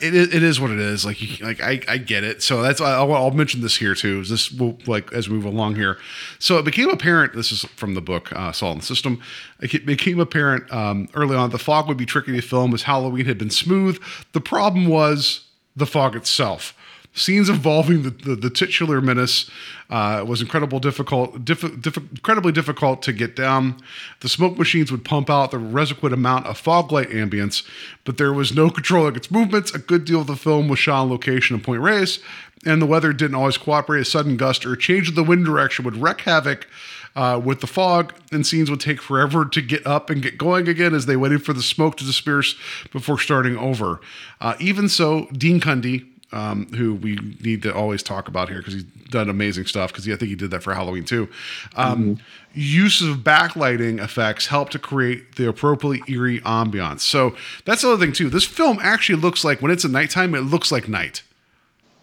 [0.00, 1.04] It, it is what it is.
[1.04, 2.42] Like, you, like I, I get it.
[2.42, 4.18] So that's I'll, I'll mention this here too.
[4.18, 5.96] Is this will like as we move along here.
[6.40, 7.34] So it became apparent.
[7.34, 9.22] This is from the book uh, in the System.
[9.60, 13.26] It became apparent um, early on the fog would be tricky to film as Halloween
[13.26, 14.02] had been smooth.
[14.32, 15.44] The problem was
[15.76, 16.75] the fog itself.
[17.16, 19.50] Scenes involving the, the, the titular menace
[19.88, 23.76] uh, was difficult, diff, diff, incredibly difficult to get down.
[24.20, 27.64] The smoke machines would pump out the requisite amount of fog light ambience,
[28.04, 29.74] but there was no control controlling its movements.
[29.74, 32.20] A good deal of the film was shot on location in Point Reyes,
[32.64, 34.00] and the weather didn't always cooperate.
[34.00, 36.68] A sudden gust or change of the wind direction would wreak havoc
[37.16, 40.68] uh, with the fog, and scenes would take forever to get up and get going
[40.68, 42.54] again as they waited for the smoke to disperse
[42.92, 44.00] before starting over.
[44.40, 46.06] Uh, even so, Dean Cundey,
[46.36, 49.90] um, who we need to always talk about here because he's done amazing stuff.
[49.90, 51.28] Because I think he did that for Halloween too.
[51.74, 52.18] Um,
[52.52, 57.00] Use of backlighting effects help to create the appropriately eerie ambiance.
[57.00, 57.34] So
[57.64, 58.28] that's the other thing too.
[58.28, 61.22] This film actually looks like when it's a nighttime, it looks like night.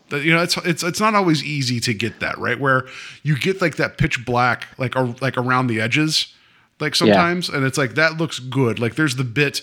[0.09, 2.87] That you know, it's it's it's not always easy to get that right where
[3.21, 6.33] you get like that pitch black, like ar- like around the edges,
[6.79, 8.79] like sometimes, and it's like that looks good.
[8.79, 9.61] Like there's the bit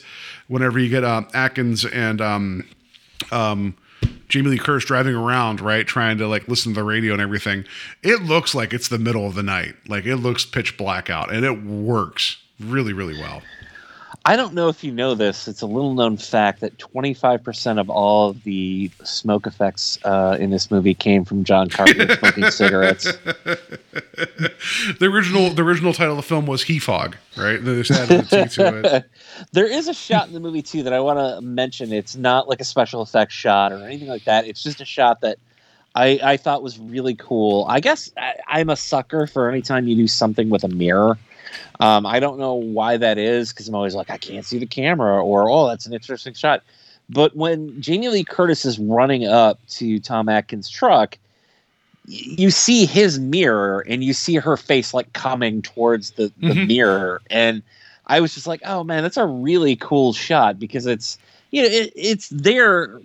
[0.48, 2.68] whenever you get um, Atkins and um,
[3.30, 3.76] um,
[4.30, 7.64] Jamie Lee Curtis driving around, right, trying to like listen to the radio and everything.
[8.02, 9.74] It looks like it's the middle of the night.
[9.88, 13.42] Like it looks pitch black out, and it works really, really well.
[14.26, 15.48] I don't know if you know this.
[15.48, 20.50] It's a little known fact that 25% of all of the smoke effects uh, in
[20.50, 23.04] this movie came from John Carpenter smoking cigarettes.
[23.04, 27.64] the original the original title of the film was He Fog, right?
[27.64, 29.10] They just the to it.
[29.52, 31.92] there is a shot in the movie too that I want to mention.
[31.92, 34.46] It's not like a special effects shot or anything like that.
[34.46, 35.38] It's just a shot that
[35.94, 37.64] I, I thought was really cool.
[37.68, 41.18] I guess I, I'm a sucker for anytime you do something with a mirror.
[41.80, 44.66] Um, I don't know why that is because I'm always like, I can't see the
[44.66, 46.62] camera, or oh, that's an interesting shot.
[47.08, 51.18] But when Jamie Lee Curtis is running up to Tom Atkins' truck,
[52.06, 56.54] y- you see his mirror and you see her face like coming towards the, the
[56.54, 56.66] Mhm.
[56.68, 57.22] mirror.
[57.30, 57.62] And
[58.06, 61.18] I was just like, oh man, that's a really cool shot because it's,
[61.50, 63.00] you know, it, it's there.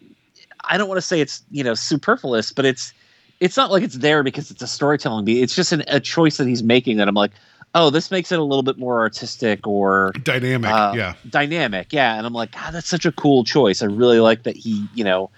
[0.64, 2.94] I don't want to say it's, you know, superfluous, but it's,
[3.40, 5.42] it's not like it's there because it's a storytelling beat.
[5.44, 7.32] It's just an, a choice that he's making that I'm like,
[7.76, 11.14] oh, this makes it a little bit more artistic or Dynamic, uh, yeah.
[11.30, 12.18] dynamic, yeah.
[12.18, 13.84] And I'm like, God, that's such a cool choice.
[13.84, 15.30] I really like that he, you know,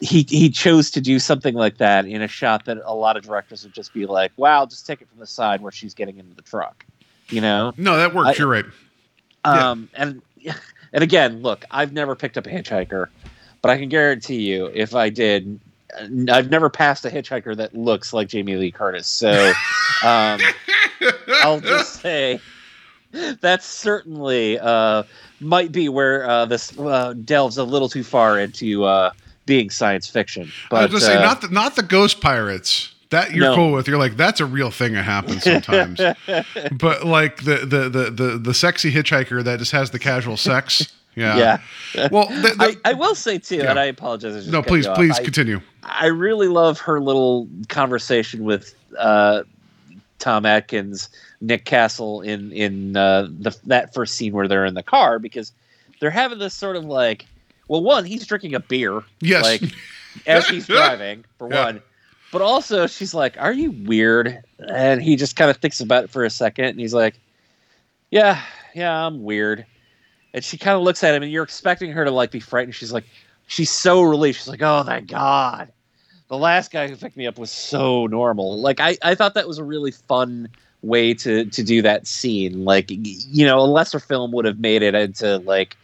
[0.00, 3.22] he he chose to do something like that in a shot that a lot of
[3.24, 6.18] directors would just be like, wow, just take it from the side where she's getting
[6.18, 6.84] into the truck,
[7.28, 7.72] you know.
[7.76, 8.30] No, that works.
[8.30, 8.64] I- You're right.
[9.44, 10.22] Um, and
[10.92, 13.08] and again, look, I've never picked up a hitchhiker,
[13.62, 15.60] but I can guarantee you, if I did,
[16.30, 19.06] I've never passed a hitchhiker that looks like Jamie Lee Curtis.
[19.06, 19.52] So
[20.04, 20.40] um,
[21.42, 22.40] I'll just say
[23.12, 25.04] that certainly uh,
[25.40, 29.10] might be where uh, this uh, delves a little too far into uh,
[29.46, 30.50] being science fiction.
[30.70, 32.92] But I was gonna say uh, not the not the ghost pirates.
[33.10, 33.54] That you're No.
[33.54, 33.86] cool with.
[33.86, 35.98] You're like that's a real thing that happens sometimes.
[36.72, 40.92] but like the, the the the the sexy hitchhiker that just has the casual sex.
[41.16, 41.58] Yeah.
[41.94, 42.08] yeah.
[42.12, 43.70] Well, the, the, I, I will say too, Yeah.
[43.70, 44.46] and I apologize.
[44.46, 45.60] I no, please please I- continue.
[45.82, 49.42] I really love her little conversation with uh,
[50.18, 51.08] Tom Atkins,
[51.40, 55.52] Nick Castle in in uh, the that first scene where they're in the car because
[56.00, 57.24] they're having this sort of like,
[57.68, 59.42] well, one he's drinking a beer, Yes.
[59.44, 59.62] like
[60.26, 61.64] as he's driving for Yeah.
[61.64, 61.82] one,
[62.32, 66.10] but also she's like, "Are you weird?" And he just kind of thinks about it
[66.10, 67.14] for a second, and he's like,
[68.10, 68.40] "Yeah,
[68.74, 69.64] yeah, I'm weird."
[70.36, 72.76] And she kind of looks at him, and you're expecting her to like be frightened.
[72.76, 73.06] She's like,
[73.48, 74.36] she's so relieved.
[74.38, 75.72] She's like, "Oh, thank God."
[76.28, 78.60] the last guy who picked me up was so normal.
[78.60, 80.48] Like I, I thought that was a really fun
[80.82, 82.64] way to to do that scene.
[82.64, 85.76] Like you know, a lesser film would have made it into like,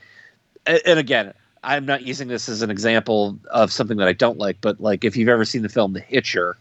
[0.67, 4.59] and again, I'm not using this as an example of something that I don't like,
[4.61, 6.57] but like if you've ever seen the film The Hitcher,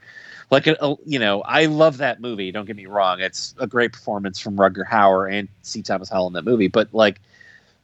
[0.51, 2.51] like a, a- you know, I love that movie.
[2.51, 5.81] Don't get me wrong; it's a great performance from Rutger Hauer and C.
[5.81, 6.67] Thomas Howell in that movie.
[6.67, 7.19] But like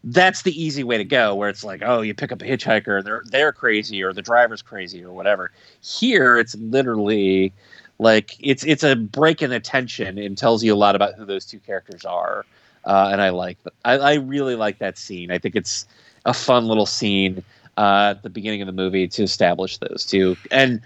[0.09, 3.03] that's the easy way to go where it's like oh you pick up a hitchhiker
[3.03, 5.51] they're they're crazy or the driver's crazy or whatever.
[5.81, 7.51] Here it's literally
[7.99, 11.45] like it's it's a break in attention and tells you a lot about who those
[11.45, 12.45] two characters are.
[12.85, 15.29] Uh, and i like I, I really like that scene.
[15.29, 15.85] I think it's
[16.25, 17.43] a fun little scene
[17.77, 20.37] uh, at the beginning of the movie to establish those two.
[20.51, 20.81] And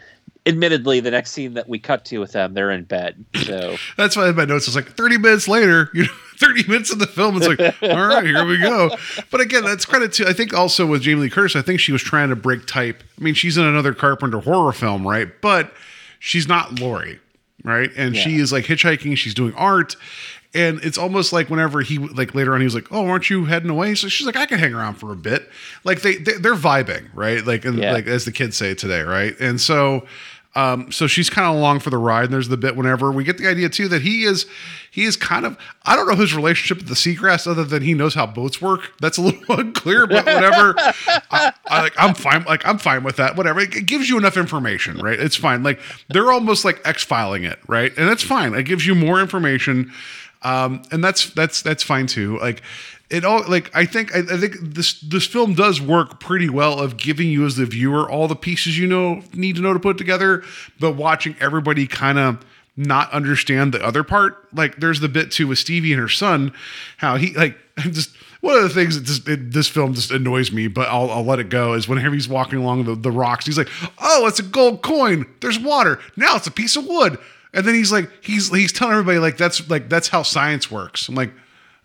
[0.45, 4.15] admittedly the next scene that we cut to with them they're in bed so That's
[4.15, 7.37] why my notes was like 30 minutes later, you know, 30 minutes in the film.
[7.37, 8.95] It's like, all right, here we go.
[9.29, 11.91] But again, that's credit to, I think also with Jamie Lee Curtis, I think she
[11.91, 13.03] was trying to break type.
[13.19, 15.29] I mean, she's in another Carpenter horror film, right?
[15.41, 15.73] But
[16.19, 17.19] she's not Laurie,
[17.63, 17.91] right?
[17.95, 19.95] And she is like hitchhiking, she's doing art.
[20.53, 23.45] And it's almost like whenever he like later on he was like, "Oh, aren't you
[23.45, 25.49] heading away?" So she's like, "I can hang around for a bit."
[25.85, 27.45] Like they, they they're vibing, right?
[27.45, 27.93] Like and Yeah.
[27.93, 29.33] like as the kids say today, right?
[29.39, 30.05] And so
[30.53, 32.25] um, so she's kind of along for the ride.
[32.25, 34.45] And there's the bit whenever we get the idea too that he is
[34.91, 37.93] he is kind of I don't know his relationship with the seagrass other than he
[37.93, 38.91] knows how boats work.
[38.99, 40.75] That's a little unclear, but whatever.
[40.77, 42.43] I, I like I'm fine.
[42.43, 43.37] Like I'm fine with that.
[43.37, 43.61] Whatever.
[43.61, 45.17] It, it gives you enough information, right?
[45.17, 45.63] It's fine.
[45.63, 45.79] Like
[46.09, 47.93] they're almost like X filing it, right?
[47.97, 48.53] And that's fine.
[48.53, 49.93] It gives you more information,
[50.43, 52.39] um, and that's that's that's fine too.
[52.39, 52.61] Like
[53.09, 56.79] it all like I think I, I think this this film does work pretty well
[56.79, 59.79] of giving you as the viewer all the pieces you know need to know to
[59.79, 60.43] put together,
[60.79, 62.43] but watching everybody kind of
[62.77, 64.47] not understand the other part.
[64.53, 66.53] Like there's the bit too with Stevie and her son,
[66.97, 70.51] how he like just one of the things that just it, this film just annoys
[70.51, 71.73] me, but I'll, I'll let it go.
[71.73, 73.69] Is whenever he's walking along the, the rocks, he's like,
[73.99, 75.25] "Oh, it's a gold coin.
[75.41, 75.99] There's water.
[76.15, 77.19] Now it's a piece of wood."
[77.53, 81.09] And then he's like, he's he's telling everybody like that's like that's how science works.
[81.09, 81.31] I'm like,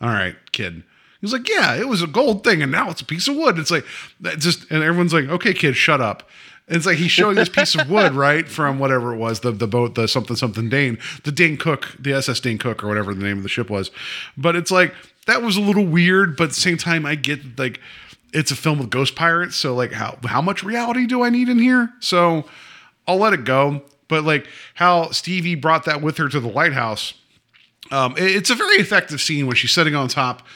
[0.01, 0.83] all right, kid.
[1.21, 3.59] He's like, yeah, it was a gold thing, and now it's a piece of wood.
[3.59, 3.85] It's like
[4.21, 6.29] that just, and everyone's like, okay, kid, shut up.
[6.69, 9.51] And it's like he's showing this piece of wood, right, from whatever it was, the
[9.51, 13.15] the boat, the something something Dane, the Dane Cook, the SS Dane Cook, or whatever
[13.15, 13.91] the name of the ship was.
[14.37, 14.95] But it's like
[15.27, 17.81] that was a little weird, but at the same time, I get like
[18.33, 21.49] it's a film with ghost pirates, so like how how much reality do I need
[21.49, 21.93] in here?
[22.01, 22.45] So
[23.09, 23.83] I'll let it go.
[24.09, 27.15] But like how Stevie brought that with her to the lighthouse,
[27.91, 30.47] um, it- it's a very effective scene when she's sitting on top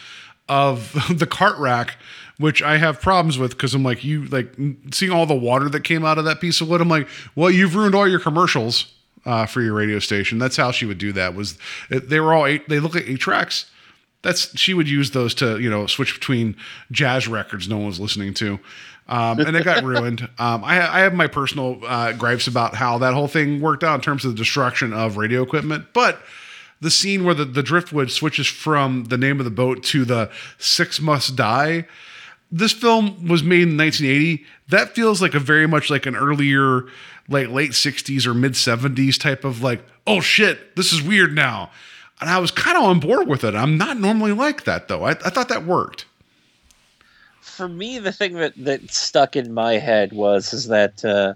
[0.48, 1.96] of the cart rack,
[2.38, 4.52] which I have problems with because I'm like, you like
[4.92, 6.80] seeing all the water that came out of that piece of wood.
[6.80, 8.92] I'm like, well, you've ruined all your commercials
[9.26, 10.38] uh, for your radio station.
[10.38, 11.34] That's how she would do that.
[11.34, 11.58] Was
[11.90, 12.68] they were all eight?
[12.68, 13.66] They look like eight tracks.
[14.22, 16.54] That's she would use those to you know switch between
[16.90, 18.58] jazz records no one was listening to.
[19.10, 20.22] Um, and it got ruined.
[20.38, 23.96] Um, I, I, have my personal uh, gripes about how that whole thing worked out
[23.96, 26.22] in terms of the destruction of radio equipment, but
[26.80, 30.30] the scene where the, the driftwood switches from the name of the boat to the
[30.58, 31.88] six must die.
[32.52, 34.44] This film was made in 1980.
[34.68, 36.84] That feels like a very much like an earlier,
[37.28, 41.70] like late 60s or mid 70s type of like, oh shit, this is weird now.
[42.20, 43.56] And I was kind of on board with it.
[43.56, 45.04] I'm not normally like that though.
[45.04, 46.06] I, I thought that worked
[47.60, 51.34] for me, the thing that that stuck in my head was is that uh,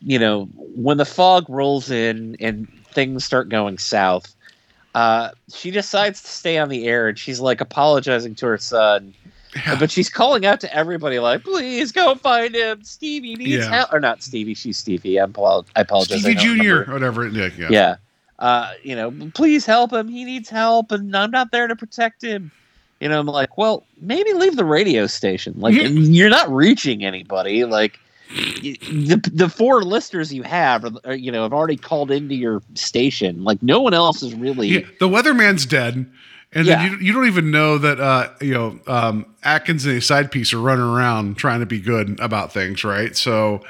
[0.00, 4.32] you know when the fog rolls in and things start going south,
[4.94, 9.12] uh, she decides to stay on the air and she's like apologizing to her son.
[9.56, 9.76] Yeah.
[9.80, 12.84] But she's calling out to everybody like, "Please go find him.
[12.84, 13.70] Stevie needs yeah.
[13.70, 15.16] help." Or not Stevie, she's Stevie.
[15.16, 16.20] I'm I apologize.
[16.20, 17.26] Stevie Junior, whatever.
[17.26, 17.68] Yeah, yeah.
[17.70, 17.96] yeah.
[18.38, 20.06] Uh, you know, please help him.
[20.06, 22.52] He needs help, and I'm not there to protect him
[23.00, 25.54] you know, I'm like, well, maybe leave the radio station.
[25.56, 27.64] Like, you're not reaching anybody.
[27.64, 27.98] Like,
[28.28, 32.62] the the four listeners you have, are, are, you know, have already called into your
[32.74, 33.42] station.
[33.42, 34.68] Like, no one else is really.
[34.68, 35.94] Yeah, the weatherman's dead,
[36.52, 36.76] and yeah.
[36.76, 40.30] then you, you don't even know that uh, you know um, Atkins and a side
[40.30, 43.16] piece are running around trying to be good about things, right?
[43.16, 43.64] So,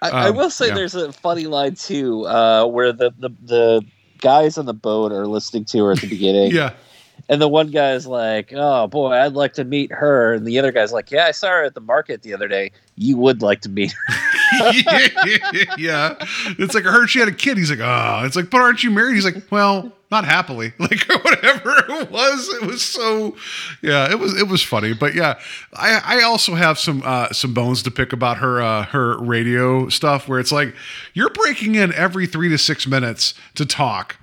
[0.00, 0.74] I, I um, will say yeah.
[0.74, 3.84] there's a funny line too, uh, where the, the the
[4.18, 6.50] guys on the boat are listening to her at the beginning.
[6.52, 6.72] yeah
[7.28, 10.72] and the one guy's like, "Oh boy, I'd like to meet her," and the other
[10.72, 12.70] guy's like, "Yeah, I saw her at the market the other day.
[12.96, 14.14] You would like to meet her."
[15.76, 16.14] yeah,
[16.58, 17.58] it's like I heard she had a kid.
[17.58, 21.02] He's like, "Oh," it's like, "But aren't you married?" He's like, "Well, not happily." Like
[21.24, 23.34] whatever it was, it was so,
[23.82, 24.94] yeah, it was it was funny.
[24.94, 25.38] But yeah,
[25.74, 29.88] I I also have some uh, some bones to pick about her uh, her radio
[29.88, 30.76] stuff where it's like
[31.12, 34.16] you're breaking in every three to six minutes to talk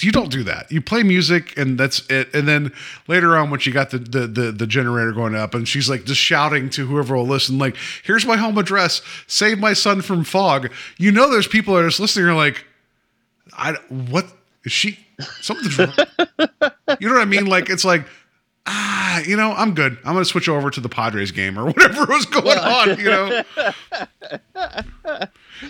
[0.00, 0.70] you don't do that.
[0.70, 2.34] You play music and that's it.
[2.34, 2.72] And then
[3.08, 6.04] later on, when she got the, the the the, generator going up, and she's like
[6.04, 9.00] just shouting to whoever will listen, like, "Here's my home address.
[9.26, 12.26] Save my son from fog." You know, there's people that are just listening.
[12.26, 12.64] Are like,
[13.56, 14.26] I what
[14.64, 14.98] is she?
[15.40, 15.94] Something's wrong.
[17.00, 17.46] you know what I mean?
[17.46, 18.04] Like it's like.
[18.66, 19.96] Ah, you know, I'm good.
[20.04, 22.98] I'm gonna switch over to the Padres game or whatever was going on.
[22.98, 23.42] You know,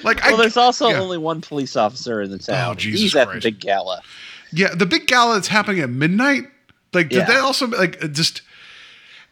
[0.03, 1.01] like, well, I, there's also yeah.
[1.01, 2.73] only one police officer in the town.
[2.73, 3.29] Oh, Jesus He's Christ.
[3.29, 4.03] at the big gala.
[4.53, 6.45] Yeah, the big gala that's happening at midnight.
[6.93, 7.25] Like, did yeah.
[7.27, 8.41] that also like just?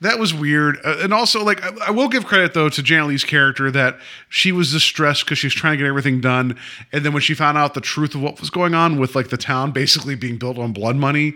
[0.04, 3.08] That was weird, uh, and also like I, I, will give credit though to Janet
[3.08, 3.98] Leigh's character that
[4.28, 6.58] she was distressed because she's trying to get everything done,
[6.92, 9.30] and then when she found out the truth of what was going on with like
[9.30, 11.32] the town basically being built on blood money,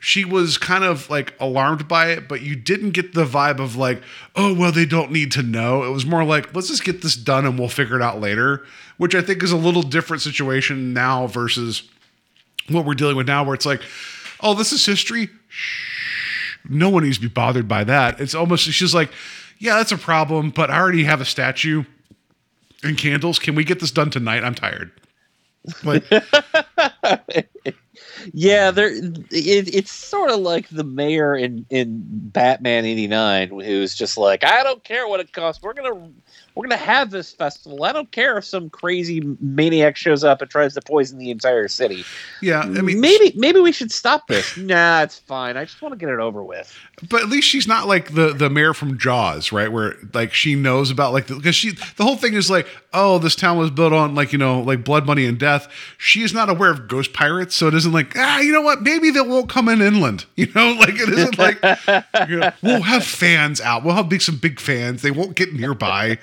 [0.00, 3.76] she was kind of like alarmed by it, but you didn't get the vibe of
[3.76, 4.02] like,
[4.34, 5.84] oh, well, they don't need to know.
[5.84, 8.64] It was more like, let's just get this done and we'll figure it out later,
[8.96, 11.82] which I think is a little different situation now versus
[12.70, 13.82] what we're dealing with now, where it's like,
[14.40, 15.28] oh, this is history.
[15.48, 15.95] Shh.
[16.68, 18.20] No one needs to be bothered by that.
[18.20, 19.10] It's almost, she's like,
[19.58, 21.84] yeah, that's a problem, but I already have a statue
[22.82, 23.38] and candles.
[23.38, 24.44] Can we get this done tonight?
[24.44, 24.90] I'm tired.
[28.32, 28.90] Yeah, there.
[28.90, 34.62] It, it's sort of like the mayor in in Batman '89, who's just like, I
[34.62, 35.62] don't care what it costs.
[35.62, 36.10] We're gonna
[36.56, 37.84] we're gonna have this festival.
[37.84, 41.68] I don't care if some crazy maniac shows up and tries to poison the entire
[41.68, 42.02] city.
[42.40, 44.56] Yeah, I mean, maybe maybe we should stop this.
[44.56, 45.58] nah, it's fine.
[45.58, 46.74] I just want to get it over with.
[47.10, 49.70] But at least she's not like the the mayor from Jaws, right?
[49.70, 53.36] Where like she knows about like because she the whole thing is like, oh, this
[53.36, 55.68] town was built on like you know like blood money and death.
[55.98, 58.80] She is not aware of ghost pirates, so it isn't like ah, you know what?
[58.80, 60.24] Maybe they won't come in inland.
[60.36, 61.62] You know, like it isn't like
[62.28, 63.84] you know, we'll have fans out.
[63.84, 65.02] We'll have big some big fans.
[65.02, 66.18] They won't get nearby.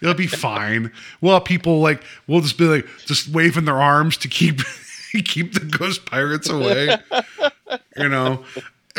[0.00, 0.92] It'll be fine.
[1.20, 4.60] We'll have people like we'll just be like just waving their arms to keep
[5.24, 6.96] keep the ghost pirates away.
[7.96, 8.44] you know.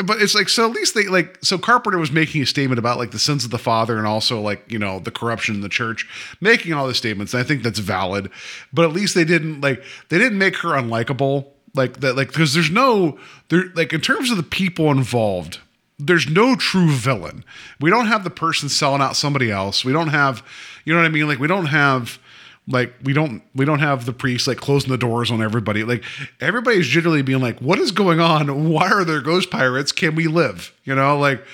[0.02, 2.98] But it's like so at least they like so Carpenter was making a statement about
[2.98, 5.68] like the sins of the father and also like, you know, the corruption in the
[5.68, 6.06] church,
[6.40, 7.34] making all the statements.
[7.34, 8.30] I think that's valid.
[8.72, 12.54] But at least they didn't like they didn't make her unlikable like that like because
[12.54, 15.58] there's no there like in terms of the people involved
[16.06, 17.44] there's no true villain.
[17.80, 19.84] We don't have the person selling out somebody else.
[19.84, 20.42] We don't have
[20.84, 21.28] you know what i mean?
[21.28, 22.18] Like we don't have
[22.66, 25.84] like we don't we don't have the priest like closing the doors on everybody.
[25.84, 26.04] Like
[26.40, 28.70] everybody's generally being like what is going on?
[28.70, 29.92] Why are there ghost pirates?
[29.92, 30.72] Can we live?
[30.84, 31.44] You know like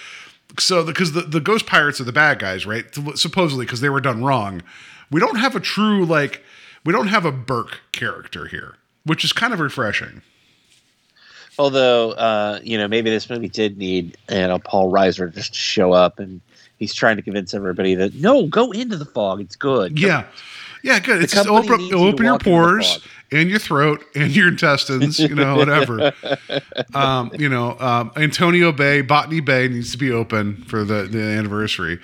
[0.58, 2.84] so because the, the ghost pirates are the bad guys right?
[3.14, 4.62] Supposedly because they were done wrong.
[5.10, 6.42] We don't have a true like
[6.84, 10.22] we don't have a burke character here which is kind of refreshing.
[11.58, 15.58] Although, uh, you know, maybe this movie did need, you know, Paul Reiser just to
[15.58, 16.40] show up and
[16.78, 19.40] he's trying to convince everybody that no, go into the fog.
[19.40, 19.98] It's good.
[19.98, 20.26] Yeah.
[20.82, 21.22] Yeah, good.
[21.22, 23.00] It's just open, open your walk into the pores
[23.32, 26.12] and your throat and your intestines, you know, whatever.
[26.94, 31.20] um, you know, um, Antonio Bay, Botany Bay needs to be open for the, the
[31.20, 31.98] anniversary.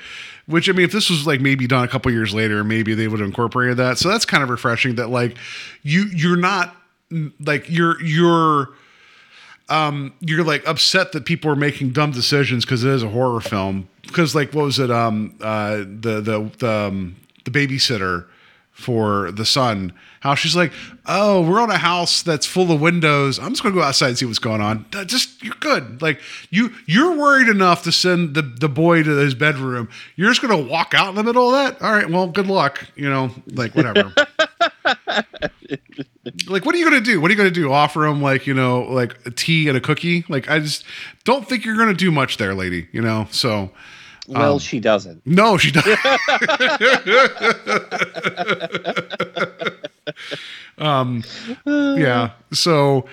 [0.47, 3.07] Which I mean, if this was like maybe done a couple years later, maybe they
[3.07, 3.99] would have incorporated that.
[3.99, 5.37] So that's kind of refreshing that like
[5.83, 6.75] you you're not
[7.39, 8.71] like you're you're
[9.73, 13.41] um you're like upset that people are making dumb decisions because it is a horror
[13.41, 13.89] film.
[14.03, 14.91] Because like what was it?
[14.91, 18.27] Um uh the the the um, the babysitter
[18.73, 19.93] for the son.
[20.21, 20.73] How she's like,
[21.07, 23.39] oh, we're on a house that's full of windows.
[23.39, 24.87] I'm just gonna go outside and see what's going on.
[25.07, 26.03] Just you're good.
[26.03, 26.21] Like
[26.51, 29.89] you you're worried enough to send the the boy to his bedroom.
[30.17, 31.83] You're just gonna walk out in the middle of that.
[31.83, 32.87] All right, well, good luck.
[32.95, 34.13] You know, like whatever.
[36.47, 37.21] like what are you gonna do?
[37.21, 37.73] What are you gonna do?
[37.73, 40.25] Offer him like you know like a tea and a cookie?
[40.29, 40.85] Like I just
[41.25, 42.89] don't think you're gonna do much there, lady.
[42.93, 43.71] You know, so.
[44.29, 45.27] Well, um, she doesn't.
[45.27, 45.99] no, she doesn't.
[50.79, 51.25] um,
[51.67, 52.31] yeah.
[52.53, 53.05] So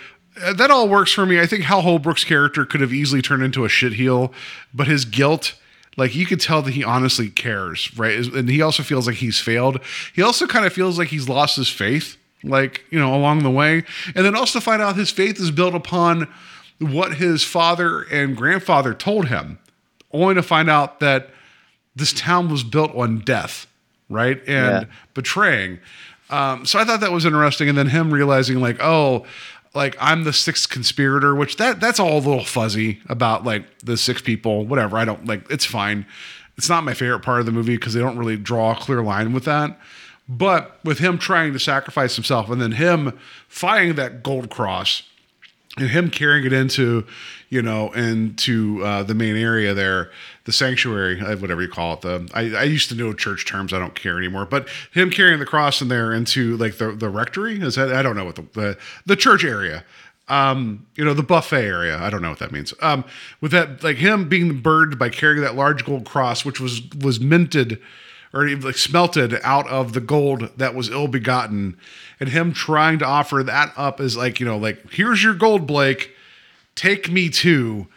[0.43, 1.39] uh, that all works for me.
[1.39, 4.31] I think Hal Holbrook's character could have easily turned into a shitheel,
[4.73, 5.55] but his guilt,
[5.99, 8.17] like you could tell that he honestly cares, right?
[8.34, 9.80] And he also feels like he's failed.
[10.13, 13.51] He also kind of feels like he's lost his faith, like you know, along the
[13.51, 13.84] way,
[14.15, 16.27] and then also find out his faith is built upon
[16.80, 19.59] what his father and grandfather told him
[20.11, 21.30] only to find out that
[21.95, 23.67] this town was built on death,
[24.09, 24.38] right?
[24.47, 24.84] And Yeah.
[25.13, 25.80] betraying.
[26.30, 27.67] Um, so I thought that was interesting.
[27.69, 29.26] And then him realizing, like, oh,
[29.73, 33.97] like I'm the sixth conspirator, which that that's all a little fuzzy about like the
[33.97, 34.97] six people, whatever.
[34.97, 36.05] I don't like it's fine.
[36.57, 39.01] It's not my favorite part of the movie because they don't really draw a clear
[39.01, 39.79] line with that.
[40.27, 43.17] But with him trying to sacrifice himself and then him
[43.47, 45.03] finding that gold cross
[45.80, 47.06] and him carrying it into
[47.49, 50.11] you know into uh, the main area there
[50.45, 53.73] the sanctuary uh, whatever you call it the I, I used to know church terms
[53.73, 57.10] i don't care anymore but him carrying the cross in there into like the the
[57.10, 59.84] rectory is that i don't know what the the, the church area
[60.27, 63.03] um you know the buffet area i don't know what that means um
[63.41, 67.19] with that like him being burned by carrying that large gold cross which was was
[67.19, 67.80] minted
[68.34, 71.77] or like smelted out of the gold that was ill begotten,
[72.19, 75.65] and him trying to offer that up as like you know like here's your gold,
[75.67, 76.15] Blake,
[76.75, 77.87] take me too.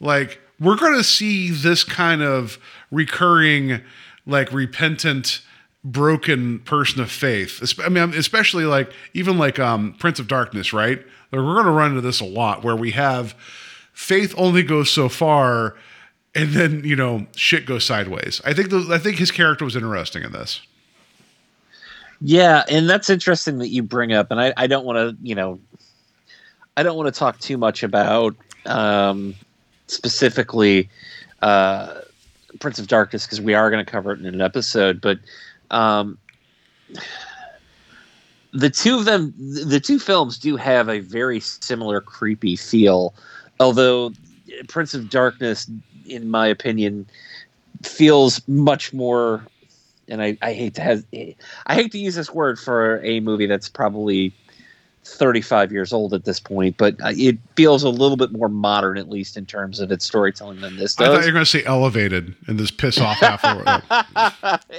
[0.00, 2.58] Like we're gonna see this kind of
[2.90, 3.80] recurring,
[4.26, 5.42] like repentant,
[5.82, 7.80] broken person of faith.
[7.80, 10.98] I mean, especially like even like um Prince of Darkness, right?
[11.32, 13.34] Like we're gonna run into this a lot where we have
[13.92, 15.76] faith only goes so far
[16.34, 18.40] and then you know shit goes sideways.
[18.44, 20.60] I think the, I think his character was interesting in this.
[22.20, 25.34] Yeah, and that's interesting that you bring up, and I, I don't want to, you
[25.34, 25.58] know,
[26.76, 28.36] I don't want to talk too much about
[28.66, 29.34] um,
[29.86, 30.88] specifically
[31.40, 32.00] uh,
[32.58, 35.18] Prince of Darkness because we are going to cover it in an episode, but
[35.70, 36.18] um,
[38.52, 43.14] the two of them, the two films do have a very similar creepy feel,
[43.60, 44.12] although
[44.68, 45.70] Prince of Darkness,
[46.06, 47.06] in my opinion,
[47.82, 49.42] feels much more
[50.10, 53.46] and I, I hate to have I hate to use this word for a movie
[53.46, 54.34] that's probably
[55.04, 58.98] 35 years old at this point, but uh, it feels a little bit more modern,
[58.98, 61.50] at least in terms of its storytelling than this I thought you were going to
[61.50, 63.82] say elevated and this piss off after.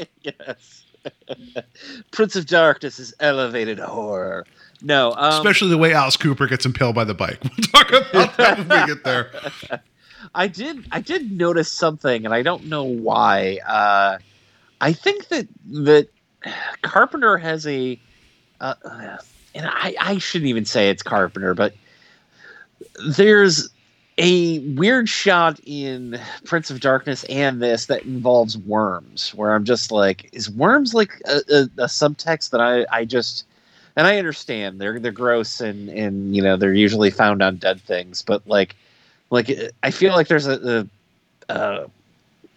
[0.21, 0.83] yes.
[2.11, 4.45] Prince of Darkness is elevated horror.
[4.83, 7.39] No, um, Especially the way Alice Cooper gets impaled by the bike.
[7.43, 9.31] We'll talk about that when we get there.
[10.33, 13.59] I did I did notice something, and I don't know why.
[13.67, 14.17] Uh,
[14.81, 16.09] I think that that
[16.81, 17.99] Carpenter has a,
[18.59, 18.73] uh,
[19.53, 21.73] and I I shouldn't even say it's Carpenter, but
[23.07, 23.69] there's
[24.17, 29.91] a weird shot in Prince of Darkness and this that involves worms, where I'm just
[29.91, 33.45] like, is worms like a, a, a subtext that I I just
[33.95, 37.79] and I understand they're they're gross and and you know they're usually found on dead
[37.81, 38.75] things, but like
[39.29, 39.51] like
[39.83, 40.87] I feel like there's a,
[41.49, 41.87] a, a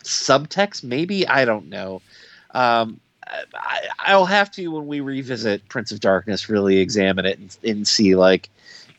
[0.05, 0.85] subtext?
[0.85, 2.02] Maybe I don't know.
[2.52, 3.01] Um,
[3.55, 7.89] I, I'll have to when we revisit Prince of Darkness really examine it and, and
[7.89, 8.48] see like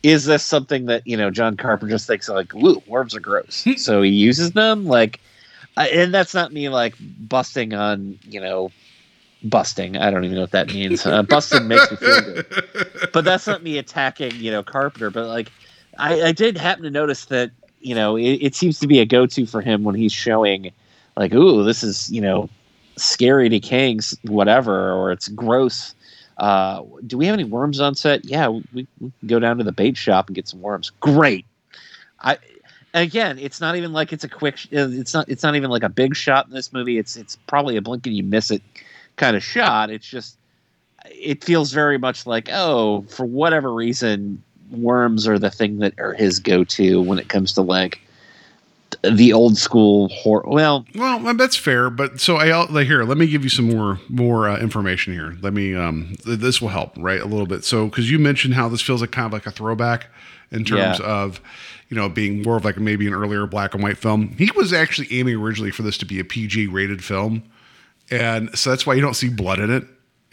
[0.03, 3.67] is this something that you know John Carpenter just thinks like woo worms are gross.
[3.77, 5.19] So he uses them like
[5.77, 8.71] I, and that's not me like busting on you know
[9.43, 9.97] busting.
[9.97, 11.05] I don't even know what that means.
[11.05, 12.45] Uh, busting makes me feel good.
[13.13, 15.51] But that's not me attacking you know Carpenter but like
[15.97, 19.05] I, I did happen to notice that you know it, it seems to be a
[19.05, 20.71] go-to for him when he's showing
[21.17, 22.49] like ooh this is you know
[22.97, 25.93] scary decaying whatever or it's gross
[26.37, 29.63] uh, do we have any worms on set yeah we, we can go down to
[29.63, 31.45] the bait shop and get some worms great
[32.21, 32.37] I
[32.95, 34.55] again, it's not even like it's a quick.
[34.73, 35.29] uh, It's not.
[35.29, 36.97] It's not even like a big shot in this movie.
[36.97, 38.61] It's it's probably a blink and you miss it
[39.17, 39.89] kind of shot.
[39.89, 40.37] It's just
[41.11, 46.13] it feels very much like oh, for whatever reason, worms are the thing that are
[46.13, 48.01] his go to when it comes to like
[49.03, 50.43] the old school horror.
[50.47, 52.49] Well, Well, that's fair, but so I
[52.83, 53.03] here.
[53.03, 55.35] Let me give you some more more uh, information here.
[55.41, 57.63] Let me um th- this will help right a little bit.
[57.65, 60.07] So because you mentioned how this feels like kind of like a throwback
[60.51, 61.05] in terms Yeah.
[61.05, 61.41] of
[61.89, 64.35] you know being more of like maybe an earlier black and white film.
[64.37, 67.43] He was actually aiming originally for this to be a PG rated film,
[68.11, 69.83] and so that's why you don't see blood in it.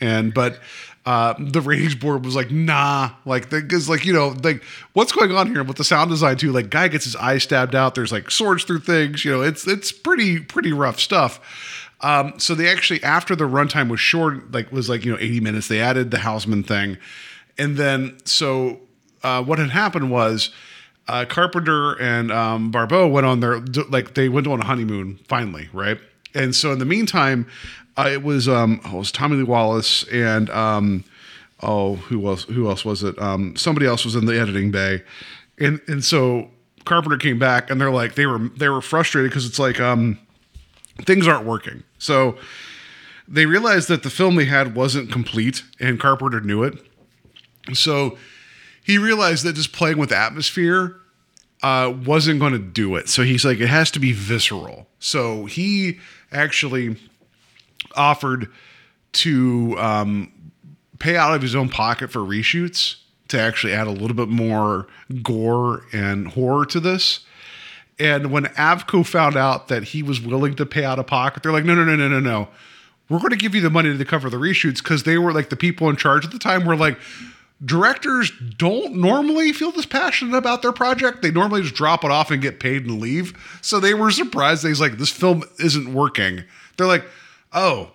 [0.01, 0.59] And but
[1.05, 4.63] uh, the ratings board was like, nah, like because like you know like
[4.93, 6.53] what's going on here with the sound design too.
[6.53, 7.95] Like guy gets his eye stabbed out.
[7.95, 9.25] There's like swords through things.
[9.25, 11.89] You know, it's it's pretty pretty rough stuff.
[12.03, 15.41] Um, so they actually after the runtime was short, like was like you know 80
[15.41, 15.69] minutes.
[15.69, 16.99] They added the Houseman thing,
[17.59, 18.81] and then so
[19.25, 20.51] uh, what had happened was
[21.09, 23.59] uh, Carpenter and um, Barbeau went on their
[23.89, 25.99] like they went on a honeymoon finally, right?
[26.35, 27.47] And so in the meantime,
[27.97, 31.05] uh, it was um, oh, it was Tommy Lee Wallace and um,
[31.61, 33.19] oh who else who else was it?
[33.21, 35.03] Um, somebody else was in the editing bay,
[35.59, 36.51] and and so
[36.85, 40.19] Carpenter came back and they're like they were they were frustrated because it's like um
[41.03, 41.83] things aren't working.
[41.99, 42.37] So
[43.29, 46.79] they realized that the film they had wasn't complete, and Carpenter knew it.
[47.73, 48.19] So
[48.85, 50.97] he realized that just playing with atmosphere
[51.63, 53.09] uh, wasn't going to do it.
[53.09, 54.89] So he's like, it has to be visceral.
[54.99, 55.99] So he
[56.33, 56.97] actually
[57.97, 58.49] offered
[59.13, 60.33] to um,
[60.99, 62.97] pay out of his own pocket for reshoots
[63.29, 64.87] to actually add a little bit more
[65.23, 67.21] gore and horror to this.
[67.99, 71.53] And when Avco found out that he was willing to pay out of pocket, they're
[71.53, 72.49] like, no, no, no, no, no, no.
[73.09, 75.51] We're going to give you the money to cover the reshoots because they were like
[75.51, 76.99] the people in charge at the time were like,
[77.65, 81.23] directors don't normally feel this passionate about their project.
[81.23, 83.35] They normally just drop it off and get paid and leave.
[83.61, 84.63] So they were surprised.
[84.63, 86.45] They's like, this film isn't working.
[86.77, 87.05] They're like,
[87.55, 87.93] oh,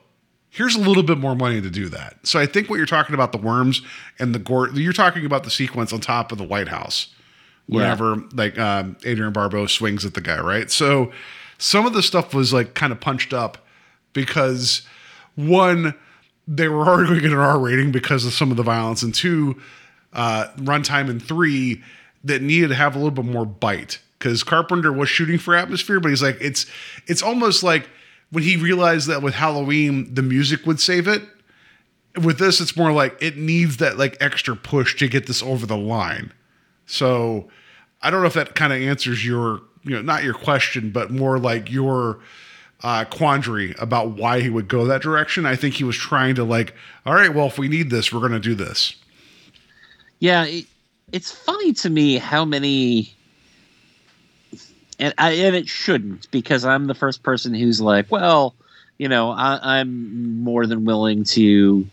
[0.49, 2.17] here's a little bit more money to do that.
[2.23, 3.81] So I think what you're talking about the worms
[4.19, 7.13] and the gore, you're talking about the sequence on top of the White House
[7.67, 10.71] whenever like um, Adrienne Barbeau swings at the guy, right?
[10.71, 11.11] So
[11.57, 13.57] some of the stuff was like kind of punched up
[14.13, 14.81] because
[15.35, 15.93] one,
[16.47, 19.03] they were already going to get an R rating because of some of the violence,
[19.03, 19.61] and two,
[20.13, 21.83] uh, runtime, and three,
[22.23, 25.99] that needed to have a little bit more bite because Carpenter was shooting for atmosphere,
[25.99, 26.65] but he's like, it's
[27.05, 27.89] it's almost like
[28.31, 31.23] when he realized that with Halloween the music would save it.
[32.21, 35.65] With this, it's more like it needs that like extra push to get this over
[35.65, 36.33] the line.
[36.87, 37.47] So
[38.01, 41.11] I don't know if that kind of answers your, you know, not your question, but
[41.11, 42.19] more like your
[42.81, 45.45] uh, quandary about why he would go that direction.
[45.45, 46.73] I think he was trying to like,
[47.05, 48.95] all right, well, if we need this, we're going to do this.
[50.19, 50.65] Yeah, it,
[51.11, 53.13] it's funny to me how many,
[54.99, 58.55] and I and it shouldn't because I'm the first person who's like, well,
[58.97, 61.87] you know, I, I'm more than willing to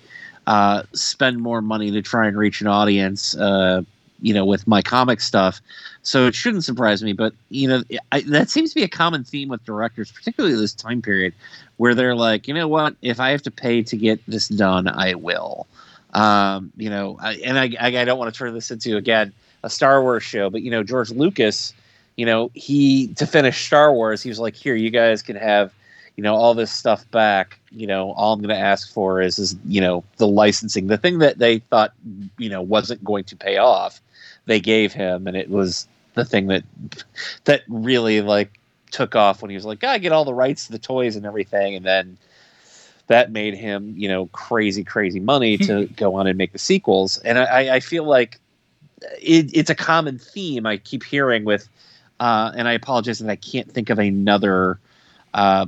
[0.47, 3.82] uh, spend more money to try and reach an audience, uh,
[4.20, 5.60] you know, with my comic stuff.
[6.02, 7.12] So it shouldn't surprise me.
[7.12, 7.82] But you know,
[8.12, 11.35] I, that seems to be a common theme with directors, particularly this time period,
[11.76, 14.89] where they're like, you know what, if I have to pay to get this done,
[14.89, 15.66] I will.
[16.14, 19.32] Um, you know, I, and I, I don't want to turn this into again
[19.62, 21.74] a Star Wars show, but you know, George Lucas,
[22.16, 25.73] you know, he to finish Star Wars, he was like, here, you guys can have,
[26.16, 27.59] you know, all this stuff back.
[27.70, 30.99] You know, all I'm going to ask for is, is you know, the licensing, the
[30.99, 31.93] thing that they thought,
[32.39, 34.01] you know, wasn't going to pay off,
[34.47, 36.65] they gave him, and it was the thing that
[37.45, 38.61] that really like
[38.93, 41.27] took off when he was like, I get all the rights to the toys and
[41.27, 42.16] everything, and then
[43.09, 45.65] that made him, you know, crazy, crazy money hmm.
[45.65, 47.19] to go on and make the sequels.
[47.19, 48.39] And I, I feel like
[49.20, 51.69] it, it's a common theme I keep hearing with,
[52.20, 54.78] uh, and I apologize that I can't think of another
[55.35, 55.66] uh,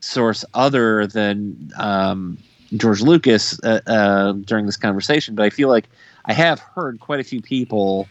[0.00, 2.38] source other than um,
[2.76, 5.88] George Lucas uh, uh, during this conversation, but I feel like
[6.26, 8.08] I have heard quite a few people.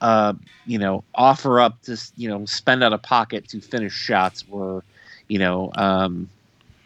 [0.00, 0.32] Uh,
[0.64, 4.82] you know, offer up to you know spend out of pocket to finish shots or,
[5.28, 6.28] you know, um,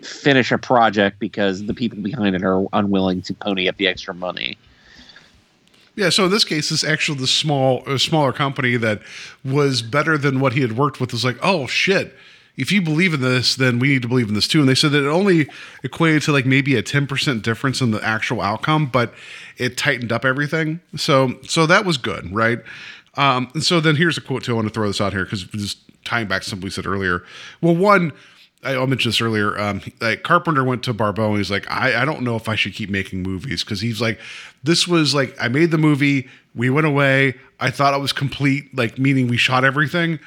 [0.03, 4.15] finish a project because the people behind it are unwilling to pony up the extra
[4.15, 4.59] money.
[5.97, 9.01] Yeah, so in this case, this actually the small, uh, smaller company that
[9.45, 12.15] was better than what he had worked with was like, oh shit,
[12.57, 14.61] if you believe in this, then we need to believe in this too.
[14.61, 15.49] And they said that it only
[15.83, 19.13] equated to like maybe a ten percent difference in the actual outcome, but
[19.57, 20.81] it tightened up everything.
[20.97, 22.61] So, so that was good, right?
[23.17, 24.53] Um, and so then here's a quote too.
[24.53, 26.87] I want to throw this out here because just tying back to something we said
[26.87, 27.23] earlier.
[27.61, 28.13] Well, one,
[28.65, 29.59] I mentioned this earlier.
[29.59, 32.55] Um, like Carpenter went to Barbeau and he's like, I, I don't know if I
[32.55, 34.19] should keep making movies because he's like,
[34.63, 38.75] this was like I made the movie, we went away, I thought it was complete,
[38.77, 40.19] like meaning we shot everything.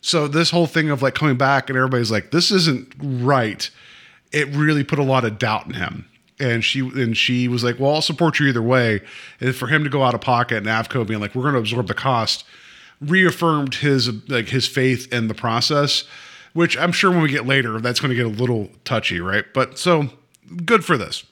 [0.00, 3.70] So this whole thing of like coming back and everybody's like, this isn't right.
[4.32, 6.08] It really put a lot of doubt in him.
[6.40, 9.00] And she and she was like, well, I'll support you either way.
[9.40, 11.60] And for him to go out of pocket and Avco being like, we're going to
[11.60, 12.44] absorb the cost,
[13.00, 16.04] reaffirmed his like his faith in the process.
[16.52, 19.44] Which I'm sure when we get later, that's going to get a little touchy, right?
[19.54, 20.08] But so
[20.66, 21.24] good for this.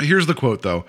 [0.00, 0.84] Here's the quote though.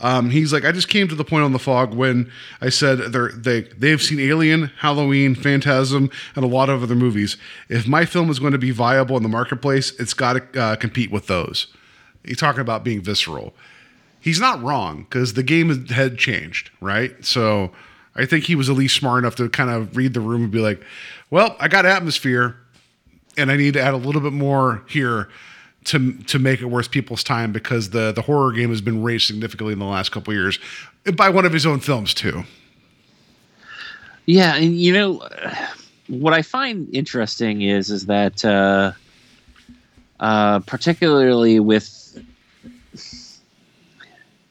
[0.00, 2.30] Um, he's like, I just came to the point on the fog when
[2.60, 7.36] I said they're, they they've seen Alien, Halloween, Phantasm, and a lot of other movies.
[7.68, 10.76] If my film is going to be viable in the marketplace, it's got to uh,
[10.76, 11.68] compete with those.
[12.24, 13.54] He's talking about being visceral.
[14.20, 17.24] He's not wrong because the game had changed, right?
[17.24, 17.70] So
[18.16, 20.50] I think he was at least smart enough to kind of read the room and
[20.50, 20.82] be like,
[21.30, 22.56] well, I got atmosphere
[23.36, 25.28] and I need to add a little bit more here
[25.84, 29.26] to to make it worth people's time because the the horror game has been raised
[29.26, 30.58] significantly in the last couple years
[31.16, 32.44] by one of his own films too.
[34.26, 35.28] Yeah, and you know
[36.08, 38.92] what I find interesting is is that uh,
[40.20, 42.18] uh, particularly with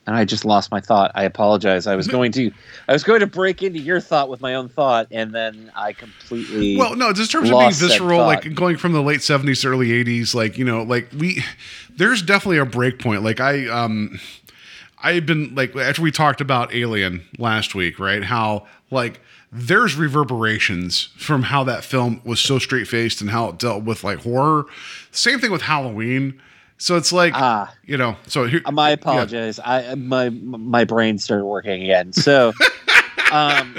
[0.06, 1.12] and I just lost my thought.
[1.16, 1.88] I apologize.
[1.88, 2.52] I was going to
[2.88, 5.94] I was going to break into your thought with my own thought, and then I
[5.94, 9.62] completely Well, no, just in terms of being visceral, like going from the late seventies
[9.62, 11.44] to early eighties, like you know, like we,
[11.90, 13.24] there's definitely a break point.
[13.24, 14.20] Like I, um,
[15.02, 18.24] I've been like after we talked about Alien last week, right?
[18.24, 19.22] How like
[19.52, 24.04] there's reverberations from how that film was so straight faced and how it dealt with
[24.04, 24.66] like horror.
[25.12, 26.42] Same thing with Halloween.
[26.78, 27.74] So it's like, Ah.
[27.86, 29.60] you know, so here, I apologize.
[29.64, 32.12] I my my brain started working again.
[32.14, 32.54] So,
[33.32, 33.78] um,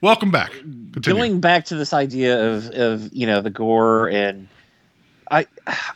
[0.00, 0.50] welcome back.
[0.52, 1.02] Continue.
[1.18, 4.48] going back to this idea of of you know the gore and
[5.30, 5.46] I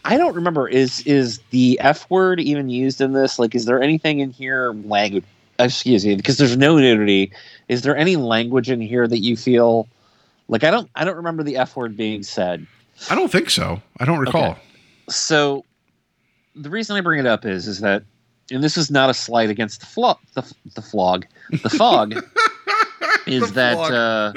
[0.05, 3.39] I don't remember is is the F word even used in this?
[3.39, 5.25] Like, is there anything in here language?
[5.59, 7.33] Excuse me, because there's no nudity.
[7.69, 9.87] Is there any language in here that you feel
[10.49, 12.67] like I don't I don't remember the F word being said.
[13.11, 13.81] I don't think so.
[13.99, 14.57] I don't recall.
[15.11, 15.65] So
[16.55, 18.03] the reason I bring it up is is that
[18.51, 20.43] and this is not a slight against the flog the,
[20.75, 21.25] the flog
[21.63, 22.15] the fog
[23.27, 24.33] is that uh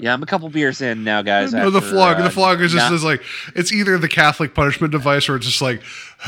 [0.00, 2.18] yeah i'm a couple beers in now guys No, the flog.
[2.18, 3.22] uh, the flog is just not- is like
[3.54, 5.80] it's either the Catholic punishment device or it's just like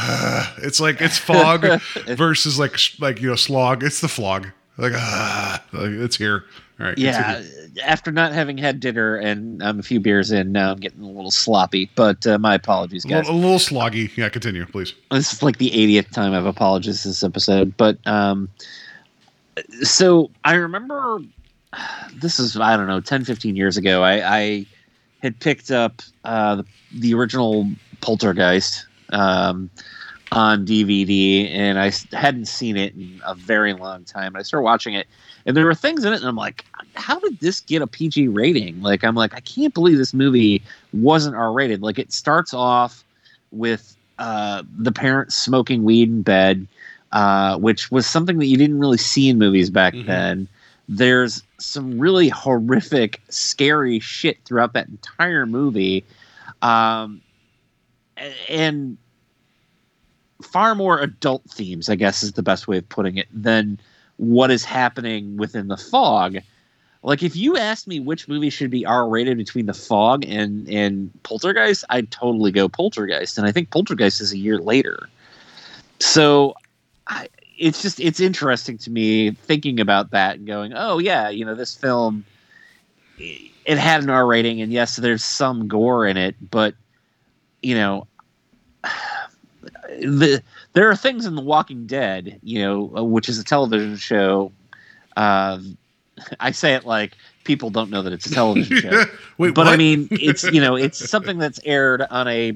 [0.59, 1.67] it's like it's fog
[2.07, 3.83] versus like like you know slog.
[3.83, 4.47] It's the flog.
[4.77, 6.45] Like ah, like it's here.
[6.81, 6.97] All right.
[6.99, 7.83] yeah continue.
[7.85, 11.07] after not having had dinner and i'm a few beers in now i'm getting a
[11.11, 14.17] little sloppy but uh, my apologies A guys little, a little sloggy.
[14.17, 14.29] Yeah.
[14.29, 14.95] Continue, please.
[15.11, 18.49] this is like the 80th time I've apologized this episode, but um,
[19.83, 21.21] so I remember
[22.15, 24.03] this is I don't know 10, 15 years ago.
[24.03, 24.67] I, I
[25.23, 26.65] had picked up uh, the,
[26.95, 29.71] the original Poltergeist um,
[30.33, 34.37] on DVD, and I hadn't seen it in a very long time.
[34.37, 35.07] I started watching it,
[35.47, 38.29] and there were things in it, and I'm like, how did this get a PG
[38.29, 38.83] rating?
[38.83, 40.63] Like, I'm like, I can't believe this movie
[40.93, 41.83] wasn't R rated.
[41.83, 43.05] Like, it starts off
[43.51, 46.67] with uh, the parents smoking weed in bed,
[47.13, 50.49] uh, which was something that you didn't really see in movies back then.
[50.89, 56.05] There's some really horrific, scary shit throughout that entire movie,
[56.63, 57.21] um,
[58.49, 58.97] and
[60.43, 63.79] far more adult themes, I guess, is the best way of putting it, than
[64.19, 66.39] what is happening within the fog.
[67.03, 70.69] Like if you asked me which movie should be R rated between The Fog and
[70.69, 75.09] and Poltergeist, I'd totally go Poltergeist, and I think Poltergeist is a year later.
[76.01, 76.55] So,
[77.07, 81.45] I, it's just it's interesting to me thinking about that and going, oh yeah, you
[81.45, 82.25] know this film,
[83.19, 86.75] it had an R rating, and yes, there's some gore in it, but
[87.63, 88.07] you know,
[89.89, 90.43] the
[90.73, 94.53] there are things in The Walking Dead, you know, uh, which is a television show.
[95.17, 95.59] Uh,
[96.41, 99.05] I say it like people don't know that it's a television show.
[99.39, 102.53] Wait, but I mean, it's you know, it's something that's aired on a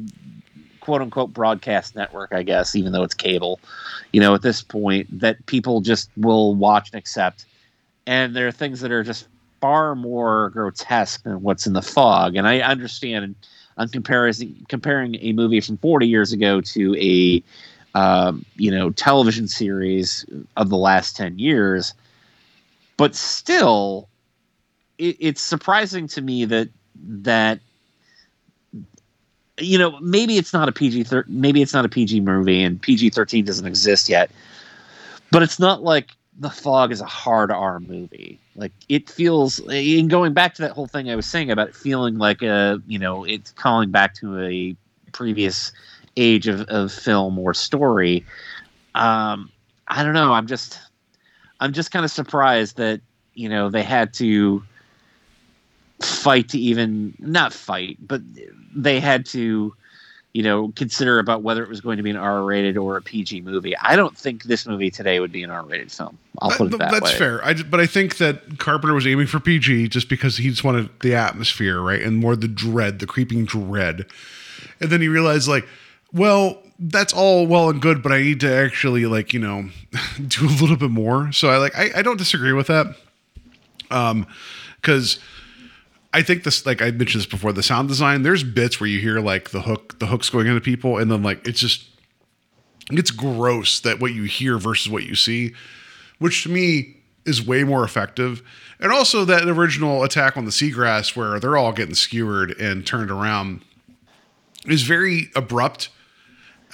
[0.80, 3.60] quote unquote broadcast network, I guess, even though it's cable.
[4.12, 7.46] You know, at this point, that people just will watch and accept.
[8.06, 9.28] And there are things that are just
[9.60, 12.36] far more grotesque than what's in the fog.
[12.36, 13.36] And I understand
[13.78, 17.42] on comparison comparing a movie from 40 years ago to a
[17.94, 20.24] um, you know television series
[20.56, 21.94] of the last 10 years
[22.96, 24.08] but still
[24.98, 27.60] it, it's surprising to me that that
[29.58, 32.80] you know maybe it's not a PG thir- maybe it's not a PG movie and
[32.80, 34.30] PG thirteen doesn't exist yet,
[35.30, 38.38] but it's not like the fog is a hard R movie.
[38.56, 42.18] Like it feels, in going back to that whole thing I was saying about feeling
[42.18, 44.76] like a, you know, it's calling back to a
[45.12, 45.72] previous
[46.16, 48.24] age of, of film or story.
[48.94, 49.50] Um,
[49.88, 50.32] I don't know.
[50.32, 50.78] I'm just,
[51.60, 53.00] I'm just kind of surprised that
[53.34, 54.62] you know they had to
[56.00, 58.20] fight to even not fight, but
[58.74, 59.74] they had to
[60.32, 63.42] you know, consider about whether it was going to be an R-rated or a PG
[63.42, 63.76] movie.
[63.76, 66.18] I don't think this movie today would be an R-rated film.
[66.40, 67.18] I'll put it that That's way.
[67.18, 67.44] fair.
[67.44, 70.88] I, but I think that Carpenter was aiming for PG just because he just wanted
[71.00, 74.06] the atmosphere, right, and more the dread, the creeping dread.
[74.80, 75.66] And then he realized, like,
[76.12, 79.68] well, that's all well and good, but I need to actually, like, you know,
[80.26, 81.32] do a little bit more.
[81.32, 82.96] So I like, I, I don't disagree with that.
[83.90, 84.26] Um,
[84.76, 85.20] because
[86.12, 88.22] I think this, like I mentioned this before, the sound design.
[88.22, 91.22] There's bits where you hear like the hook, the hooks going into people, and then
[91.22, 91.86] like it's just
[92.90, 95.54] it's gross that what you hear versus what you see,
[96.18, 98.42] which to me is way more effective.
[98.80, 103.10] And also that original attack on the seagrass where they're all getting skewered and turned
[103.10, 103.62] around
[104.66, 105.88] is very abrupt,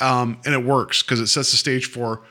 [0.01, 2.23] um, and it works because it sets the stage for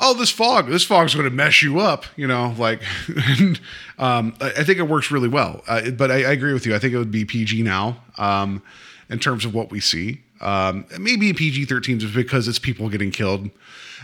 [0.00, 2.82] oh, this fog, this fog's going to mess you up, you know, like,
[3.38, 3.60] and,
[3.98, 5.62] um, I, I think it works really well.
[5.66, 6.74] Uh, but I, I agree with you.
[6.74, 8.62] I think it would be PG now, um,
[9.08, 10.22] in terms of what we see.
[10.40, 13.50] Um, maybe PG 13 just because it's people getting killed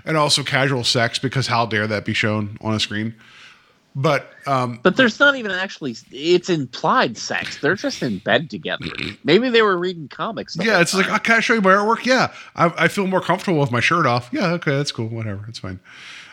[0.05, 3.15] and also casual sex because how dare that be shown on a screen?
[3.97, 5.97] But, um, But there's not even actually.
[6.13, 7.59] It's implied sex.
[7.59, 8.87] They're just in bed together.
[9.25, 10.57] Maybe they were reading comics.
[10.61, 11.17] yeah, it's like, time.
[11.17, 12.05] oh, can I show you my artwork?
[12.05, 14.31] Yeah, I, I feel more comfortable with my shirt off.
[14.33, 15.09] Yeah, okay, that's cool.
[15.09, 15.81] Whatever, it's fine.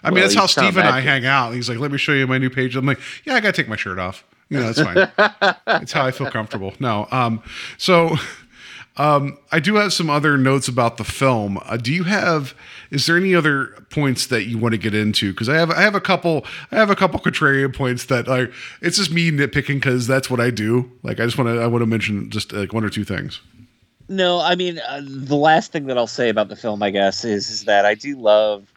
[0.04, 1.54] I mean, Well, that's how Steve and I hang out.
[1.54, 2.76] He's like, let me show you my new page.
[2.76, 4.24] I'm like, yeah, I gotta take my shirt off.
[4.50, 5.56] You know, that's fine.
[5.82, 6.74] it's how I feel comfortable.
[6.80, 7.42] No, um,
[7.78, 8.16] so
[8.98, 11.60] um, I do have some other notes about the film.
[11.66, 12.54] Uh, do you have?
[12.92, 15.32] Is there any other points that you want to get into?
[15.32, 18.52] Because I have, I have a couple, I have a couple contrarian points that like
[18.82, 20.92] it's just me nitpicking because that's what I do.
[21.04, 23.42] Like I just want to, I want to mention just like one or two things.
[24.10, 27.26] No, I mean uh, the last thing that I'll say about the film, I guess,
[27.26, 28.72] is, is that I do love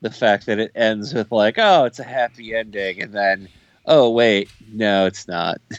[0.00, 3.48] the fact that it ends with like, oh, it's a happy ending, and then,
[3.86, 5.60] oh wait, no, it's not.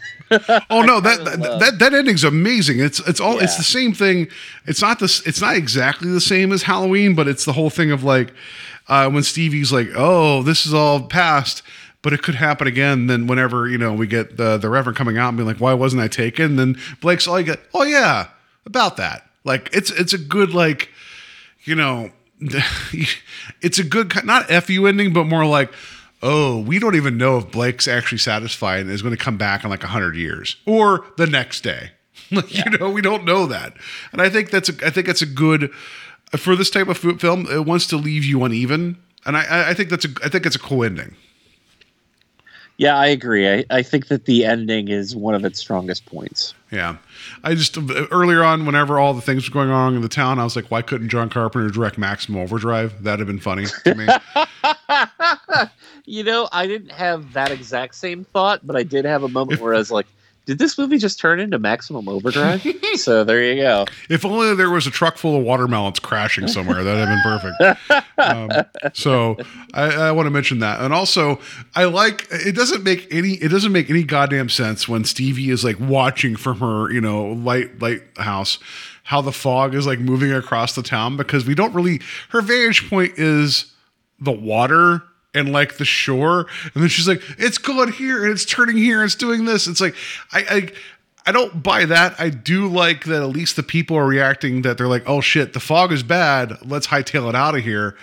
[0.71, 2.79] Oh no, that that, that that ending's amazing.
[2.79, 4.29] It's it's all it's the same thing.
[4.65, 5.23] It's not this.
[5.27, 8.33] It's not exactly the same as Halloween, but it's the whole thing of like
[8.87, 11.61] uh, when Stevie's like, "Oh, this is all past."
[12.01, 13.05] But it could happen again.
[13.05, 15.75] Then, whenever you know we get the the Reverend coming out and being like, "Why
[15.75, 18.29] wasn't I taken?" Then Blake's all you get, "Oh yeah,
[18.65, 20.89] about that." Like it's it's a good like,
[21.63, 22.09] you know,
[23.61, 25.71] it's a good not fu ending, but more like,
[26.23, 29.63] oh, we don't even know if Blake's actually satisfied and is going to come back
[29.63, 31.91] in like hundred years or the next day.
[32.31, 33.75] Like, You know, we don't know that,
[34.11, 35.69] and I think that's a, I think that's a good
[36.35, 37.45] for this type of fi- film.
[37.51, 40.47] It wants to leave you uneven, and I- I, I think that's a I think
[40.47, 41.15] it's a cool ending.
[42.77, 43.47] yeah, I agree.
[43.47, 46.55] I, I think that the ending is one of its strongest points.
[46.71, 46.97] Yeah,
[47.43, 47.77] I just
[48.11, 50.71] earlier on, whenever all the things were going on in the town, I was like,
[50.71, 53.03] why couldn't John Carpenter direct Maximum Overdrive?
[53.03, 54.07] That'd have been funny to me.
[56.05, 59.61] You know, I didn't have that exact same thought, but I did have a moment
[59.61, 60.07] where I was like,
[60.45, 62.65] did this movie just turn into Maximum Overdrive?
[62.95, 63.85] so there you go.
[64.09, 68.09] If only there was a truck full of watermelons crashing somewhere, that'd have been perfect.
[68.17, 68.49] Um,
[68.93, 69.37] so
[69.73, 71.39] I, I want to mention that, and also
[71.75, 72.55] I like it.
[72.55, 76.59] Doesn't make any it doesn't make any goddamn sense when Stevie is like watching from
[76.59, 78.59] her you know light lighthouse
[79.03, 81.99] how the fog is like moving across the town because we don't really
[82.29, 83.73] her vantage point is
[84.19, 85.03] the water
[85.33, 88.99] and like the shore and then she's like it's going here and it's turning here
[88.99, 89.95] and it's doing this it's like
[90.31, 90.71] i i
[91.25, 92.19] I don't buy that.
[92.19, 95.53] I do like that at least the people are reacting that they're like, oh shit,
[95.53, 96.57] the fog is bad.
[96.65, 97.95] Let's hightail it out of here.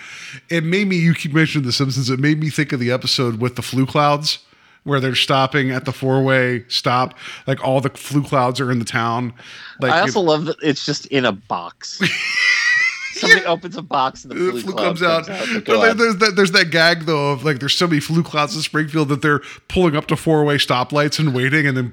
[0.49, 3.39] It made me, you keep mentioning The Simpsons, it made me think of the episode
[3.39, 4.39] with the flu clouds
[4.83, 7.13] where they're stopping at the four way stop.
[7.45, 9.33] Like all the flu clouds are in the town.
[9.79, 12.01] Like I also love that it's just in a box.
[13.21, 15.27] Somebody opens a box and the the flu, flu comes out.
[15.27, 15.97] But But go there- on.
[15.97, 19.09] there's that there's that gag though of like there's so many flu clouds in Springfield
[19.09, 21.91] that they're pulling up to four way stoplights and waiting and then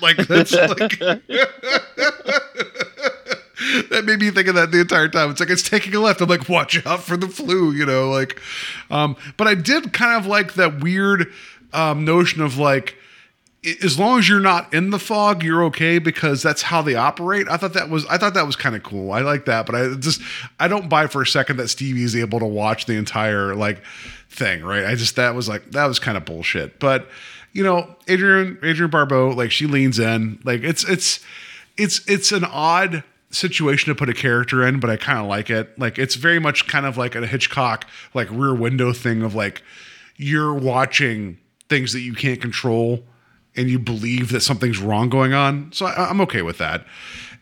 [0.00, 0.98] like that's like
[3.90, 5.30] that made me think of that the entire time.
[5.30, 6.20] It's like it's taking a left.
[6.20, 8.40] I'm like, watch out for the flu, you know, like
[8.90, 11.32] um, but I did kind of like that weird
[11.72, 12.96] um notion of like
[13.82, 17.46] as long as you're not in the fog, you're okay because that's how they operate.
[17.48, 19.12] I thought that was I thought that was kind of cool.
[19.12, 20.22] I like that, but I just
[20.58, 23.84] I don't buy for a second that Stevie is able to watch the entire like
[24.30, 24.86] thing, right?
[24.86, 26.78] I just that was like that was kind of bullshit.
[26.80, 27.08] But
[27.52, 31.20] you know, Adrienne Adrienne Barbeau, like she leans in, like it's it's
[31.76, 35.50] it's it's an odd situation to put a character in, but I kind of like
[35.50, 35.78] it.
[35.78, 39.62] Like it's very much kind of like a Hitchcock like rear window thing of like
[40.16, 41.36] you're watching
[41.68, 43.04] things that you can't control
[43.56, 45.72] and you believe that something's wrong going on.
[45.72, 46.84] So I, I'm okay with that.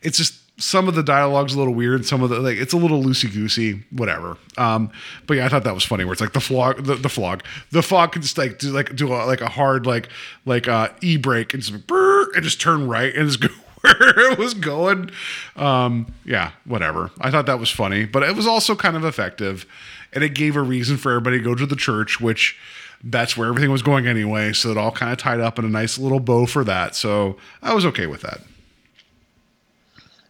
[0.02, 2.04] It's just some of the dialogue's a little weird.
[2.04, 4.36] Some of the like it's a little loosey goosey, whatever.
[4.56, 4.90] Um,
[5.26, 6.04] but yeah, I thought that was funny.
[6.04, 8.94] Where it's like the flog, the, the flog, the fog can just like do like
[8.96, 10.08] do a, like a hard like
[10.44, 13.48] like uh, e brake and just brrr, and just turn right and just go
[13.80, 15.10] where it was going.
[15.56, 17.12] Um, yeah, whatever.
[17.20, 19.64] I thought that was funny, but it was also kind of effective,
[20.12, 22.58] and it gave a reason for everybody to go to the church, which
[23.04, 24.52] that's where everything was going anyway.
[24.52, 26.94] So it all kind of tied up in a nice little bow for that.
[26.94, 28.40] So I was okay with that.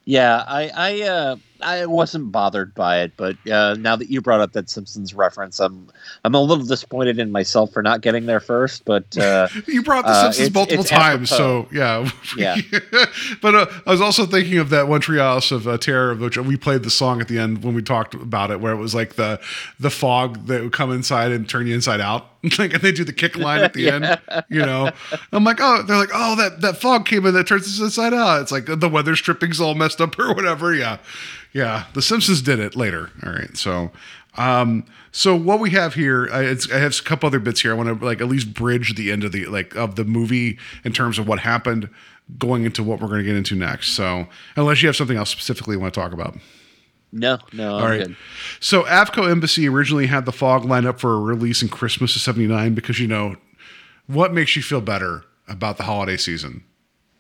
[0.05, 4.41] Yeah, I I uh, I wasn't bothered by it, but uh, now that you brought
[4.41, 5.89] up that Simpsons reference, I'm
[6.25, 8.85] I'm a little disappointed in myself for not getting there first.
[8.85, 11.67] But uh, you brought the uh, Simpsons multiple it's times, apropos.
[11.69, 12.57] so yeah, Yeah.
[13.43, 16.57] but uh, I was also thinking of that one Treehouse of uh, Terror, which we
[16.57, 19.15] played the song at the end when we talked about it, where it was like
[19.15, 19.41] the
[19.81, 22.27] the fog that would come inside and turn you inside out.
[22.59, 23.95] like and they do the kick line at the Yeah.
[24.29, 24.91] end, you know.
[25.33, 28.15] I'm like, oh, they're like, oh, that that fog came in that turns us inside
[28.15, 28.41] out.
[28.43, 30.73] It's like the weather stripping's all messed up or whatever.
[30.73, 30.99] Yeah,
[31.53, 31.85] yeah.
[31.95, 33.11] The Simpsons did it later.
[33.25, 33.91] All right, so.
[34.37, 37.73] Um, so what we have here, I, it's, I have a couple other bits here.
[37.73, 40.59] I want to like at least bridge the end of the like of the movie
[40.85, 41.89] in terms of what happened,
[42.39, 43.95] going into what we're going to get into next.
[43.95, 46.39] So unless you have something else specifically you want to talk about.
[47.11, 48.07] no, no, I'm All right.
[48.07, 48.17] good.
[48.61, 52.23] So Avco Embassy originally had the fog lined up for a release in Christmas of
[52.23, 53.37] '79 because you know
[54.07, 56.63] what makes you feel better about the holiday season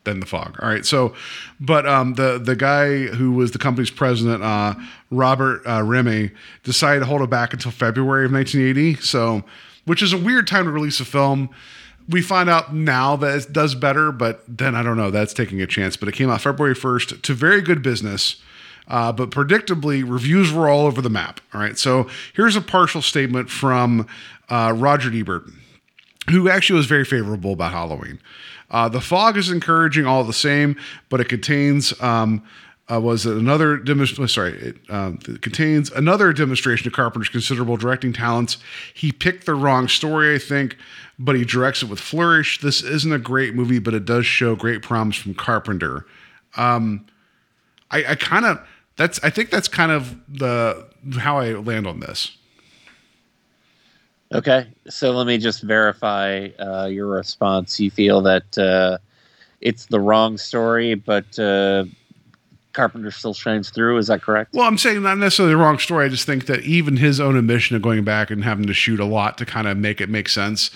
[0.09, 0.59] than the fog.
[0.61, 0.85] All right.
[0.85, 1.15] So,
[1.61, 4.75] but um, the the guy who was the company's president, uh,
[5.11, 6.31] Robert uh, Rehme,
[6.65, 9.03] decided to hold it back until February of 1980.
[9.03, 9.45] So,
[9.85, 11.51] which is a weird time to release a film.
[12.09, 15.11] We find out now that it does better, but then I don't know.
[15.11, 15.97] That's taking a chance.
[15.97, 18.37] But it came out February 1st to very good business.
[18.87, 21.43] Uh, but predictably, reviews were all over the map.
[21.53, 21.77] All right.
[21.77, 24.07] So here's a partial statement from
[24.49, 25.45] uh, Roger Ebert
[26.31, 28.21] who actually was very favorable about Halloween.
[28.71, 30.77] Uh, the fog is encouraging all the same,
[31.09, 32.43] but it contains um,
[32.91, 34.29] uh, was another demonstration?
[34.29, 38.57] Sorry, it, um, it contains another demonstration of Carpenter's considerable directing talents.
[38.95, 40.77] He picked the wrong story, I think,
[41.19, 42.61] but he directs it with flourish.
[42.61, 46.07] This isn't a great movie, but it does show great promise from Carpenter.
[46.57, 47.07] Um,
[47.91, 48.67] I, I kind of
[48.97, 50.87] that's I think that's kind of the
[51.19, 52.37] how I land on this.
[54.33, 57.81] Okay, so let me just verify uh, your response.
[57.81, 58.99] You feel that uh,
[59.63, 61.85] it's the wrong story, but uh,
[62.75, 63.97] Carpenter still shines through.
[63.97, 64.53] Is that correct?
[64.53, 66.05] Well, I'm saying not necessarily the wrong story.
[66.05, 69.01] I just think that even his own admission of going back and having to shoot
[69.01, 70.71] a lot to kind of make it make sense,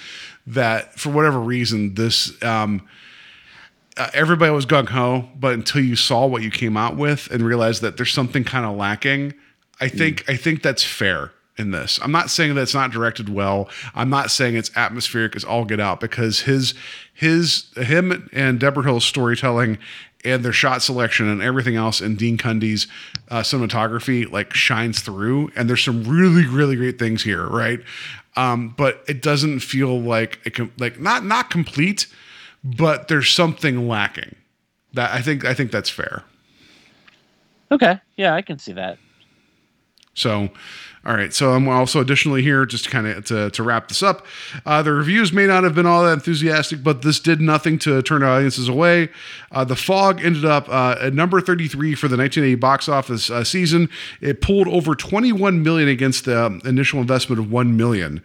[0.47, 2.89] that for whatever reason, this um,
[3.99, 7.45] uh, everybody was gung ho, but until you saw what you came out with and
[7.45, 9.35] realized that there's something kind of lacking,
[9.79, 11.99] I think I think that's fair in this.
[12.03, 13.69] I'm not saying that it's not directed well.
[13.95, 16.75] I'm not saying it's atmospheric as all get out because his
[17.13, 19.79] his him and Debra Hill's storytelling
[20.25, 22.87] and their shot selection and everything else and Dean Cundey's
[23.29, 27.81] uh, cinematography like shines through and there's some really really great things here, right?
[28.37, 32.07] Um, but it doesn't feel like it com- like not not complete,
[32.65, 34.37] but there's something lacking.
[34.95, 36.25] That I think I think that's fair.
[37.71, 38.99] Okay, yeah, I can see that.
[40.15, 40.51] So,
[41.05, 41.35] all right.
[41.35, 44.25] So I'm also additionally here just to kind of to, to wrap this up.
[44.65, 48.03] Uh, the reviews may not have been all that enthusiastic, but this did nothing to
[48.03, 49.09] turn audiences away.
[49.51, 53.43] Uh, the Fog ended up uh, at number 33 for the 1980 box office uh,
[53.43, 53.89] season.
[54.21, 58.23] It pulled over 21 million against the um, initial investment of 1 million.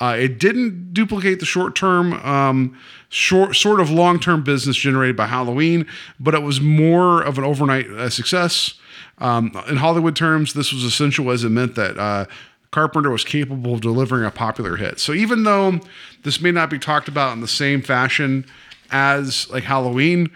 [0.00, 2.78] Uh, it didn't duplicate the short term, um,
[3.08, 5.86] short sort of long term business generated by Halloween,
[6.20, 8.74] but it was more of an overnight uh, success.
[9.20, 12.26] Um, in Hollywood terms, this was essential as it meant that uh,
[12.70, 15.00] Carpenter was capable of delivering a popular hit.
[15.00, 15.80] So even though
[16.22, 18.44] this may not be talked about in the same fashion
[18.90, 20.30] as like Halloween,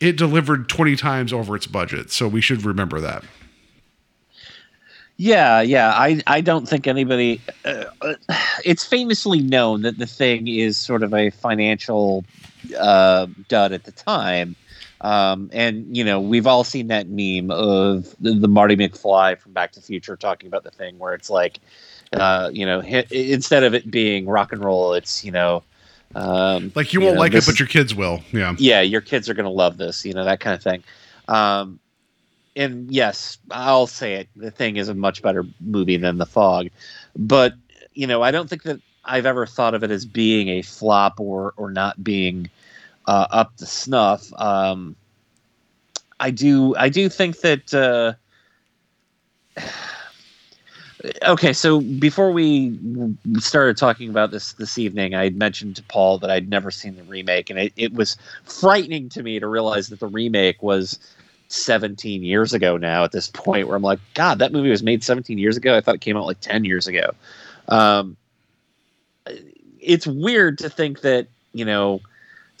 [0.00, 2.10] it delivered 20 times over its budget.
[2.10, 3.24] So we should remember that.
[5.16, 5.92] Yeah, yeah.
[5.94, 7.42] I I don't think anybody.
[7.66, 7.84] Uh,
[8.64, 12.24] it's famously known that the thing is sort of a financial
[12.78, 14.56] uh, dud at the time.
[15.02, 19.52] Um, and you know we've all seen that meme of the, the Marty McFly from
[19.52, 21.60] Back to the Future talking about the thing where it's like,
[22.12, 25.62] uh, you know, hi instead of it being rock and roll, it's you know,
[26.14, 28.20] um, Like you won't know, like it, but your kids will.
[28.32, 28.54] Yeah.
[28.58, 30.82] yeah, your kids are going to love this, you know, that kind of thing.
[31.28, 31.78] Um,
[32.56, 34.28] and yes, I'll say it.
[34.36, 36.68] The thing is a much better movie than The Fog,
[37.16, 37.54] but
[37.94, 41.20] you know, I don't think that I've ever thought of it as being a flop
[41.20, 42.50] or or not being
[43.06, 44.30] uh, up to snuff.
[44.36, 44.96] Um,
[46.18, 47.74] I do, I do think that.
[47.74, 48.14] Uh,
[51.26, 52.78] Okay, so before we
[53.38, 56.94] started talking about this this evening, I had mentioned to Paul that I'd never seen
[56.94, 60.98] the remake, and it, it was frightening to me to realize that the remake was
[61.50, 65.02] 17 years ago now at this point, where I'm like, God, that movie was made
[65.02, 65.76] 17 years ago.
[65.76, 67.12] I thought it came out like 10 years ago.
[67.68, 68.16] Um,
[69.80, 72.00] it's weird to think that, you know,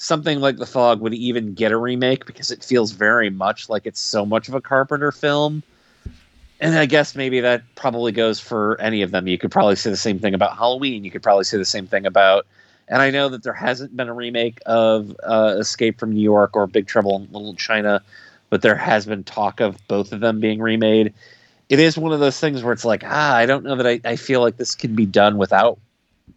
[0.00, 3.86] something like The Fog would even get a remake because it feels very much like
[3.86, 5.62] it's so much of a Carpenter film
[6.60, 9.26] and I guess maybe that probably goes for any of them.
[9.26, 11.04] You could probably say the same thing about Halloween.
[11.04, 12.46] You could probably say the same thing about.
[12.86, 16.50] And I know that there hasn't been a remake of uh, Escape from New York
[16.54, 18.02] or Big Trouble in Little China,
[18.50, 21.14] but there has been talk of both of them being remade.
[21.70, 24.00] It is one of those things where it's like, ah, I don't know that I,
[24.04, 25.78] I feel like this can be done without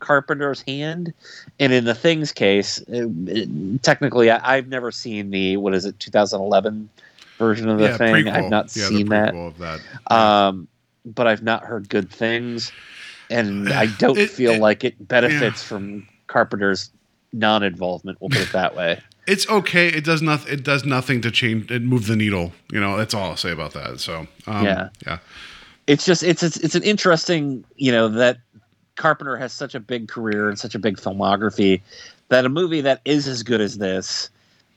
[0.04, 1.14] Carpenter's hand.
[1.60, 5.86] And in the Things case, it, it, technically, I, I've never seen the, what is
[5.86, 6.90] it, 2011
[7.40, 8.26] version of the Yeah, thing.
[8.26, 8.34] prequel.
[8.34, 9.34] I've not Yeah, seen that.
[9.60, 10.14] that.
[10.14, 10.68] Um,
[11.06, 12.72] but I've not heard good things,
[13.30, 16.90] and I don't feel like it benefits from Carpenter's
[17.32, 18.18] non-involvement.
[18.22, 19.02] We'll put it that way.
[19.26, 19.88] It's okay.
[19.88, 20.54] It does nothing.
[20.54, 21.72] It does nothing to change.
[21.72, 22.52] It move the needle.
[22.72, 24.02] You know, that's all I'll say about that.
[24.02, 24.90] So, um, Yeah.
[25.06, 25.20] yeah.
[25.88, 28.38] It's just it's, it's it's an interesting you know that
[28.96, 31.82] Carpenter has such a big career and such a big filmography
[32.30, 34.30] that a movie that is as good as this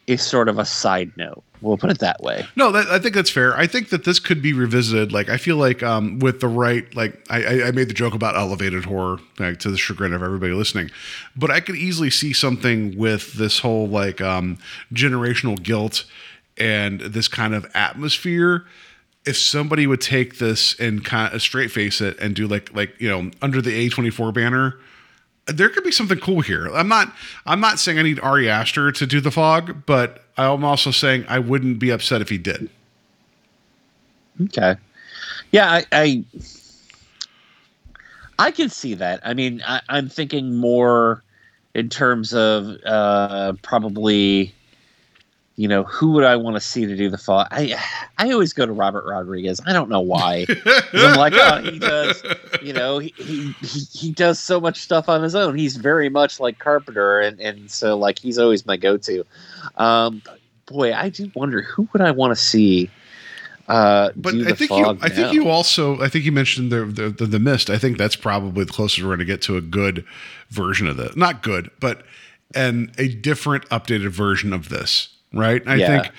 [0.06, 1.42] is sort of a side note.
[1.62, 2.46] We'll put it that way.
[2.54, 3.56] No, that, I think that's fair.
[3.56, 5.10] I think that this could be revisited.
[5.10, 8.36] Like, I feel like um, with the right, like, I, I- made the joke about
[8.36, 10.90] elevated horror, like to the chagrin of everybody listening,
[11.34, 14.58] but I could easily see something with this whole like um,
[14.92, 16.04] generational guilt
[16.56, 18.64] and this kind of atmosphere.
[19.26, 22.94] If somebody would take this and kind of straight face it and do like like
[23.00, 24.78] you know under the A twenty four banner,
[25.46, 26.68] there could be something cool here.
[26.72, 27.12] I'm not
[27.44, 31.24] I'm not saying I need Ari Aster to do the fog, but I'm also saying
[31.28, 32.70] I wouldn't be upset if he did.
[34.42, 34.76] Okay.
[35.50, 36.24] Yeah, I I,
[38.38, 39.20] I can see that.
[39.24, 41.22] I mean, I, I'm thinking more
[41.74, 44.54] in terms of uh, probably,
[45.56, 47.46] you know, who would I want to see to do the fall?
[47.50, 47.74] I
[48.18, 49.60] I always go to Robert Rodriguez.
[49.66, 50.46] I don't know why.
[50.92, 52.22] I'm like, oh, he does.
[52.62, 55.56] You know, he, he he he does so much stuff on his own.
[55.56, 59.24] He's very much like Carpenter, and and so like he's always my go-to.
[59.76, 60.22] Um,
[60.66, 62.90] boy, I do wonder who would I want to see.
[63.68, 67.08] Uh, But I think you I think you also I think you mentioned the, the
[67.08, 67.70] the the mist.
[67.70, 70.04] I think that's probably the closest we're going to get to a good
[70.50, 71.16] version of it.
[71.16, 72.04] Not good, but
[72.54, 75.08] and a different updated version of this,
[75.38, 75.62] right?
[75.66, 76.02] I Yeah.
[76.02, 76.14] think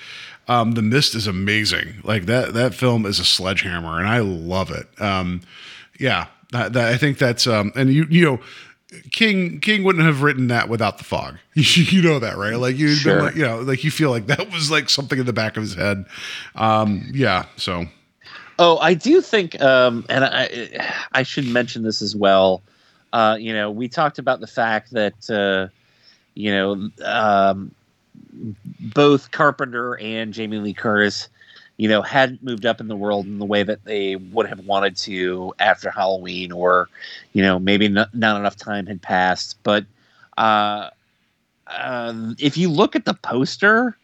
[0.48, 1.94] um, the mist is amazing.
[2.04, 4.86] Like that that film is a sledgehammer, and I love it.
[5.00, 5.40] Um,
[5.98, 8.40] yeah, that, that, I think that's um, and you you know.
[9.12, 11.36] King King wouldn't have written that without the fog.
[11.54, 12.54] You know that, right?
[12.56, 13.20] Like you, Sure.
[13.24, 15.62] like, you know, like you feel like that was like something in the back of
[15.62, 16.06] his head.
[16.54, 17.44] Um, yeah.
[17.56, 17.84] So
[18.58, 22.62] Oh, I do think, um, and I, I should mention this as well.
[23.12, 25.68] Uh, you know, we talked about the fact that, uh,
[26.34, 27.70] you know, um,
[28.80, 31.28] both Carpenter and Jamie Lee Curtis,
[31.76, 34.60] you know, hadn't moved up in the world in the way that they would have
[34.60, 36.88] wanted to after Halloween, or,
[37.32, 39.58] you know, maybe not, not enough time had passed.
[39.62, 39.86] But
[40.36, 40.90] uh,
[41.66, 43.96] um, if you look at the poster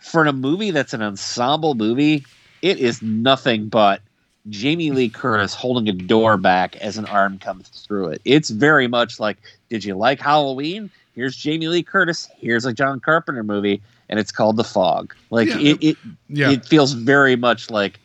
[0.00, 2.24] for a movie that's an ensemble movie,
[2.62, 4.00] it is nothing but
[4.48, 8.22] Jamie Lee Curtis holding a door back as an arm comes through it.
[8.24, 9.38] It's very much like,
[9.68, 10.90] did you like Halloween?
[11.16, 12.28] Here's Jamie Lee Curtis.
[12.36, 15.14] Here's a John Carpenter movie, and it's called The Fog.
[15.30, 15.96] Like Yeah, it, it,
[16.28, 16.50] yeah.
[16.50, 17.98] it feels very much like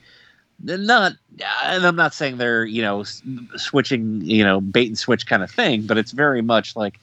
[0.63, 1.13] not.
[1.63, 3.03] And I'm not saying they're you know
[3.57, 6.99] switching you know bait and switch kind of thing, but it's very much like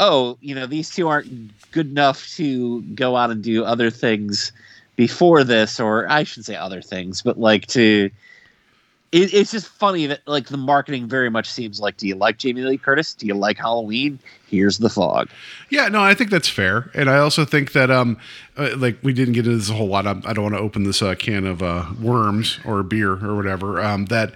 [0.00, 1.30] oh, you know, these two aren't
[1.70, 4.50] good enough to go out and do other things
[4.96, 8.10] before this, or I should say other things, but like to.
[9.12, 12.38] It, it's just funny that like the marketing very much seems like, do you like
[12.38, 13.12] Jamie Lee Curtis?
[13.14, 14.20] Do you like Halloween?
[14.48, 15.28] Here's the fog.
[15.68, 18.18] Yeah, no, I think that's fair, and I also think that um,
[18.56, 20.06] uh, like we didn't get into this a whole lot.
[20.06, 23.34] I'm, I don't want to open this uh, can of uh, worms or beer or
[23.34, 23.80] whatever.
[23.80, 24.32] Um, that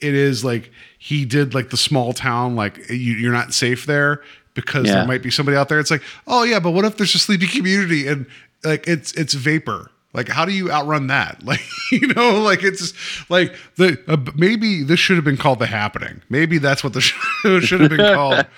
[0.00, 4.22] it is like he did like the small town, like you, you're not safe there
[4.54, 4.94] because Yeah.
[4.96, 5.80] there might be somebody out there.
[5.80, 8.24] It's like, oh yeah, but what if there's a sleepy community and
[8.64, 9.90] like it's it's vapor.
[10.14, 11.42] Like, how do you outrun that?
[11.44, 11.60] Like,
[11.92, 12.94] you know, like it's
[13.28, 16.22] like the uh, maybe this should have been called the happening.
[16.30, 17.00] Maybe that's what the
[17.42, 18.46] show should have been called.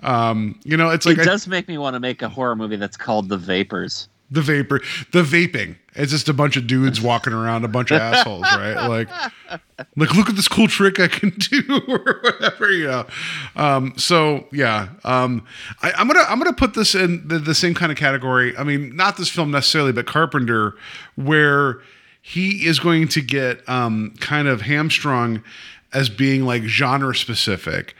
[0.00, 2.54] Um, you know, it's like it I- does make me want to make a horror
[2.54, 4.08] movie that's called The Vapors.
[4.30, 4.80] The vapor,
[5.12, 5.76] the vaping.
[5.94, 8.88] It's just a bunch of dudes walking around, a bunch of assholes, right?
[8.88, 9.08] Like,
[9.96, 13.06] like look at this cool trick I can do, or whatever, you know.
[13.56, 15.44] Um, so yeah, um,
[15.82, 18.56] I, I'm gonna I'm gonna put this in the, the same kind of category.
[18.56, 20.74] I mean, not this film necessarily, but Carpenter,
[21.16, 21.80] where
[22.20, 25.42] he is going to get um, kind of hamstrung
[25.92, 27.94] as being like genre specific.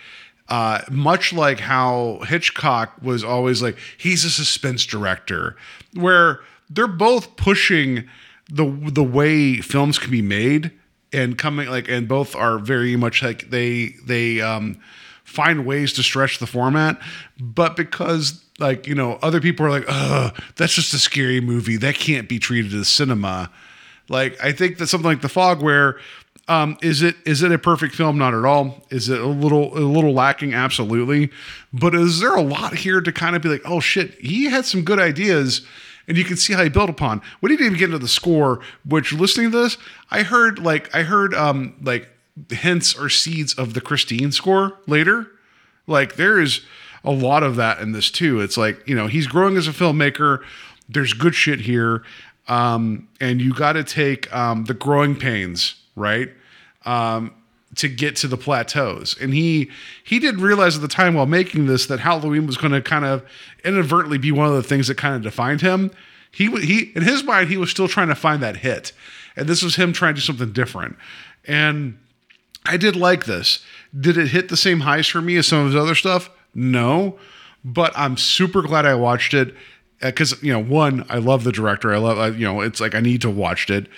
[0.49, 5.57] Uh, much like how Hitchcock was always like he's a suspense director,
[5.95, 8.09] where they're both pushing
[8.49, 10.70] the the way films can be made
[11.12, 14.81] and coming like and both are very much like they they um
[15.25, 16.99] find ways to stretch the format.
[17.39, 21.77] But because like you know other people are like oh that's just a scary movie.
[21.77, 23.51] That can't be treated as cinema.
[24.09, 25.99] Like i think that something like the fog where
[26.49, 28.16] um, is it is it a perfect film?
[28.16, 28.83] Not at all.
[28.91, 30.55] Is it a little a little lacking?
[30.55, 31.31] Absolutely.
[31.73, 34.65] But is there a lot here to kind of be like, oh shit, he had
[34.65, 35.66] some good ideas,
[36.09, 37.20] and you can see how he built upon.
[37.43, 38.61] We didn't even get into the score.
[38.87, 39.77] Which listening to this,
[40.11, 42.09] I heard like I heard um like
[42.51, 45.31] hints or seeds of the Christine score later.
[45.87, 46.62] Like there is
[47.05, 48.41] a lot of that in this too.
[48.41, 50.43] It's like you know he's growing as a filmmaker.
[50.89, 52.03] There's good shit here,
[52.47, 56.31] um, and you got to take um, the growing pains, right?
[56.89, 57.35] Um,
[57.74, 59.70] to get to the plateaus, and he
[60.02, 63.05] he did realize at the time while making this that Halloween was going to kind
[63.05, 63.23] of
[63.62, 65.90] inadvertently be one of the things that kind of defined him.
[66.31, 68.93] He he in his mind he was still trying to find that hit,
[69.36, 70.97] and this was him trying to do something different.
[71.44, 71.98] And
[72.65, 73.65] I did like this.
[73.98, 76.31] Did it hit the same highs for me as some of his other stuff?
[76.55, 77.19] No,
[77.65, 79.55] but I'm super glad I watched it
[80.01, 81.93] because you know, one, I love the director.
[81.93, 83.89] I love, I, you know, it's like I need to watch it,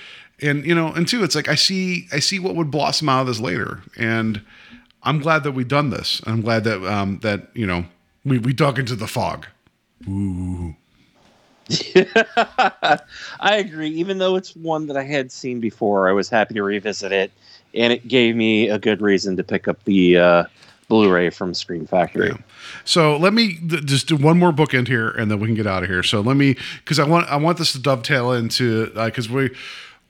[0.43, 3.23] and you know, and two, it's like I see, I see what would blossom out
[3.23, 4.41] of this later, and
[5.03, 6.21] I'm glad that we've done this.
[6.27, 7.85] I'm glad that um that you know
[8.25, 9.47] we we dug into the fog.
[10.09, 10.75] Ooh.
[13.41, 13.91] I agree.
[13.91, 17.31] Even though it's one that I had seen before, I was happy to revisit it,
[17.75, 20.45] and it gave me a good reason to pick up the uh,
[20.89, 22.33] Blu-ray from Scream Factory.
[22.85, 25.67] So let me th- just do one more bookend here, and then we can get
[25.67, 26.03] out of here.
[26.03, 29.51] So let me, because I want I want this to dovetail into because we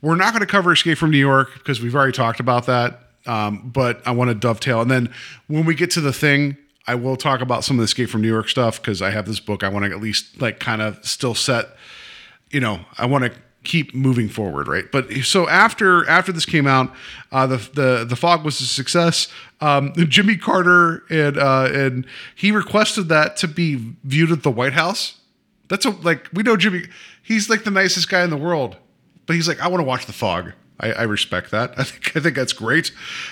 [0.03, 3.01] we're not going to cover Escape from New York because we've already talked about that.
[3.27, 5.13] Um, but I want to dovetail, and then
[5.47, 6.57] when we get to the thing,
[6.87, 9.27] I will talk about some of the Escape from New York stuff because I have
[9.27, 9.63] this book.
[9.63, 11.67] I want to at least like kind of still set.
[12.51, 13.33] You know, I want to
[13.65, 14.91] keep moving forward, right?
[14.91, 16.93] But so after after this came out,
[17.31, 19.29] uh, the the the fog was a success.
[19.61, 24.73] Um, Jimmy Carter and uh, and he requested that to be viewed at the White
[24.73, 25.21] House.
[25.69, 26.85] That's a like we know Jimmy.
[27.23, 28.77] He's like the nicest guy in the world,
[29.31, 30.55] but he's like I want to watch the fog.
[30.81, 31.73] I, I respect that.
[31.79, 32.91] I think I think that's great.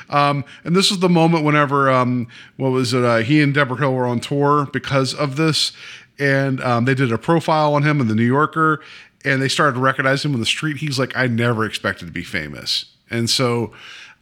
[0.09, 3.05] Um, and this was the moment whenever um, what was it?
[3.05, 5.73] Uh, he and Debra Hill were on tour because of this,
[6.17, 8.81] and um, they did a profile on him in the New Yorker,
[9.25, 10.77] and they started to recognize him on the street.
[10.77, 13.73] He's like, I never expected to be famous, and so.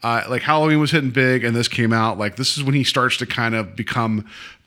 [0.03, 2.19] Uh, like Halloween was hitting big, and this came out.
[2.19, 4.27] Like this is when he starts to kind of become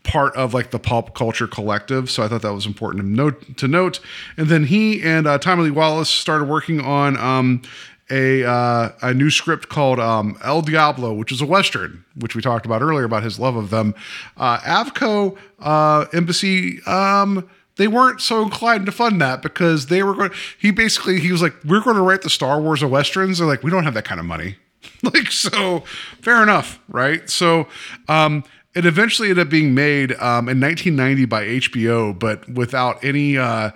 [0.10, 2.10] part of like the pop culture collective.
[2.10, 3.58] So I thought that was important to note.
[3.58, 4.00] To note,
[4.38, 7.62] and then he and uh, Tommy Lee Wallace started working on um,
[8.10, 12.42] a uh, a new script called um, El Diablo, which is a western, which we
[12.42, 13.94] talked about earlier about his love of them.
[14.38, 16.82] Uh, Avco uh, Embassy.
[16.86, 20.32] Um, they weren't so inclined to fund that because they were going.
[20.60, 23.48] He basically he was like, "We're going to write the Star Wars of westerns." They're
[23.48, 24.58] like, "We don't have that kind of money."
[25.04, 25.82] like so,
[26.22, 27.30] fair enough, right?
[27.30, 27.68] So,
[28.08, 28.44] um,
[28.76, 33.72] it eventually ended up being made um, in 1990 by HBO, but without any uh,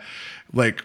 [0.53, 0.83] like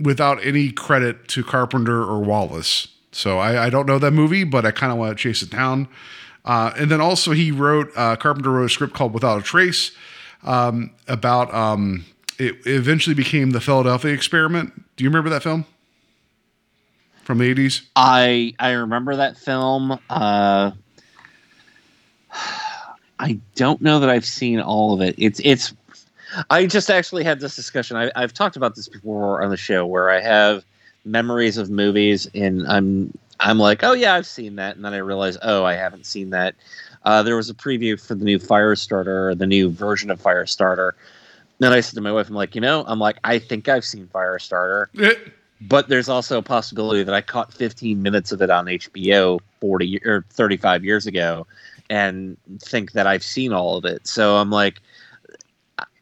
[0.00, 2.88] without any credit to Carpenter or Wallace.
[3.12, 5.50] So I, I don't know that movie, but I kind of want to chase it
[5.50, 5.88] down.
[6.44, 9.92] Uh, and then also he wrote uh, Carpenter wrote a script called Without a Trace
[10.42, 12.04] um, about um,
[12.38, 14.72] it eventually became the Philadelphia Experiment.
[14.96, 15.64] Do you remember that film
[17.24, 17.82] from the eighties?
[17.96, 19.98] I I remember that film.
[20.08, 20.72] Uh,
[23.18, 25.14] I don't know that I've seen all of it.
[25.18, 25.74] It's it's.
[26.50, 27.96] I just actually had this discussion.
[27.96, 30.64] I, I've talked about this before on the show, where I have
[31.04, 34.98] memories of movies, and I'm I'm like, oh yeah, I've seen that, and then I
[34.98, 36.54] realize, oh, I haven't seen that.
[37.04, 40.92] Uh, there was a preview for the new Firestarter, the new version of Firestarter.
[41.58, 43.84] Then I said to my wife, I'm like, you know, I'm like, I think I've
[43.84, 44.86] seen Firestarter,
[45.60, 50.00] but there's also a possibility that I caught 15 minutes of it on HBO 40
[50.04, 51.46] or 35 years ago,
[51.90, 54.06] and think that I've seen all of it.
[54.06, 54.80] So I'm like,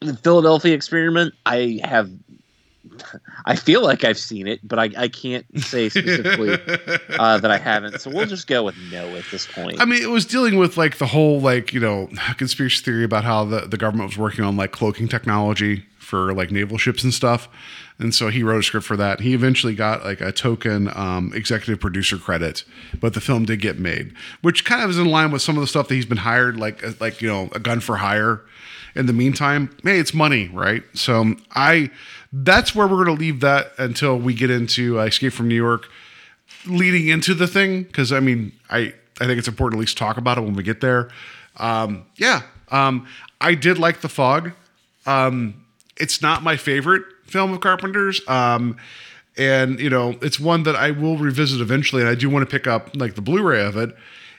[0.00, 2.10] the Philadelphia Experiment, I have.
[3.46, 6.52] I feel like I've seen it, but I, I can't say specifically
[7.18, 8.00] uh, that I haven't.
[8.00, 9.80] So we'll just go with no at this point.
[9.80, 13.24] I mean, it was dealing with like the whole like you know conspiracy theory about
[13.24, 17.12] how the, the government was working on like cloaking technology for like naval ships and
[17.12, 17.48] stuff,
[17.98, 19.20] and so he wrote a script for that.
[19.20, 22.64] He eventually got like a token um, executive producer credit,
[23.00, 25.60] but the film did get made, which kind of is in line with some of
[25.60, 28.42] the stuff that he's been hired like uh, like you know a gun for hire.
[28.96, 30.84] In the meantime, hey, it's money, right?
[30.94, 31.90] So I
[32.32, 35.56] that's where we're going to leave that until we get into uh, Escape from New
[35.56, 35.88] York
[36.66, 39.96] leading into the thing because I mean I I think it's important to at least
[39.96, 41.10] talk about it when we get there.
[41.56, 43.06] Um, yeah, um,
[43.40, 44.52] I did like The Fog.
[45.06, 45.64] Um,
[45.96, 48.26] it's not my favorite film of Carpenter's.
[48.28, 48.76] Um,
[49.36, 52.50] and you know, it's one that I will revisit eventually, and I do want to
[52.50, 53.90] pick up like the Blu-ray of it.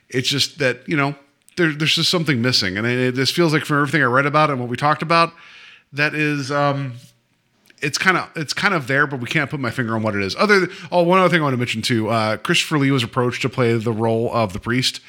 [0.10, 1.14] It's just that you know,
[1.58, 4.50] there, there's just something missing, and it, this feels like from everything I read about
[4.50, 5.34] and what we talked about,
[5.92, 6.94] that is, um,
[7.82, 10.16] it's kind of it's kind of there, but we can't put my finger on what
[10.16, 10.34] it is.
[10.38, 13.04] Other than, oh, one other thing I want to mention too, uh, Christopher Lee was
[13.04, 15.02] approached to play the role of the priest.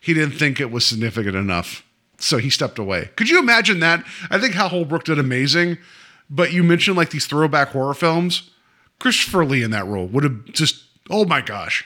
[0.00, 1.84] He didn't think it was significant enough,
[2.18, 3.10] so he stepped away.
[3.16, 4.02] Could you imagine that?
[4.30, 5.76] I think Hal Holbrook did amazing,
[6.30, 8.50] but you mentioned like these throwback horror films.
[8.98, 11.84] Christopher Lee in that role would have just oh my gosh.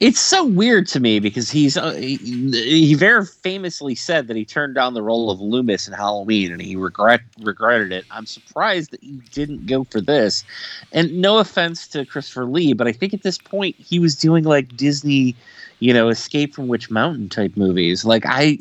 [0.00, 4.44] It's so weird to me because he's uh, he, he very famously said that he
[4.44, 8.04] turned down the role of Loomis in Halloween and he regret regretted it.
[8.10, 10.42] I'm surprised that he didn't go for this.
[10.90, 14.42] And no offense to Christopher Lee, but I think at this point he was doing
[14.42, 15.36] like Disney,
[15.78, 18.04] you know, Escape from Witch Mountain type movies.
[18.04, 18.58] Like I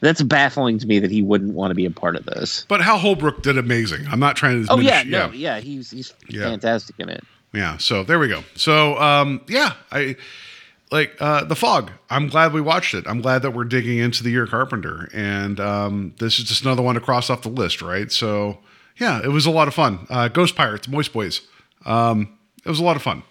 [0.00, 2.64] that's baffling to me that he wouldn't want to be a part of this.
[2.68, 4.06] But Hal Holbrook did amazing.
[4.10, 4.72] I'm not trying to.
[4.72, 6.44] Oh yeah, no, yeah, he's he's Yeah.
[6.44, 7.24] fantastic in it.
[7.52, 7.76] Yeah.
[7.78, 8.42] So there we go.
[8.54, 10.16] So um, yeah, I
[10.90, 11.90] like uh, the fog.
[12.10, 13.04] I'm glad we watched it.
[13.06, 16.82] I'm glad that we're digging into the year Carpenter, and um, this is just another
[16.82, 18.10] one to cross off the list, right?
[18.12, 18.58] So
[18.98, 20.06] yeah, it was a lot of fun.
[20.10, 21.40] Uh, Ghost Pirates, Moist Boys.
[21.84, 23.22] Um, it was a lot of fun.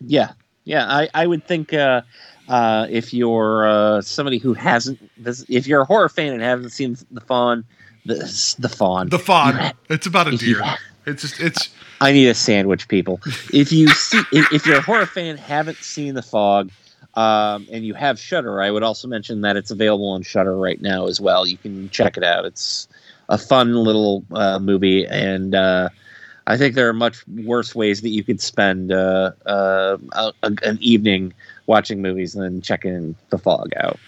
[0.00, 0.32] Yeah,
[0.64, 0.86] yeah.
[0.86, 2.02] I, I would think uh,
[2.48, 6.70] uh, if you're uh, somebody who hasn't, this, if you're a horror fan and haven't
[6.70, 7.64] seen the fawn,
[8.06, 8.16] the
[8.58, 9.54] the fawn, The fog.
[9.88, 10.62] It's about a deer.
[11.06, 11.70] It's just it's.
[12.00, 13.20] I need a sandwich, people.
[13.52, 16.70] If you see, if, if you're a horror fan, haven't seen the fog,
[17.14, 20.80] um, and you have Shudder, I would also mention that it's available on Shudder right
[20.82, 21.46] now as well.
[21.46, 22.44] You can check it out.
[22.44, 22.88] It's
[23.28, 25.88] a fun little uh, movie, and uh,
[26.46, 30.56] I think there are much worse ways that you could spend uh, uh, a, a-
[30.62, 31.32] an evening
[31.66, 33.98] watching movies and then checking the fog out.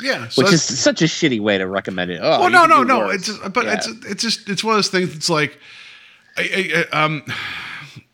[0.00, 2.20] Yeah, so which is such a shitty way to recommend it.
[2.22, 2.98] Oh, well, no, no, no.
[3.00, 3.14] worse.
[3.16, 3.74] It's just, but Yeah.
[3.74, 5.14] it's it's just it's one of those things.
[5.14, 5.58] It's like,
[6.36, 7.22] I, I, I, um,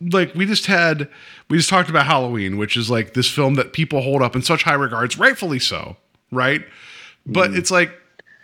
[0.00, 1.08] like we just had
[1.48, 4.42] we just talked about Halloween, which is like this film that people hold up in
[4.42, 5.96] such high regards, rightfully so,
[6.30, 6.62] right?
[7.24, 7.92] But it's like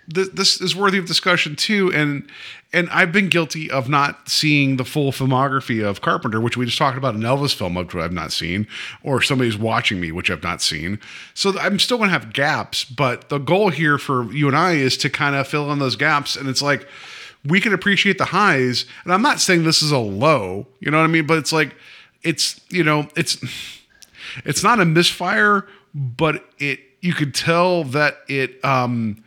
[0.06, 2.28] this, this is worthy of discussion too, and
[2.72, 6.76] and I've been guilty of not seeing the full filmography of Carpenter, which we just
[6.76, 8.66] talked about an Elvis film, which I've not seen,
[9.02, 10.98] or somebody's watching me, which I've not seen.
[11.34, 14.72] So I'm still going to have gaps, but the goal here for you and I
[14.72, 16.86] is to kind of fill in those gaps, and it's like
[17.44, 20.98] we can appreciate the highs, and I'm not saying this is a low, you know
[20.98, 21.76] what I mean, but it's like
[22.22, 23.38] it's you know it's
[24.44, 29.22] it's not a misfire, but it you could tell that it um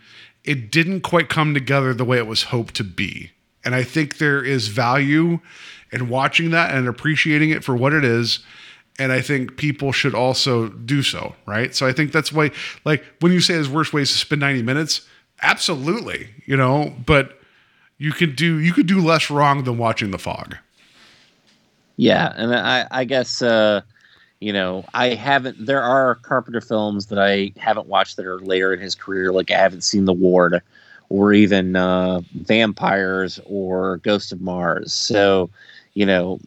[0.48, 3.32] it didn't quite come together the way it was hoped to be.
[3.66, 5.40] And I think there is value
[5.92, 8.40] in watching that and appreciating it for what it is.
[8.98, 11.76] And I think people should also do so, right?
[11.76, 12.52] So I think that's why,
[12.86, 15.02] like, when you say there's worse ways to spend 90 minutes,
[15.42, 17.40] absolutely, you know, but
[17.98, 20.56] you could do you could do less wrong than watching the fog.
[21.98, 23.82] Yeah, and I, I guess uh,
[24.40, 25.66] you know I haven't.
[25.66, 29.32] There are Carpenter films that I haven't watched that are later in his career.
[29.32, 30.62] Like I haven't seen The Ward,
[31.10, 34.94] or even uh, Vampires or Ghost of Mars.
[34.94, 35.50] So
[35.94, 36.40] you know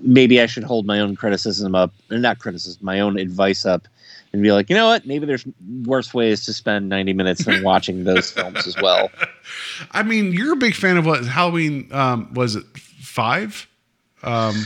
[0.00, 3.86] maybe I should hold my own criticism up, or not criticism, my own advice up,
[4.32, 5.06] and be like, you know what?
[5.06, 5.46] Maybe there's
[5.84, 9.10] worse ways to spend 90 minutes than watching those films as well.
[9.92, 13.66] I mean, you're a big fan of what Halloween um, was it five?
[14.22, 14.56] Um,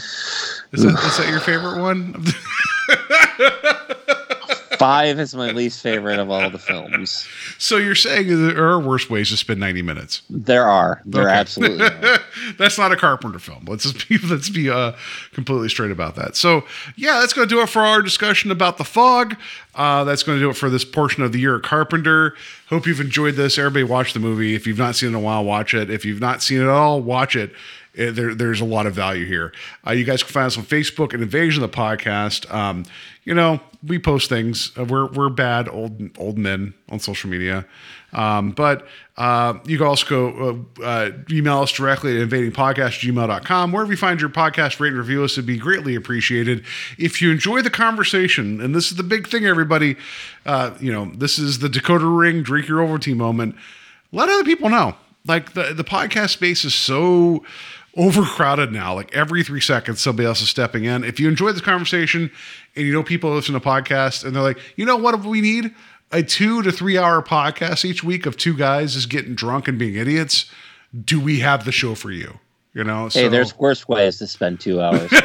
[0.72, 2.24] is that is that your favorite one?
[4.78, 7.28] Five is my least favorite of all the films.
[7.58, 10.22] so you're saying there are worse ways to spend 90 minutes?
[10.30, 11.02] There are.
[11.04, 11.32] There Okay.
[11.32, 12.18] absolutely are.
[12.58, 13.66] That's not a Carpenter film.
[13.68, 14.92] Let's just be let's be uh,
[15.34, 16.34] completely straight about that.
[16.34, 16.64] So
[16.96, 19.36] yeah, that's going to do it for our discussion about the fog.
[19.74, 22.34] Uh, that's going to do it for this portion of the year at Carpenter.
[22.70, 23.58] Hope you've enjoyed this.
[23.58, 24.54] Everybody, watch the movie.
[24.54, 25.90] If you've not seen it in a while, watch it.
[25.90, 27.52] If you've not seen it at all, watch it.
[27.98, 29.52] Uh, There, there's a lot of value here.
[29.86, 32.52] Uh, you guys can find us on Facebook and Invasion of the Podcast.
[32.52, 32.84] Um,
[33.24, 34.72] you know, we post things.
[34.78, 37.66] Uh, we're we're bad old old men on social media.
[38.12, 38.86] Um, but
[39.16, 43.72] uh, you can also go uh, uh, email us directly at invadingpodcast.gmail.com.
[43.72, 46.64] Wherever you find your podcast, rate and review us would be greatly appreciated.
[46.98, 49.96] If you enjoy the conversation, and this is the big thing, everybody,
[50.44, 53.54] uh, you know, this is the decoder ring drink your Ovaltine moment.
[54.12, 54.96] Let other people know.
[55.26, 57.44] Like the, the podcast space is so
[57.96, 58.94] overcrowded now.
[58.94, 61.04] Like every three seconds, somebody else is stepping in.
[61.04, 62.30] If you enjoy this conversation
[62.76, 65.74] and you know people listen to podcasts and they're like, you know what we need?
[66.12, 69.78] A two to three hour podcast each week of two guys just getting drunk and
[69.78, 70.50] being idiots.
[71.04, 72.38] Do we have the show for you?
[72.74, 75.10] You know, Hey, there's worse ways to spend two hours.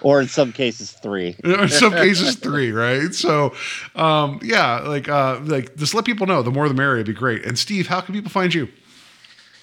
[0.00, 1.36] or in some cases three.
[1.44, 3.14] in some cases three, right?
[3.14, 3.54] So,
[3.94, 6.42] um, yeah, like uh, like just let people know.
[6.42, 6.96] The more the merrier.
[6.96, 7.44] It'd be great.
[7.44, 8.68] And Steve, how can people find you?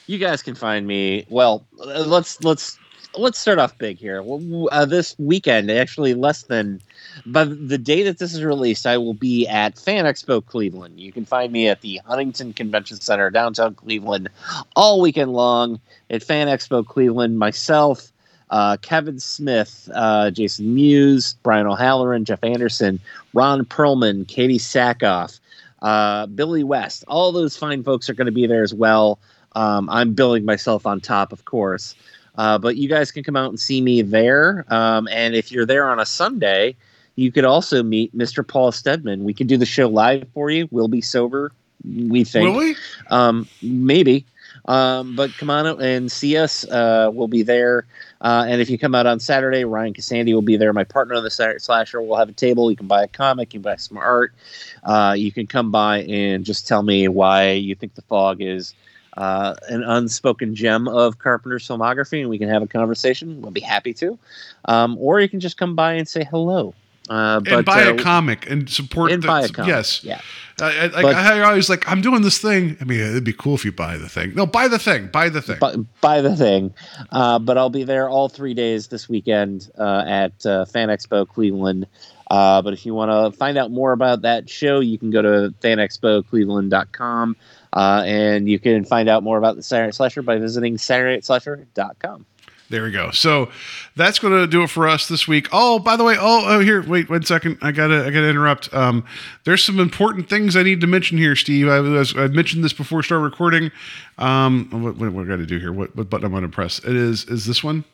[0.08, 1.26] You guys can find me.
[1.30, 2.80] Well, uh, let's let's
[3.18, 4.24] let's start off big here.
[4.72, 6.80] Uh, this weekend, actually, less than
[7.26, 10.98] by the day that this is released, I will be at Fan Expo Cleveland.
[10.98, 14.30] You can find me at the Huntington Convention Center, downtown Cleveland,
[14.78, 15.80] all weekend long
[16.10, 17.38] at Fan Expo Cleveland.
[17.38, 18.14] Myself,
[18.50, 23.02] uh, Kevin Smith, uh, Jason Mewes, Brian O'Halloran, Jeff Anderson,
[23.34, 25.42] Ron Perlman, Katee Sackhoff,
[25.82, 27.04] uh, Billy West.
[27.10, 29.20] All those fine folks are going to be there as well.
[29.58, 31.96] Um, I'm billing myself on top, of course.
[32.38, 34.66] Uh, but you guys can come out and see me there.
[34.70, 36.76] Um, and if you're there on a Sunday,
[37.16, 38.48] you could also meet Mr.
[38.48, 39.24] Paul Stedman.
[39.24, 40.68] We can do the show live for you.
[40.70, 41.52] We'll be sober,
[41.84, 42.52] we think.
[42.52, 42.76] Will we?
[43.10, 44.28] Um, maybe.
[44.66, 46.64] Um, but come on out and see us.
[46.66, 47.88] Uh, we'll be there.
[48.22, 50.72] Uh, and if you come out on Saturday, Ryan Cassandi will be there.
[50.72, 52.70] My partner on the Saturday Slasher will have a table.
[52.70, 54.36] You can buy a comic, you can buy some art.
[54.84, 58.76] Uh, you can come by and just tell me why you think the fog is
[59.18, 63.42] uh, an unspoken gem of Carpenter's filmography, and we can have a conversation.
[63.42, 64.18] We'll be happy to.
[64.66, 66.74] Um, or you can just come by and say hello.
[67.10, 69.12] Uh, but, and buy uh, a comic and support.
[69.12, 70.04] and the, buy a comic, Yes.
[70.04, 70.20] yeah.
[70.60, 71.90] I, I, like, But- I always like.
[71.90, 72.76] I'm doing this thing.
[72.82, 74.34] I mean, it'd be cool if you buy the thing.
[74.36, 75.08] No, buy the thing.
[75.08, 75.60] Buy the thing.
[75.60, 76.74] buy, buy the thing.
[77.12, 81.28] Uh, but I'll be there all three days this weekend uh, at uh, Fan Expo
[81.28, 81.88] Cleveland.
[82.30, 85.22] Uh, but if you want to find out more about that show, you can go
[85.22, 87.36] to fanexpocleveland.com
[87.74, 92.26] uh, and you can find out more about the Saturday Night Slasher by visiting SaturdayNightSlasher.com.
[92.70, 93.12] There we go.
[93.12, 93.50] So
[93.96, 95.48] that's going to do it for us this week.
[95.54, 97.58] Oh, by the way, oh, oh, here, wait one second.
[97.62, 98.74] I gotta, I gotta interrupt.
[98.74, 99.06] Um,
[99.46, 101.70] there's some important things I need to mention here, Steve.
[101.70, 103.72] I was, I mentioned this before start recording.
[104.18, 105.72] Um, what, what, what I got to do here?
[105.72, 106.80] What, what button I'm going to press?
[106.80, 107.86] It is, is this one?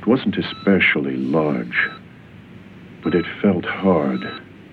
[0.00, 1.90] It wasn't especially large,
[3.02, 4.22] but it felt hard.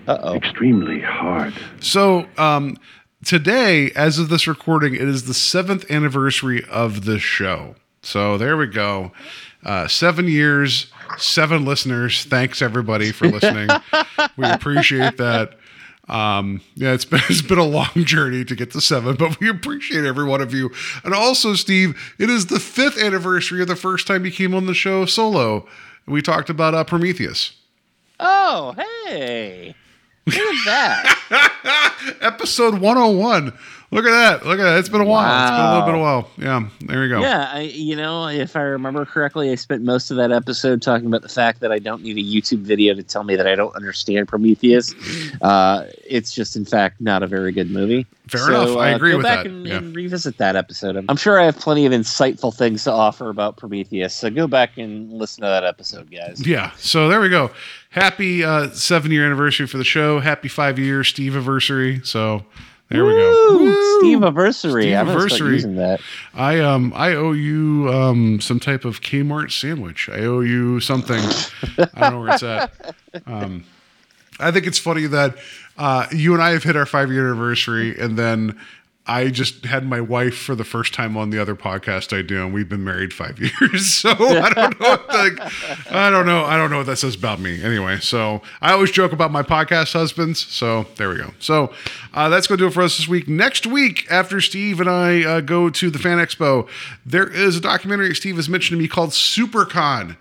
[0.07, 0.35] Uh-oh.
[0.35, 1.53] Extremely hard.
[1.79, 2.77] So um,
[3.23, 7.75] today, as of this recording, it is the seventh anniversary of the show.
[8.01, 9.11] So there we go.
[9.63, 12.23] Uh, seven years, seven listeners.
[12.23, 13.69] Thanks everybody for listening.
[14.37, 15.55] we appreciate that.
[16.07, 19.47] Um, yeah, it's been it's been a long journey to get to seven, but we
[19.49, 20.71] appreciate every one of you.
[21.03, 24.65] And also, Steve, it is the fifth anniversary of the first time you came on
[24.65, 25.67] the show solo.
[26.07, 27.53] We talked about uh, Prometheus.
[28.19, 28.75] Oh,
[29.07, 29.75] hey.
[30.25, 32.17] Look at that.
[32.21, 33.53] Episode 101.
[33.91, 34.45] Look at that.
[34.45, 34.77] Look at that.
[34.77, 35.41] It's been a while.
[35.41, 36.29] It's been a little bit of a while.
[36.37, 37.21] Yeah, there you go.
[37.21, 41.07] Yeah, I, you know, if I remember correctly, I spent most of that episode talking
[41.07, 43.55] about the fact that I don't need a YouTube video to tell me that I
[43.55, 44.93] don't understand Prometheus.
[45.41, 48.05] Uh, it's just, in fact, not a very good movie.
[48.27, 48.77] Fair enough.
[48.77, 49.49] I uh, agree go with back that.
[49.51, 49.77] And, Yeah.
[49.77, 51.03] and revisit that episode.
[51.09, 54.13] I'm sure I have plenty of insightful things to offer about Prometheus.
[54.13, 56.45] So go back and listen to that episode, guys.
[56.45, 56.71] Yeah.
[56.77, 57.49] So there we go.
[57.89, 60.19] Happy uh, seven year anniversary for the show.
[60.19, 62.01] Happy five year Steve anniversary.
[62.03, 62.45] So
[62.89, 63.57] there we go.
[63.57, 63.99] Woo!
[63.99, 64.95] Steve anniversary.
[64.95, 65.51] I'm gonna start Steve-versary.
[65.53, 66.01] using that.
[66.33, 70.09] I um I owe you um some type of Kmart sandwich.
[70.09, 71.21] I owe you something.
[71.77, 72.95] I don't know where it's at.
[73.25, 73.63] Um,
[74.39, 75.35] I think it's funny that
[75.79, 78.57] uh, you and I have hit our five year anniversary, and then
[79.09, 82.43] I just had my wife for the first time on the other podcast I do,
[82.43, 83.87] and we've been married five years.
[83.87, 84.97] So I don't know.
[85.07, 85.39] Like,
[85.91, 86.45] I don't know.
[86.45, 87.63] I don't know what that says about me.
[87.63, 90.45] Anyway, so I always joke about my podcast husbands.
[90.45, 91.31] So there we go.
[91.39, 91.73] So
[92.13, 93.27] uh, that's going to do it for us this week.
[93.27, 96.69] Next week, after Steve and I uh, go to the Fan Expo,
[97.03, 100.17] there is a documentary Steve has mentioned to me called SuperCon.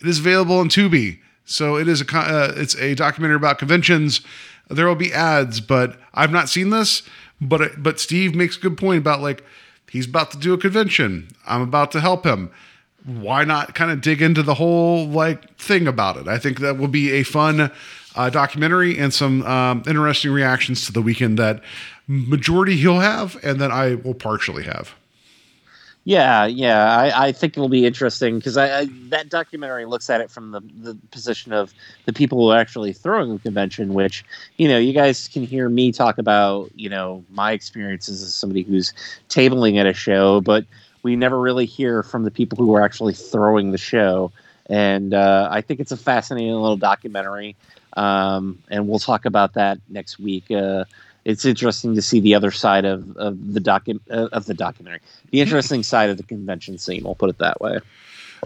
[0.00, 1.18] It is available on Tubi.
[1.44, 4.22] So it is a con- uh, it's a documentary about conventions.
[4.70, 7.02] There will be ads, but I've not seen this.
[7.40, 9.44] But but Steve makes a good point about like
[9.90, 11.28] he's about to do a convention.
[11.46, 12.50] I'm about to help him.
[13.04, 16.28] Why not kind of dig into the whole like thing about it?
[16.28, 17.70] I think that will be a fun
[18.14, 21.62] uh, documentary and some um, interesting reactions to the weekend that
[22.06, 24.94] majority he'll have and that I will partially have.
[26.04, 30.22] Yeah, yeah, I, I think it'll be interesting because I, I that documentary looks at
[30.22, 31.74] it from the, the position of
[32.06, 33.92] the people who are actually throwing the convention.
[33.92, 34.24] Which
[34.56, 38.62] you know, you guys can hear me talk about you know my experiences as somebody
[38.62, 38.94] who's
[39.28, 40.64] tabling at a show, but
[41.02, 44.32] we never really hear from the people who are actually throwing the show.
[44.66, 47.56] And uh, I think it's a fascinating little documentary,
[47.96, 50.50] um, and we'll talk about that next week.
[50.50, 50.84] Uh,
[51.24, 55.00] it's interesting to see the other side of, of the docu- uh, of the documentary,
[55.30, 57.04] the interesting side of the convention scene.
[57.04, 57.80] We'll put it that way.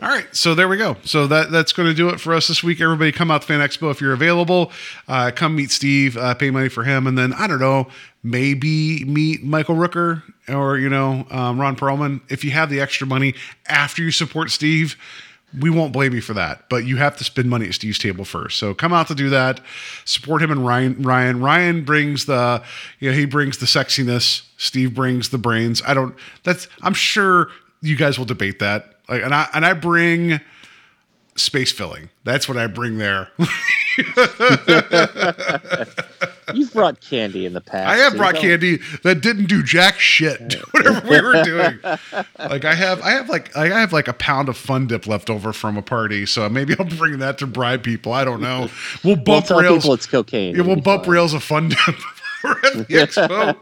[0.03, 0.97] All right, so there we go.
[1.05, 2.81] So that that's going to do it for us this week.
[2.81, 4.73] Everybody, come out to Fan Expo if you're available.
[5.07, 7.86] Uh, come meet Steve, uh, pay money for him, and then I don't know,
[8.25, 13.07] maybe meet Michael Rooker or you know um, Ron Perlman if you have the extra
[13.07, 13.35] money
[13.69, 14.97] after you support Steve.
[15.60, 16.68] We won't blame you for that.
[16.68, 18.58] But you have to spend money at Steve's table first.
[18.58, 19.60] So come out to do that.
[20.05, 21.02] Support him and Ryan.
[21.02, 21.41] Ryan.
[21.41, 22.62] Ryan brings the,
[23.00, 24.47] you know, he brings the sexiness.
[24.57, 25.83] Steve brings the brains.
[25.86, 26.15] I don't.
[26.42, 26.68] That's.
[26.83, 27.49] I'm sure
[27.83, 28.94] you guys will debate that.
[29.08, 30.41] Like, and I and I bring
[31.36, 32.10] space filling.
[32.24, 33.28] That's what I bring there.
[36.53, 37.89] You've brought candy in the past.
[37.89, 41.79] I have so brought candy that didn't do jack shit to whatever we were doing.
[42.39, 45.31] Like I have, I have like, I have like a pound of Fun Dip left
[45.31, 48.13] over from a party, so maybe I'll bring that to bribe people.
[48.13, 48.69] I don't know.
[49.03, 49.89] We'll We'll bump tell rails.
[49.89, 50.55] it's cocaine.
[50.57, 51.13] yeah, we'll bump fine.
[51.15, 51.79] rails of Fun Dip.
[52.45, 53.57] At the expo.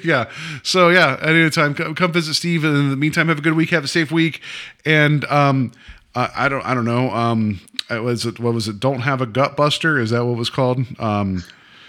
[0.04, 0.30] yeah.
[0.62, 2.64] So yeah, at any time, come, come visit Steve.
[2.64, 3.70] And in the meantime, have a good week.
[3.70, 4.42] Have a safe week.
[4.84, 5.72] And um,
[6.14, 7.10] I, I don't, I don't know.
[7.12, 8.80] Um, it was it what was it?
[8.80, 9.98] Don't have a gut buster.
[9.98, 10.80] Is that what it was called?
[10.98, 11.44] Um,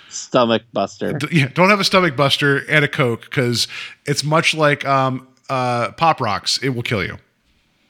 [0.09, 1.13] Stomach buster.
[1.13, 3.67] D- yeah, don't have a stomach buster and a coke because
[4.05, 6.57] it's much like um, uh, pop rocks.
[6.61, 7.17] It will kill you.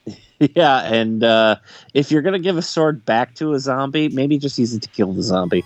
[0.56, 1.56] Yeah, and uh,
[1.94, 4.88] if you're gonna give a sword back to a zombie, maybe just use it to
[4.88, 5.62] kill the zombie.